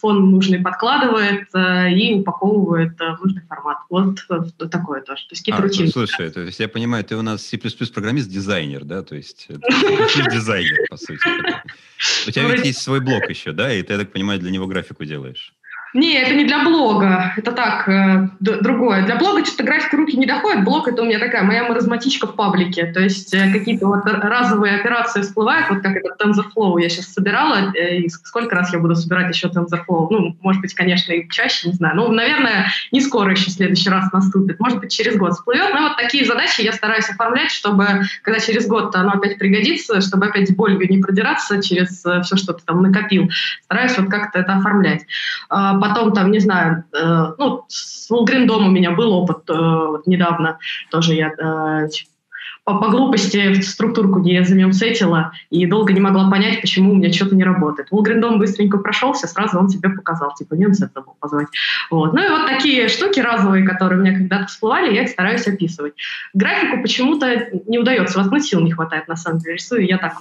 [0.00, 3.78] фон нужный подкладывает э, и упаковывает э, в нужный формат.
[3.88, 5.22] Вот э, такое тоже.
[5.22, 5.88] То есть какие-то а, рутины.
[5.88, 9.02] Слушай, то есть я понимаю, ты у нас C++ программист-дизайнер, да?
[9.02, 9.48] То есть
[10.32, 11.20] дизайнер, по сути.
[12.26, 13.72] У тебя ведь есть свой блог еще, да?
[13.72, 15.54] И ты, я так понимаю, для него графику делаешь.
[15.92, 19.04] Не, это не для блога, это так, э, другое.
[19.04, 20.64] Для блога что-то графика руки не доходит.
[20.64, 22.86] Блог это у меня такая моя маразматичка в паблике.
[22.86, 27.72] То есть э, какие-то вот разовые операции всплывают, вот как этот TensorFlow я сейчас собирала,
[27.74, 30.08] э, и сколько раз я буду собирать еще TensorFlow?
[30.10, 31.96] Ну, может быть, конечно, и чаще, не знаю.
[31.96, 34.60] Ну, наверное, не скоро еще в следующий раз наступит.
[34.60, 35.74] Может быть, через год всплывет.
[35.74, 40.26] Но вот такие задачи я стараюсь оформлять, чтобы, когда через год оно опять пригодится, чтобы
[40.26, 43.28] опять болью не продираться через э, все, что ты там накопил.
[43.64, 45.04] Стараюсь вот как-то это оформлять.
[45.80, 50.58] Потом там, не знаю, э, ну, с Волгриндом у меня был опыт э, вот недавно,
[50.90, 51.88] тоже я э,
[52.64, 57.12] по, по глупости в структурку не замемсетила и долго не могла понять, почему у меня
[57.12, 57.90] что-то не работает.
[57.90, 61.48] Волгриндом быстренько прошелся, сразу он тебе показал, типа, мемсет забыл позвать.
[61.90, 62.12] Вот.
[62.12, 65.94] Ну и вот такие штуки разовые, которые у меня когда-то всплывали, я их стараюсь описывать.
[66.34, 70.14] Графику почему-то не удается, вот ну, сил не хватает, на самом деле, рисую я так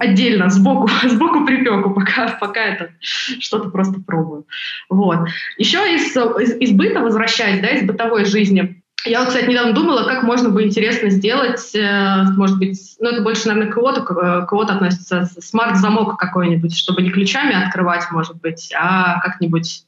[0.00, 4.46] отдельно, сбоку, сбоку припеку, пока, пока это что-то просто пробую.
[4.88, 5.28] Вот.
[5.56, 10.24] Еще из, из, из быта, возвращаясь, да, из бытовой жизни, я, кстати, недавно думала, как
[10.24, 14.74] можно бы интересно сделать, э, может быть, ну это больше, наверное, к кого-то, к кого-то
[14.74, 19.84] относится, смарт-замок какой-нибудь, чтобы не ключами открывать, может быть, а как-нибудь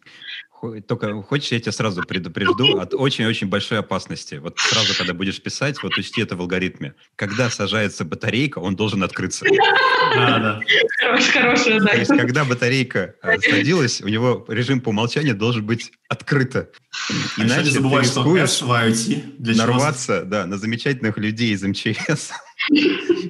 [0.86, 4.34] только хочешь, я тебя сразу предупрежду от очень-очень большой опасности.
[4.36, 6.94] Вот сразу, когда будешь писать, вот учти это в алгоритме.
[7.16, 9.46] Когда сажается батарейка, он должен открыться.
[10.14, 10.60] Да, да.
[11.32, 11.86] Хорошая, да.
[11.86, 16.70] То есть, когда батарейка э, садилась, у него режим по умолчанию должен быть открыто.
[17.36, 19.36] А Иначе не забывай, IoT.
[19.38, 22.32] Для нарваться, да, на замечательных людей из МЧС,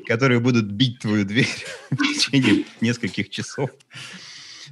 [0.06, 1.48] которые будут бить твою дверь
[1.90, 3.70] в течение нескольких часов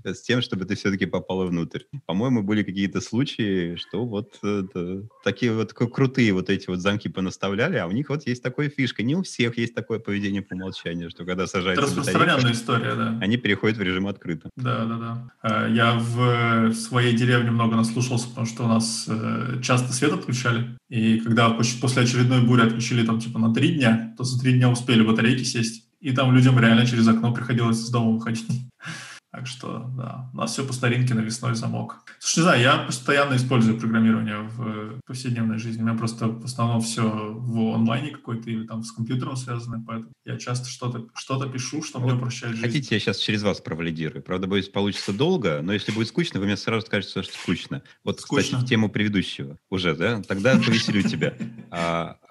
[0.04, 1.82] с тем, чтобы ты все-таки попала внутрь.
[2.06, 7.76] По-моему, были какие-то случаи, что вот это, такие вот крутые вот эти вот замки понаставляли,
[7.76, 9.02] а у них вот есть такая фишка.
[9.02, 13.18] Не у всех есть такое поведение по умолчанию, что когда сажается Это распространенная история, да.
[13.20, 14.50] Они переходят в режим открыто.
[14.56, 14.98] Да, да,
[15.42, 15.66] да.
[15.66, 20.76] Э, я в своей деревне много наслушался, потому что у нас э, часто свет отключали.
[20.88, 24.70] И когда после очередной бури отключили там типа на три дня, то за три дня
[24.70, 25.84] успели батарейки сесть.
[26.00, 28.46] И там людям реально через окно приходилось из дома выходить.
[29.30, 32.02] Так что, да, у нас все по старинке навесной замок.
[32.18, 35.82] Слушай, не знаю, я постоянно использую программирование в повседневной жизни.
[35.82, 40.12] У меня просто в основном все в онлайне какой-то или там с компьютером связано, поэтому
[40.24, 42.66] я часто что-то что пишу, что вот мне упрощает жизнь.
[42.66, 44.22] Хотите, я сейчас через вас провалидирую?
[44.22, 47.82] Правда, будет получится долго, но если будет скучно, вы мне сразу скажете, что скучно.
[48.04, 48.44] Вот, скучно.
[48.44, 50.22] кстати, в тему предыдущего уже, да?
[50.22, 51.36] Тогда повеселю тебя.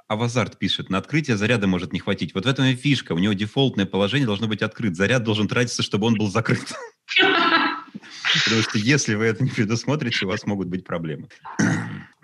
[0.07, 2.33] А, Авазарт пишет, на открытие заряда может не хватить.
[2.33, 3.13] Вот в этом и фишка.
[3.13, 4.95] У него дефолтное положение должно быть открыт.
[4.95, 6.73] Заряд должен тратиться, чтобы он был закрыт.
[8.45, 11.27] Потому что если вы это не предусмотрите, у вас могут быть проблемы.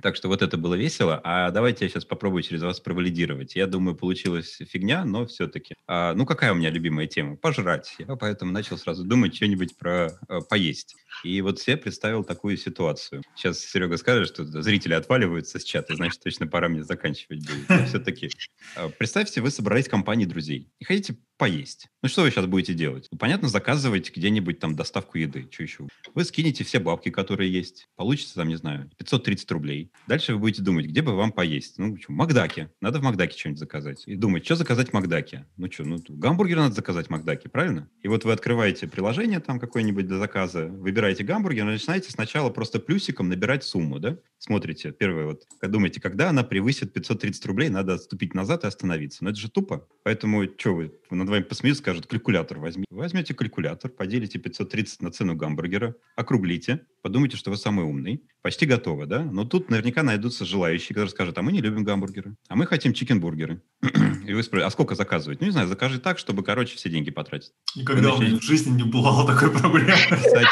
[0.04, 1.22] Так что вот это было весело.
[1.24, 3.56] А давайте я сейчас попробую через вас провалидировать.
[3.56, 5.76] Я думаю, получилась фигня, но все-таки.
[5.88, 7.38] А, ну, какая у меня любимая тема?
[7.38, 7.96] Пожрать.
[7.98, 10.98] Я поэтому начал сразу думать что-нибудь про а, поесть.
[11.24, 13.24] И вот себе представил такую ситуацию.
[13.34, 17.88] Сейчас Серега скажет, что зрители отваливаются с чата, значит, точно пора мне заканчивать будет.
[17.88, 18.30] все-таки
[18.76, 21.88] а, представьте, вы собрались в компании друзей и хотите поесть.
[22.02, 23.08] Ну, что вы сейчас будете делать?
[23.12, 25.48] Ну, понятно, заказывать где-нибудь там доставку еды.
[25.52, 25.88] Что еще?
[26.14, 27.88] Вы скинете все бабки, которые есть.
[27.96, 29.92] Получится там, не знаю, 530 рублей.
[30.08, 31.78] Дальше вы будете думать, где бы вам поесть.
[31.78, 32.72] Ну, что, Макдаке.
[32.82, 34.04] Надо в Макдаке что-нибудь заказать.
[34.06, 35.46] И думать, что заказать в Макдаке.
[35.58, 37.90] Ну, что, ну, гамбургер надо заказать в Макдаке, правильно?
[38.02, 43.30] И вот вы открываете приложение там какое-нибудь для заказа, выбираете гамбургер, начинаете сначала просто плюсиком
[43.30, 44.18] набирать сумму, да?
[44.38, 49.24] Смотрите, первое вот, думаете, когда она превысит 530 рублей, надо отступить назад и остановиться.
[49.24, 49.88] Но это же тупо.
[50.04, 52.86] Поэтому, что вы, над вами посмеют, скажут, калькулятор возьми.
[52.90, 58.24] Возьмете калькулятор, поделите 530 на цену гамбургера, округлите, подумайте, что вы самый умный.
[58.44, 59.24] Почти готово, да?
[59.24, 62.94] Но тут наверняка найдутся желающие, которые скажут, а мы не любим гамбургеры, а мы хотим
[62.94, 63.62] чикенбургеры.
[64.28, 65.40] И вы спросите, а сколько заказывать?
[65.40, 67.54] Ну, не знаю, закажи так, чтобы, короче, все деньги потратить.
[67.74, 69.94] Никогда у меня в жизни не бывало такой проблемы.
[69.94, 70.50] Кстати,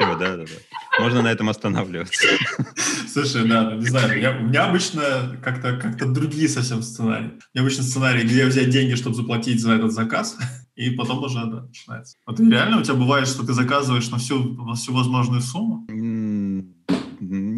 [0.00, 0.44] да, да, да.
[0.98, 2.26] Можно на этом останавливаться.
[3.12, 7.26] Слушай, да, не знаю, я, у меня обычно как-то как другие совсем сценарии.
[7.26, 10.36] У меня обычно сценарий, где взять деньги, чтобы заплатить за этот заказ,
[10.74, 12.16] и потом уже да, начинается.
[12.26, 15.86] Вот реально у тебя бывает, что ты заказываешь на всю, на всю возможную сумму?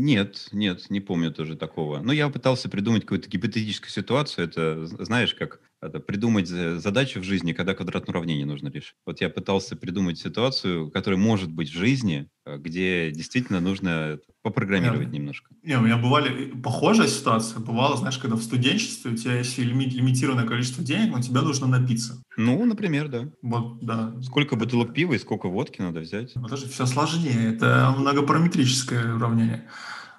[0.07, 1.99] Нет, нет, не помню тоже такого.
[1.99, 4.45] Но я пытался придумать какую-то гипотетическую ситуацию.
[4.47, 8.95] Это, знаешь, как придумать задачу в жизни, когда квадратное уравнение нужно решить.
[9.05, 15.09] Вот я пытался придумать ситуацию, которая может быть в жизни, э, где действительно нужно попрограммировать
[15.09, 15.51] не, немножко.
[15.63, 17.61] Не, у меня бывали похожая ситуация.
[17.61, 21.67] Бывало, знаешь, когда в студенчестве у тебя есть лимит, лимитированное количество денег, но тебе нужно
[21.67, 22.23] напиться.
[22.37, 23.29] Ну, например, да.
[23.43, 24.15] Вот, да.
[24.23, 26.33] Сколько бутылок пива и сколько водки надо взять?
[26.37, 27.55] Это же все сложнее.
[27.55, 29.69] Это многопараметрическое уравнение.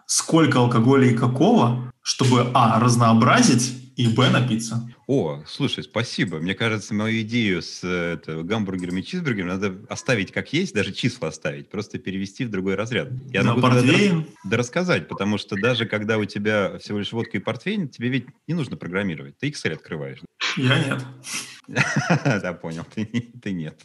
[0.05, 4.89] Сколько алкоголя и какого, чтобы, а, разнообразить, и Б напиться.
[5.07, 6.39] О, слушай, спасибо.
[6.39, 11.29] Мне кажется, мою идею с это, гамбургерами и чизбургерами надо оставить как есть, даже числа
[11.29, 13.07] оставить, просто перевести в другой разряд.
[13.31, 14.27] Я могу портвейн?
[14.43, 18.25] Да рассказать, потому что даже когда у тебя всего лишь водка и портвейн, тебе ведь
[18.47, 19.37] не нужно программировать.
[19.37, 20.19] Ты Excel открываешь.
[20.57, 21.05] Я нет.
[22.23, 23.05] Да, понял, ты,
[23.41, 23.81] ты нет.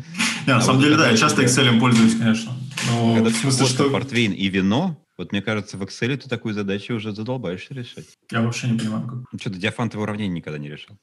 [0.46, 2.52] Не, на а самом вот деле, да, я часто Excel пользуюсь, конечно.
[2.88, 3.90] Но когда в смысле, что...
[3.90, 8.06] портвейн и вино, вот мне кажется, в Excel ты такую задачу уже задолбаешься решать.
[8.30, 9.32] Я вообще не понимаю, как.
[9.32, 10.96] Ну что, ты диафантовое уравнение никогда не решал?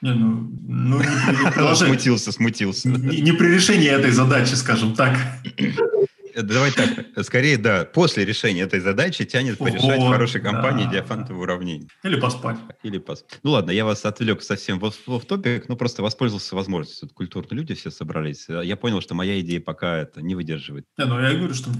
[0.00, 1.92] Не, ну, ну не приложении.
[1.92, 2.88] Смутился, смутился.
[2.88, 5.16] Не, не при решении этой задачи, скажем так.
[6.40, 10.92] Давай так, скорее, да, после решения этой задачи тянет порешать в хорошей компании да.
[10.92, 11.88] диафантовое уравнение.
[12.02, 12.58] Или поспать.
[12.82, 13.40] Или поспать.
[13.42, 17.08] Ну ладно, я вас отвлек совсем в, в топик, но просто воспользовался возможностью.
[17.08, 18.46] Тут культурные люди все собрались.
[18.48, 20.84] Я понял, что моя идея пока это не выдерживает.
[20.98, 21.70] Не, ну я говорю, что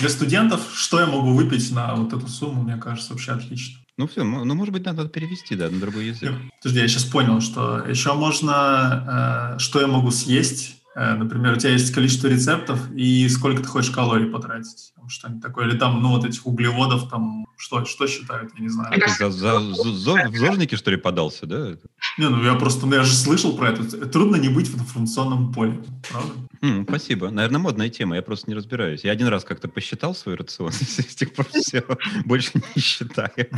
[0.00, 3.78] для студентов, что я могу выпить на вот эту сумму, мне кажется, вообще отлично.
[3.98, 6.32] Ну все, ну может быть надо перевести, да, на другой язык.
[6.62, 11.72] Подожди, я сейчас понял, что еще можно, э, что я могу съесть например, у тебя
[11.72, 14.92] есть количество рецептов и сколько ты хочешь калорий потратить.
[15.08, 15.66] Что-нибудь такое.
[15.66, 18.92] Или там, ну, вот этих углеводов, там, что, что считают, я не знаю.
[18.92, 21.76] Ты за, за, за, в зожники, что ли, подался, да?
[22.18, 23.84] Не, ну, я просто, ну, я же слышал про это.
[24.06, 26.32] Трудно не быть в информационном поле, правда?
[26.62, 27.30] Mm, спасибо.
[27.30, 29.02] Наверное, модная тема, я просто не разбираюсь.
[29.02, 31.84] Я один раз как-то посчитал свой рацион, с тех пор все,
[32.24, 33.48] больше не считаю.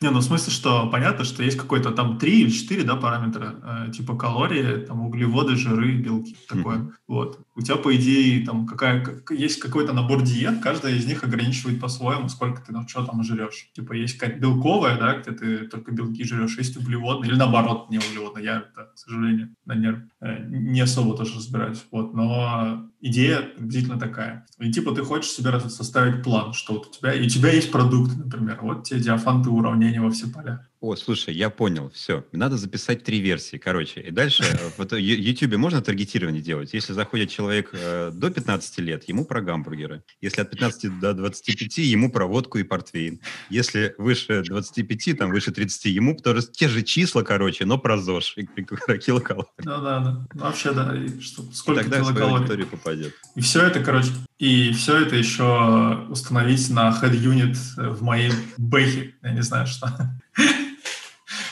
[0.00, 3.88] Не, ну в смысле, что понятно, что есть какой-то там три или четыре, да, параметра,
[3.88, 6.78] э, типа калории, там углеводы, жиры, белки, такое.
[6.78, 6.92] Mm-hmm.
[7.08, 7.40] Вот.
[7.54, 12.28] У тебя, по идее, там какая, есть какой-то набор диет, каждая из них ограничивает по-своему,
[12.28, 13.70] сколько ты там, что там жрешь.
[13.74, 17.98] Типа есть какая-то белковая, да, где ты только белки жрешь, есть углеводная, или наоборот, не
[17.98, 18.42] углеводная.
[18.42, 21.84] Я, это, к сожалению, на нерв э, не особо тоже разбираюсь.
[21.90, 22.14] Вот.
[22.14, 24.46] Но идея приблизительно такая.
[24.58, 27.70] И типа ты хочешь себе составить план, что вот у тебя, и у тебя есть
[27.70, 30.66] продукт, например, вот тебе диафанты уравнения во все поля.
[30.82, 32.24] О, слушай, я понял, все.
[32.32, 34.00] Надо записать три версии, короче.
[34.00, 36.74] И дальше э, в YouTube можно таргетирование делать.
[36.74, 40.02] Если заходит человек э, до 15 лет, ему про гамбургеры.
[40.20, 43.20] Если от 15 до 25, ему про водку и портвейн.
[43.48, 48.38] Если выше 25, там выше 30, ему тоже те же числа, короче, но про ЗОЖ
[48.38, 49.50] и про килокалории.
[49.58, 50.26] Да, да, да.
[50.34, 50.96] Вообще, да.
[50.96, 52.66] И что, сколько и тогда килокалорий.
[52.66, 53.14] попадет.
[53.36, 54.10] И все это, короче,
[54.40, 59.14] и все это еще установить на head unit в моей бэхе.
[59.22, 59.86] Я не знаю, что.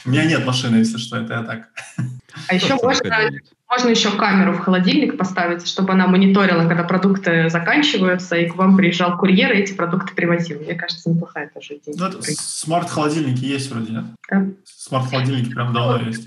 [0.05, 1.69] У меня нет машины, если что, это я так.
[2.49, 3.31] А еще можно,
[3.69, 8.77] можно еще камеру в холодильник поставить, чтобы она мониторила, когда продукты заканчиваются, и к вам
[8.77, 10.61] приезжал курьер, и эти продукты привозил.
[10.61, 11.97] Мне кажется, неплохая тоже идея.
[11.99, 14.05] Ну, смарт-холодильники есть вроде, нет?
[14.31, 14.47] Да.
[14.65, 16.27] Смарт-холодильники прям давно есть.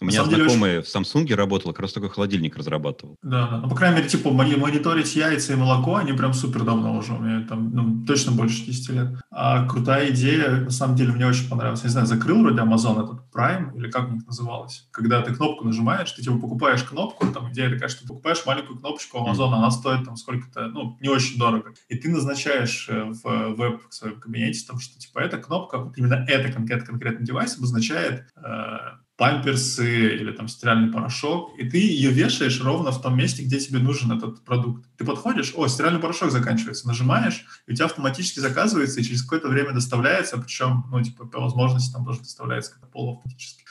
[0.00, 3.16] У меня знакомый деле, в Samsung работал, как раз такой холодильник разрабатывал.
[3.22, 3.58] Да, да.
[3.58, 7.14] Ну, по крайней мере, типа, мониторить яйца и молоко, они прям супер давно уже.
[7.14, 9.08] У меня там, ну, точно больше 10 лет.
[9.30, 11.80] А крутая идея, на самом деле, мне очень понравилась.
[11.80, 14.88] Я не знаю, закрыл вроде Amazon этот Prime, или как у них называлось.
[14.92, 18.78] Когда ты кнопку нажимаешь, ты, типа, покупаешь кнопку, там, идея такая, что ты покупаешь маленькую
[18.78, 21.74] кнопочку Amazon, она стоит там сколько-то, ну, не очень дорого.
[21.88, 25.98] И ты назначаешь э, в веб в своем кабинете, там, что, типа, эта кнопка, вот
[25.98, 28.76] именно эта конкретно конкретный девайс обозначает э,
[29.18, 33.80] памперсы или там стиральный порошок, и ты ее вешаешь ровно в том месте, где тебе
[33.80, 34.86] нужен этот продукт.
[34.96, 39.48] Ты подходишь, о, стиральный порошок заканчивается, нажимаешь, и у тебя автоматически заказывается, и через какое-то
[39.48, 43.64] время доставляется, причем, ну, типа, по возможности там тоже доставляется как-то полуавтоматически.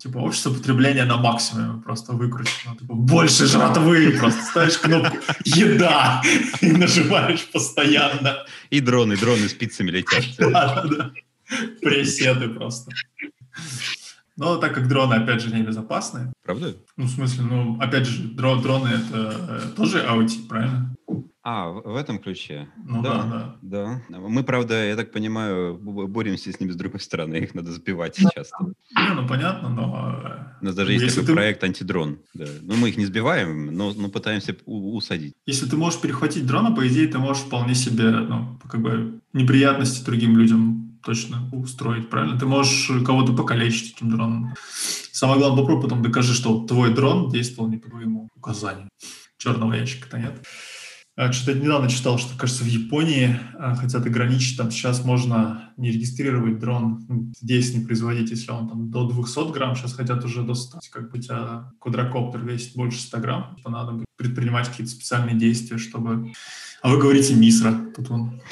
[0.00, 2.76] Типа, общество потребления на максимуме просто выкручено.
[2.76, 6.22] Типа, больше жратвы, просто ставишь кнопку «Еда»
[6.62, 8.46] и нажимаешь постоянно.
[8.70, 10.24] И дроны, дроны спицами летят.
[10.38, 11.12] Да, да, да.
[11.82, 12.90] Пресеты просто.
[14.36, 16.32] Но так как дроны, опять же, небезопасны.
[16.44, 16.74] Правда?
[16.96, 20.94] Ну, в смысле, ну, опять же, дрон, дроны— это э, тоже IoT, правильно?
[21.48, 22.68] А, в, этом ключе.
[22.88, 24.18] Ну да, да, да.
[24.18, 28.56] Мы, правда, я так понимаю, боремся с ними с другой стороны, их надо сбивать часто.
[28.98, 30.20] Не, ну понятно, но...
[30.24, 31.34] Э, У нас даже есть такой ты...
[31.34, 32.18] проект антидрон.
[32.34, 32.46] Да.
[32.62, 35.34] Ну, мы их не сбиваем, но, но пытаемся усадить.
[35.46, 40.04] Если ты можешь перехватить дрона, по идее, ты можешь вполне себе, ну, как бы неприятности
[40.04, 42.38] другим людям точно устроить, правильно?
[42.38, 44.54] Ты можешь кого-то покалечить этим дроном.
[45.12, 48.88] Самое главное, попробуй потом докажи, что твой дрон действовал не по твоему указанию.
[49.38, 50.44] Черного ящика-то нет.
[51.14, 55.92] А, Что-то недавно читал, что, кажется, в Японии а, хотят ограничить, там сейчас можно не
[55.92, 60.42] регистрировать дрон, ну, здесь не производить, если он там до 200 грамм, сейчас хотят уже
[60.42, 60.80] до 100.
[60.90, 65.36] Как бы у тебя квадрокоптер весит больше 100 грамм, то надо будет предпринимать какие-то специальные
[65.36, 66.32] действия, чтобы...
[66.82, 68.42] А вы говорите мисра, тут он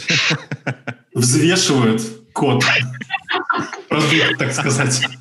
[1.14, 2.62] взвешивает код,
[3.88, 5.13] продукт, так сказать.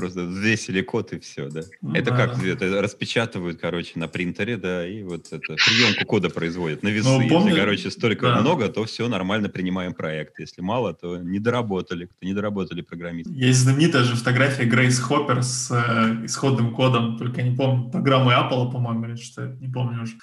[0.00, 1.60] Просто взвесили код и все, да.
[1.82, 2.48] Ну это да, как, да.
[2.48, 7.06] это распечатывают, короче, на принтере, да, и вот это приемку кода производят на весы.
[7.06, 8.40] Ну, помню- Если, короче, столько да.
[8.40, 10.38] много, то все нормально принимаем проект.
[10.38, 13.30] Если мало, то не доработали, кто не доработали программисты.
[13.34, 18.32] Есть знаменитая же фотография Грейс Хоппер с э, исходным кодом, только я не помню, программы
[18.32, 20.14] Apple, по-моему, или что, не помню уже,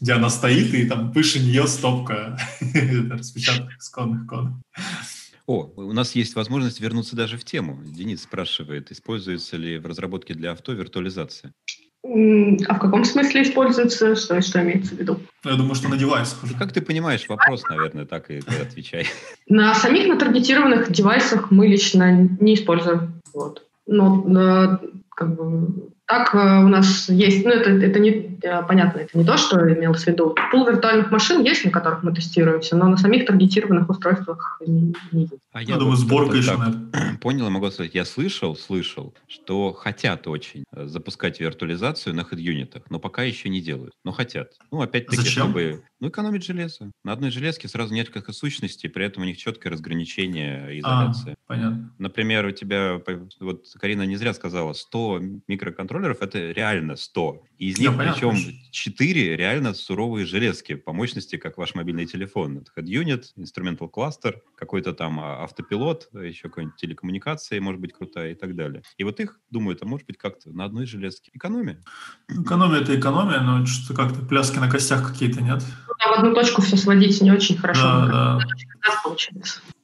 [0.00, 2.38] где она стоит, и там выше нее стопка
[3.10, 4.52] распечатанных исходных кодов.
[5.46, 7.78] О, у нас есть возможность вернуться даже в тему.
[7.84, 11.52] Денис спрашивает, используется ли в разработке для авто виртуализация?
[12.04, 14.14] А в каком смысле используется?
[14.14, 15.20] Что, что имеется в виду?
[15.42, 16.52] Ну, Я думаю, что на девайсах уже.
[16.52, 19.06] Ну, Как ты понимаешь, вопрос, наверное, так и отвечай.
[19.48, 23.22] На самих натаргетированных девайсах мы лично не используем.
[23.32, 23.66] Вот.
[23.86, 24.78] Но э,
[25.10, 28.33] как бы, так э, у нас есть, ну это, это не
[28.68, 30.34] понятно, это не то, что имелось в виду.
[30.50, 35.22] Пул виртуальных машин есть, на которых мы тестируемся, но на самих таргетированных устройствах не, не
[35.22, 35.42] есть.
[35.52, 37.18] А Я думаю, вот сборка как-то еще, наверное.
[37.20, 42.82] Понял, и могу сказать, я слышал, слышал, что хотят очень э, запускать виртуализацию на хед-юнитах,
[42.90, 44.52] но пока еще не делают, но хотят.
[44.70, 45.44] Ну, опять-таки, Зачем?
[45.44, 46.90] чтобы ну, экономить железо.
[47.02, 51.36] На одной железке сразу несколько сущностей, при этом у них четкое разграничение и А, изоляция.
[51.46, 51.94] понятно.
[51.98, 53.00] Например, у тебя,
[53.40, 57.42] вот Карина не зря сказала, 100 микроконтроллеров— это реально 100.
[57.58, 58.52] И из них, причем, конечно.
[58.70, 62.58] 4 реально суровые железки по мощности, как ваш мобильный телефон.
[62.58, 68.32] Это Head Unit, Instrumental Cluster, какой-то там а, автопилот, еще какой-нибудь телекоммуникация, может быть, крутая
[68.32, 68.82] и так далее.
[68.96, 71.30] И вот их, думаю, это может быть как-то на одной железке.
[71.34, 71.82] Экономия.
[72.28, 75.62] Экономия— это экономия, но что-то как-то пляски на костях какие-то, нет?
[76.00, 77.82] А в одну точку все сводить не очень хорошо.
[77.82, 78.38] Да,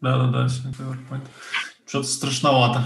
[0.00, 0.48] да.
[0.48, 1.26] всё это PowerPoint.
[1.86, 2.84] Что-то страшновато.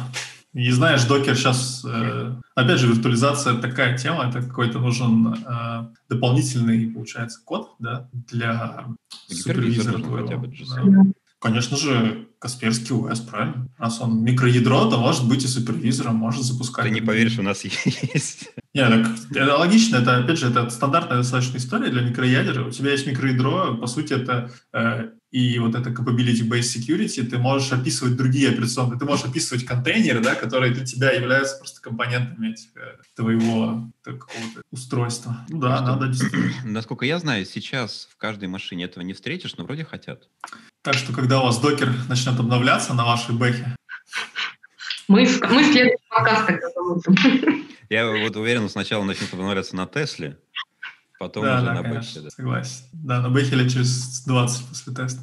[0.55, 6.87] И знаешь, докер сейчас, э, опять же, виртуализация такая тема, это какой-то нужен э, дополнительный,
[6.87, 8.87] получается, код, да, для
[9.29, 10.47] супервизора твоего.
[10.47, 11.03] Да.
[11.41, 13.69] Конечно же, Касперский ОС, правильно?
[13.79, 16.85] Раз он микроядро, то может быть и супервизором, может запускать.
[16.85, 18.51] Ты не поверишь, у нас есть.
[18.73, 22.67] Не, так это логично, это, опять же, это стандартная достаточно история для микроядер.
[22.67, 27.73] У тебя есть микроядро, по сути, это э, и вот это capability-based security, ты можешь
[27.73, 32.69] описывать другие операционные, ты можешь описывать контейнеры, да, которые для тебя являются просто компонентами этих,
[32.77, 35.45] э, твоего какого-то устройства.
[35.49, 36.53] Ну да, Просто- надо действительно.
[36.65, 40.29] Насколько я знаю, сейчас в каждой машине этого не встретишь, но вроде хотят.
[40.83, 43.75] Так что, когда у вас докер начнет обновляться на вашей бэхе,
[45.09, 47.67] Мы, в- мы следующий подкаст тогда замутим.
[47.91, 50.39] Я вот уверен, сначала начнет обновляться на Тесле,
[51.25, 52.21] потом да, уже да, на конечно, Бэхе.
[52.21, 52.31] да.
[52.31, 52.85] согласен.
[52.93, 55.23] Да, на бэхе лет через 20 после теста.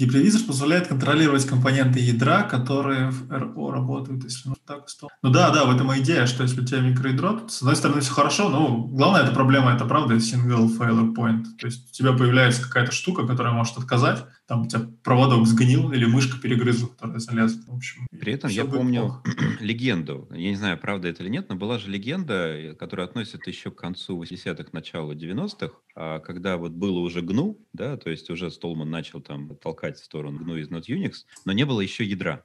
[0.00, 5.08] Гипервизор позволяет контролировать компоненты ядра, которые в РО работают, если ну, так что.
[5.22, 7.76] Ну да, да, в этом и идея, что если у тебя микроядро, то, с одной
[7.76, 11.44] стороны, все хорошо, но главная эта проблема, это правда single failure point.
[11.58, 15.92] То есть у тебя появляется какая-то штука, которая может отказать, там у тебя проводок сгнил
[15.92, 17.62] или мышка перегрызла, которая залезла.
[17.68, 19.22] В общем, При этом я помню плохо.
[19.60, 20.26] легенду.
[20.32, 23.76] Я не знаю, правда это или нет, но была же легенда, которая относится еще к
[23.76, 28.90] концу 80-х, началу 90-х, а, когда вот было уже GNU, да, то есть уже Столман
[28.90, 31.12] начал там толкать в сторону GNU из Not Unix,
[31.44, 32.44] но не было еще ядра.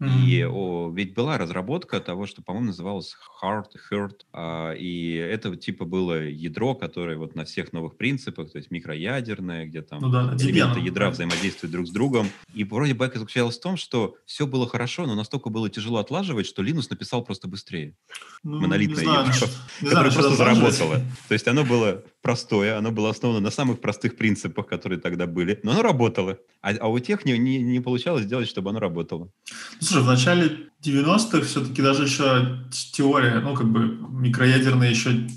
[0.00, 5.84] И о, ведь была разработка того, что, по-моему, называлось Hard, Hurt, а, и это типа
[5.84, 10.34] было ядро, которое вот на всех новых принципах, то есть микроядерное, где там Ну да,
[10.38, 10.84] элементы Debian.
[10.84, 12.28] ядра взаимодействуют друг с другом.
[12.54, 15.98] И вроде бы это заключалось в том, что все было хорошо, но настолько было тяжело
[15.98, 17.94] отлаживать, что Linux написал просто быстрее,
[18.42, 19.46] Ну, монолитное не знаю, ядро,
[19.80, 21.00] не которое просто заработало.
[21.28, 25.60] То есть оно было простое, оно было основано на самых простых принципах, которые тогда были,
[25.62, 26.38] но оно работало.
[26.60, 29.24] А, а у тех не, не, не получалось сделать, чтобы оно работало.
[29.24, 29.30] Ну,
[29.78, 30.44] Слушай, в начале
[30.82, 35.28] 90-х все-таки даже еще теория, ну, как бы микроядерная еще...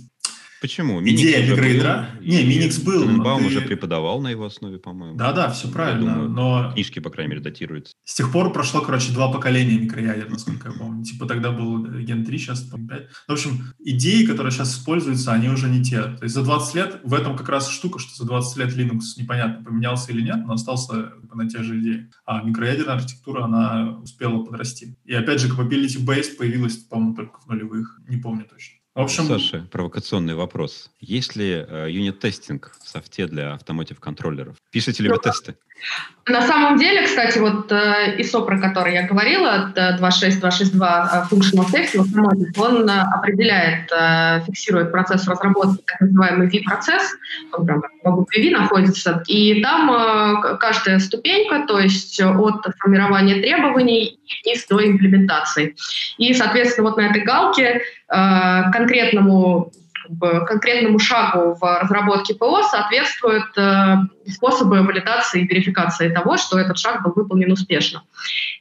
[0.61, 1.02] Почему?
[1.07, 2.10] Идея микроядра?
[2.19, 5.18] был, Не, Миникс был, Тененбаум ты- уже преподавал на его основе, по-моему.
[5.18, 7.94] Да-да, все правильно, думаю, но Книжки, по крайней мере, датируются.
[8.03, 11.03] с тех пор прошло, короче, два поколения микроядер, насколько я помню.
[11.03, 13.07] Типа тогда был Ген 3, сейчас по 5.
[13.27, 16.02] В общем, идеи, которые сейчас используются, они уже не те.
[16.02, 19.02] То есть за 20 лет, в этом как раз штука, что за 20 лет Linux
[19.18, 22.10] непонятно, поменялся или нет, но остался на те же идеи.
[22.26, 24.98] А микроядерная архитектура, она успела подрасти.
[25.06, 27.99] И опять же, capability-based появилась, по-моему, только в нулевых.
[28.07, 28.79] Не помню точно.
[29.00, 29.24] В общем...
[29.28, 30.90] Саша, провокационный вопрос.
[31.00, 34.58] Есть ли э, юнит-тестинг в софте для автомотив-контроллеров?
[34.72, 35.56] Пишете ли вы ну, тесты?
[36.28, 42.60] На самом деле, кстати, вот э, ISO, про который я говорила, 26262 э, Functional Automotive,
[42.62, 47.04] он э, определяет, э, фиксирует процесс разработки, так называемый V-процесс,
[47.54, 53.36] он прям по букве V находится, и там э, каждая ступенька, то есть от формирования
[53.42, 55.78] требований вниз до имплементации.
[56.18, 59.72] И, соответственно, вот на этой галке э, конкретному
[60.19, 67.03] конкретному шагу в разработке ПО соответствуют э, способы валидации и верификации того, что этот шаг
[67.03, 68.03] был выполнен успешно.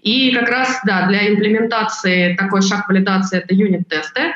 [0.02, 4.32] И как раз да, для имплементации такой шаг валидации это юнит-тесты,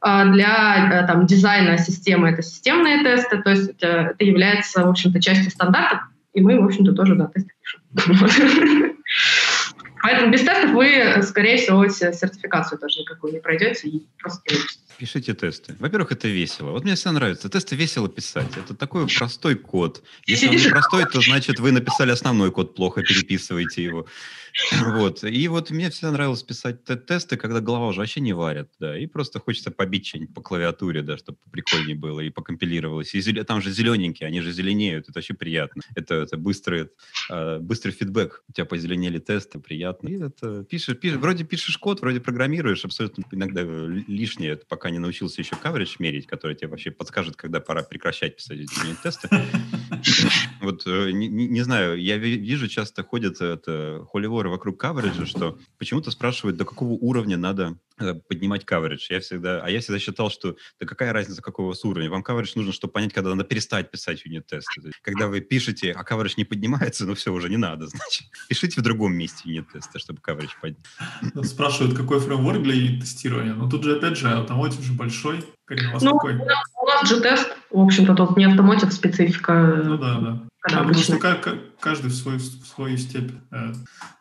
[0.00, 4.90] а для э, там, дизайна системы это системные тесты, то есть это, это является, в
[4.90, 6.00] общем-то, частью стандартов,
[6.32, 8.96] и мы, в общем-то, тоже да, тесты пишем.
[10.02, 14.60] Поэтому без тестов вы, скорее всего, сертификацию тоже никакую не пройдете и просто не
[14.98, 15.74] Пишите тесты.
[15.78, 16.70] Во-первых, это весело.
[16.70, 17.48] Вот мне всегда нравится.
[17.48, 18.56] Тесты весело писать.
[18.56, 20.02] Это такой простой код.
[20.26, 24.06] Если он простой, то значит вы написали основной код плохо, переписываете его.
[24.82, 25.24] Вот.
[25.24, 29.06] И вот мне всегда нравилось писать тесты, когда голова уже вообще не варит, да, и
[29.06, 33.14] просто хочется побить что-нибудь по клавиатуре, да, чтобы прикольнее было и покомпилировалось.
[33.14, 33.44] И зел...
[33.44, 35.82] там же зелененькие, они же зеленеют, это вообще приятно.
[35.94, 36.90] Это, это быстрый,
[37.30, 38.44] э, быстрый фидбэк.
[38.48, 40.08] У тебя позеленели тесты, приятно.
[40.08, 45.40] И это пишешь, пишешь, вроде пишешь код, вроде программируешь, абсолютно иногда лишнее, пока не научился
[45.40, 48.60] еще coverage мерить, который тебе вообще подскажет, когда пора прекращать писать
[49.02, 49.28] тесты.
[50.60, 54.04] Вот, э, не знаю, я вижу, часто ходят это
[54.42, 59.06] холиворы вокруг кавериджа, что почему-то спрашивают, до какого уровня надо э, поднимать каверидж.
[59.10, 62.10] Я всегда, а я всегда считал, что да какая разница, какого у вас уровня.
[62.10, 64.90] Вам каверидж нужно, чтобы понять, когда надо перестать писать юнит-тесты.
[65.02, 68.26] Когда вы пишете, а каверидж не поднимается, ну все, уже не надо, значит.
[68.48, 71.46] Пишите в другом месте юнит-тесты, чтобы каверидж поднять.
[71.46, 73.54] Спрашивают, какой фреймворк для юнит-тестирования.
[73.54, 75.44] Но ну, тут же, опять же, автомотив же большой.
[75.64, 76.34] Карин, у вас ну, какой?
[76.34, 79.82] У нас же тест, в общем-то, тут не автомотив специфика.
[79.84, 80.42] Ну да, да.
[80.62, 81.18] Когда Просто
[81.80, 83.72] каждый в свою, в свою степь э,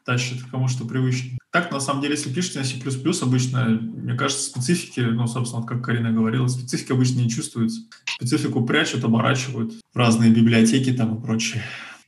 [0.05, 1.38] тащит, кому что привычнее.
[1.51, 2.77] Так, на самом деле, если пишете на C++,
[3.23, 7.81] обычно, мне кажется, специфики, ну, собственно, вот как Карина говорила, специфики обычно не чувствуются.
[8.05, 11.61] Специфику прячут, оборачивают в разные библиотеки там и прочее.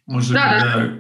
[0.08, 0.94] Может, да, когда...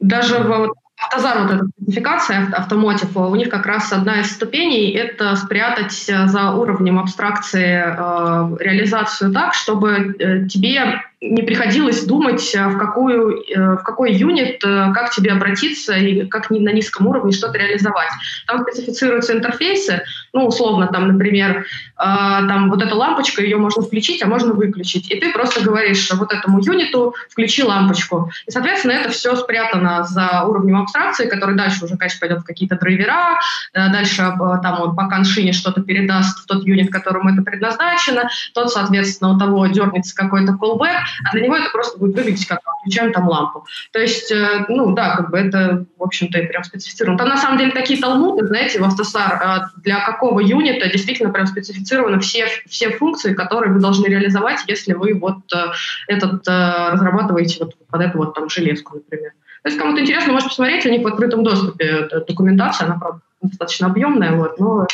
[0.00, 5.34] даже в Автозар, вот эта спецификация автомотив, у них как раз одна из ступеней— это
[5.34, 12.78] спрятать за уровнем абстракции э, реализацию так, чтобы э, тебе не приходилось думать, э, в,
[12.78, 17.58] какую, э, в какой юнит, э, как тебе обратиться и как на низком уровне что-то
[17.58, 18.08] реализовать.
[18.46, 20.02] Там специфицируются интерфейсы,
[20.32, 21.66] ну, условно, там, например,
[21.96, 25.10] там вот эта лампочка, ее можно включить, а можно выключить.
[25.10, 28.30] И ты просто говоришь вот этому юниту «включи лампочку».
[28.46, 32.76] И, соответственно, это все спрятано за уровнем абстракции, который дальше уже, конечно, пойдет в какие-то
[32.76, 33.38] драйвера,
[33.74, 34.32] дальше
[34.62, 39.38] там он по коншине что-то передаст в тот юнит, которому это предназначено, тот, соответственно, у
[39.38, 43.66] того дернется какой-то callback, а для него это просто будет выглядеть как включаем там лампу.
[43.92, 47.18] То есть, э, ну да, как бы это, в общем-то, и прям специфицировано.
[47.18, 51.46] Там на самом деле такие талмуды, знаете, в автосар, э, для какого юнита действительно прям
[51.46, 55.72] специфицированы все, все функции, которые вы должны реализовать, если вы вот э,
[56.08, 59.32] этот разрабатываете вот под эту вот там железку, например.
[59.62, 63.88] То есть кому-то интересно, может посмотреть, у них в открытом доступе документация, она, правда, достаточно
[63.88, 64.86] объемная, вот, но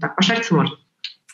[0.00, 0.76] так, пошариться можно.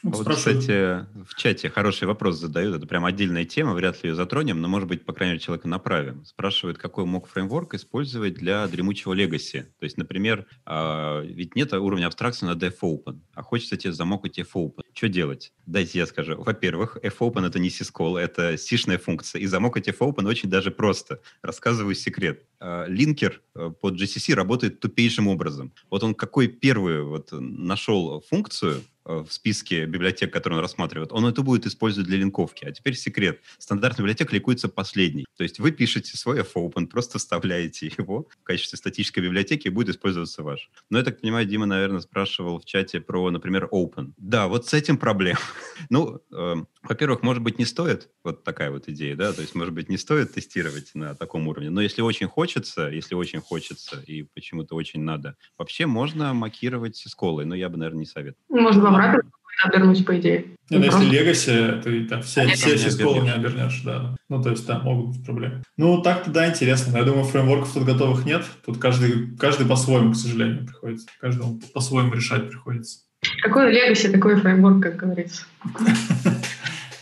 [0.02, 2.76] Вот, вот кстати, в чате хороший вопрос задают.
[2.76, 5.68] Это прям отдельная тема, вряд ли ее затронем, но, может быть, по крайней мере, человека
[5.68, 6.24] направим.
[6.24, 9.66] Спрашивают, какой мог фреймворк использовать для дремучего легаси.
[9.78, 14.82] То есть, например, э, ведь нет уровня абстракции на DevOpen, а хочется тебе замокать FOpen.
[14.94, 15.52] Что делать?
[15.66, 16.40] Дайте я скажу.
[16.40, 19.40] Во-первых, FOpen— это не syscall, это сишная функция.
[19.40, 21.20] И замокать FOpen очень даже просто.
[21.42, 22.44] Рассказываю секрет.
[22.60, 25.72] Э, линкер э, под GCC работает тупейшим образом.
[25.90, 31.26] Вот он какой первый вот нашел функцию, Э, в списке библиотек, которые он рассматривает, он
[31.26, 32.64] это будет использовать для линковки.
[32.64, 33.40] А теперь секрет.
[33.58, 35.24] Стандартная библиотека ликуется последней.
[35.36, 39.88] То есть вы пишете свой fopen, просто вставляете его в качестве статической библиотеки, и будет
[39.88, 40.70] использоваться ваш.
[40.90, 44.12] Но я так понимаю, Дима, наверное, спрашивал в чате про, например, open.
[44.16, 45.36] Да, вот с этим проблем.
[45.90, 49.74] ну, э, во-первых, может быть, не стоит, вот такая вот идея, да, то есть, может
[49.74, 54.22] быть, не стоит тестировать на таком уровне, но если очень хочется, если очень хочется и
[54.22, 58.44] почему-то очень надо, вообще можно макировать с колой, но я бы, наверное, не советовал.
[58.48, 59.22] Можно во враппер
[59.64, 60.56] обернуть, по идее.
[60.70, 64.16] Не, ну, если легаси, ты там все, а все сисколы не обернешь, да.
[64.28, 65.62] Ну, то есть там могут быть проблемы.
[65.76, 66.96] Ну, так-то да, интересно.
[66.96, 68.44] Я думаю, фреймворков тут готовых нет.
[68.64, 71.08] Тут каждый, каждый по-своему, к сожалению, приходится.
[71.20, 73.00] Каждому по-своему решать приходится.
[73.42, 75.44] Какой легаси, такой фреймворк, как говорится.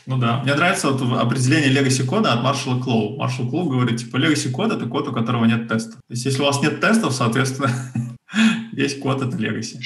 [0.07, 0.41] Ну да.
[0.43, 3.17] Мне нравится вот определение legacy кода от Маршала Клоу.
[3.17, 5.97] Маршал Клоу говорит, типа, legacy код— это код, у которого нет тестов.
[5.97, 7.71] То есть если у вас нет тестов, соответственно,
[8.73, 9.79] есть код— это legacy.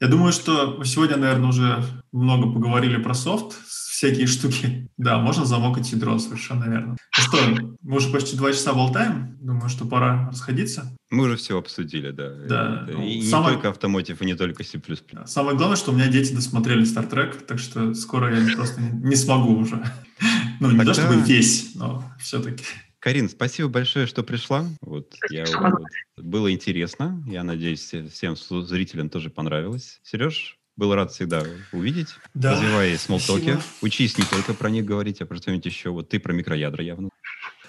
[0.00, 3.54] Я думаю, что сегодня, наверное, уже много поговорили про софт,
[4.02, 4.88] всякие штуки.
[4.98, 6.96] Да, можно замокать ядро, совершенно верно.
[7.18, 7.38] Ну что,
[7.82, 9.36] мы уже почти два часа болтаем.
[9.40, 10.96] Думаю, что пора расходиться.
[11.10, 12.30] Мы уже все обсудили, да.
[12.46, 12.84] Да.
[12.84, 13.48] Это, ну, и самое...
[13.48, 14.80] не только автомотив, и не только C++.
[15.26, 19.16] Самое главное, что у меня дети досмотрели Star Trek, так что скоро я просто не
[19.16, 19.82] смогу уже.
[20.60, 20.94] Ну, не Тогда...
[20.94, 22.62] то чтобы весь, но все-таки.
[23.00, 24.64] Карин, спасибо большое, что пришла.
[24.80, 25.82] Вот, я, вот,
[26.16, 27.24] было интересно.
[27.26, 29.98] Я надеюсь, всем зрителям тоже понравилось.
[30.04, 31.42] Сереж, был рад всегда
[31.72, 32.08] увидеть.
[32.34, 32.52] Да.
[32.52, 33.58] Развивай смолтоки.
[33.80, 35.90] Учись не только про них говорить, а про что-нибудь еще.
[35.90, 37.10] Вот ты про микроядра явно.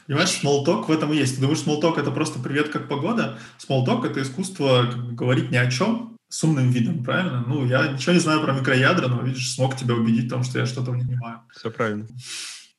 [0.08, 1.36] Понимаешь, смолток в этом и есть.
[1.36, 3.40] Ты думаешь, смолток это просто привет, как погода?
[3.58, 7.44] Смолток это искусство говорить ни о чем с умным видом, правильно?
[7.48, 10.60] Ну, я ничего не знаю про микроядра, но, видишь, смог тебя убедить в том, что
[10.60, 11.42] я что-то не понимаю.
[11.56, 12.08] Все правильно.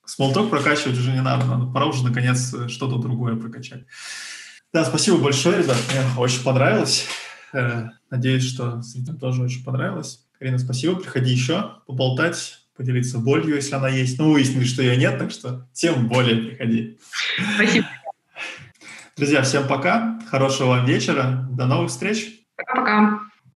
[0.04, 3.84] Смолток прокачивать уже не надо, надо пора уже, наконец, что-то другое прокачать.
[4.72, 7.06] Да, спасибо большое, ребят, мне очень понравилось.
[7.54, 10.26] Э, надеюсь, что зрителям тоже очень понравилось.
[10.38, 10.96] Карина, спасибо.
[10.96, 14.18] Приходи еще поболтать, поделиться болью, если она есть.
[14.18, 16.98] Ну, выяснили, что ее нет, так что тем более приходи.
[17.54, 17.86] Спасибо.
[19.16, 20.18] Друзья, всем пока.
[20.28, 21.48] Хорошего вам вечера.
[21.52, 22.40] До новых встреч.
[22.56, 23.20] Пока-пока.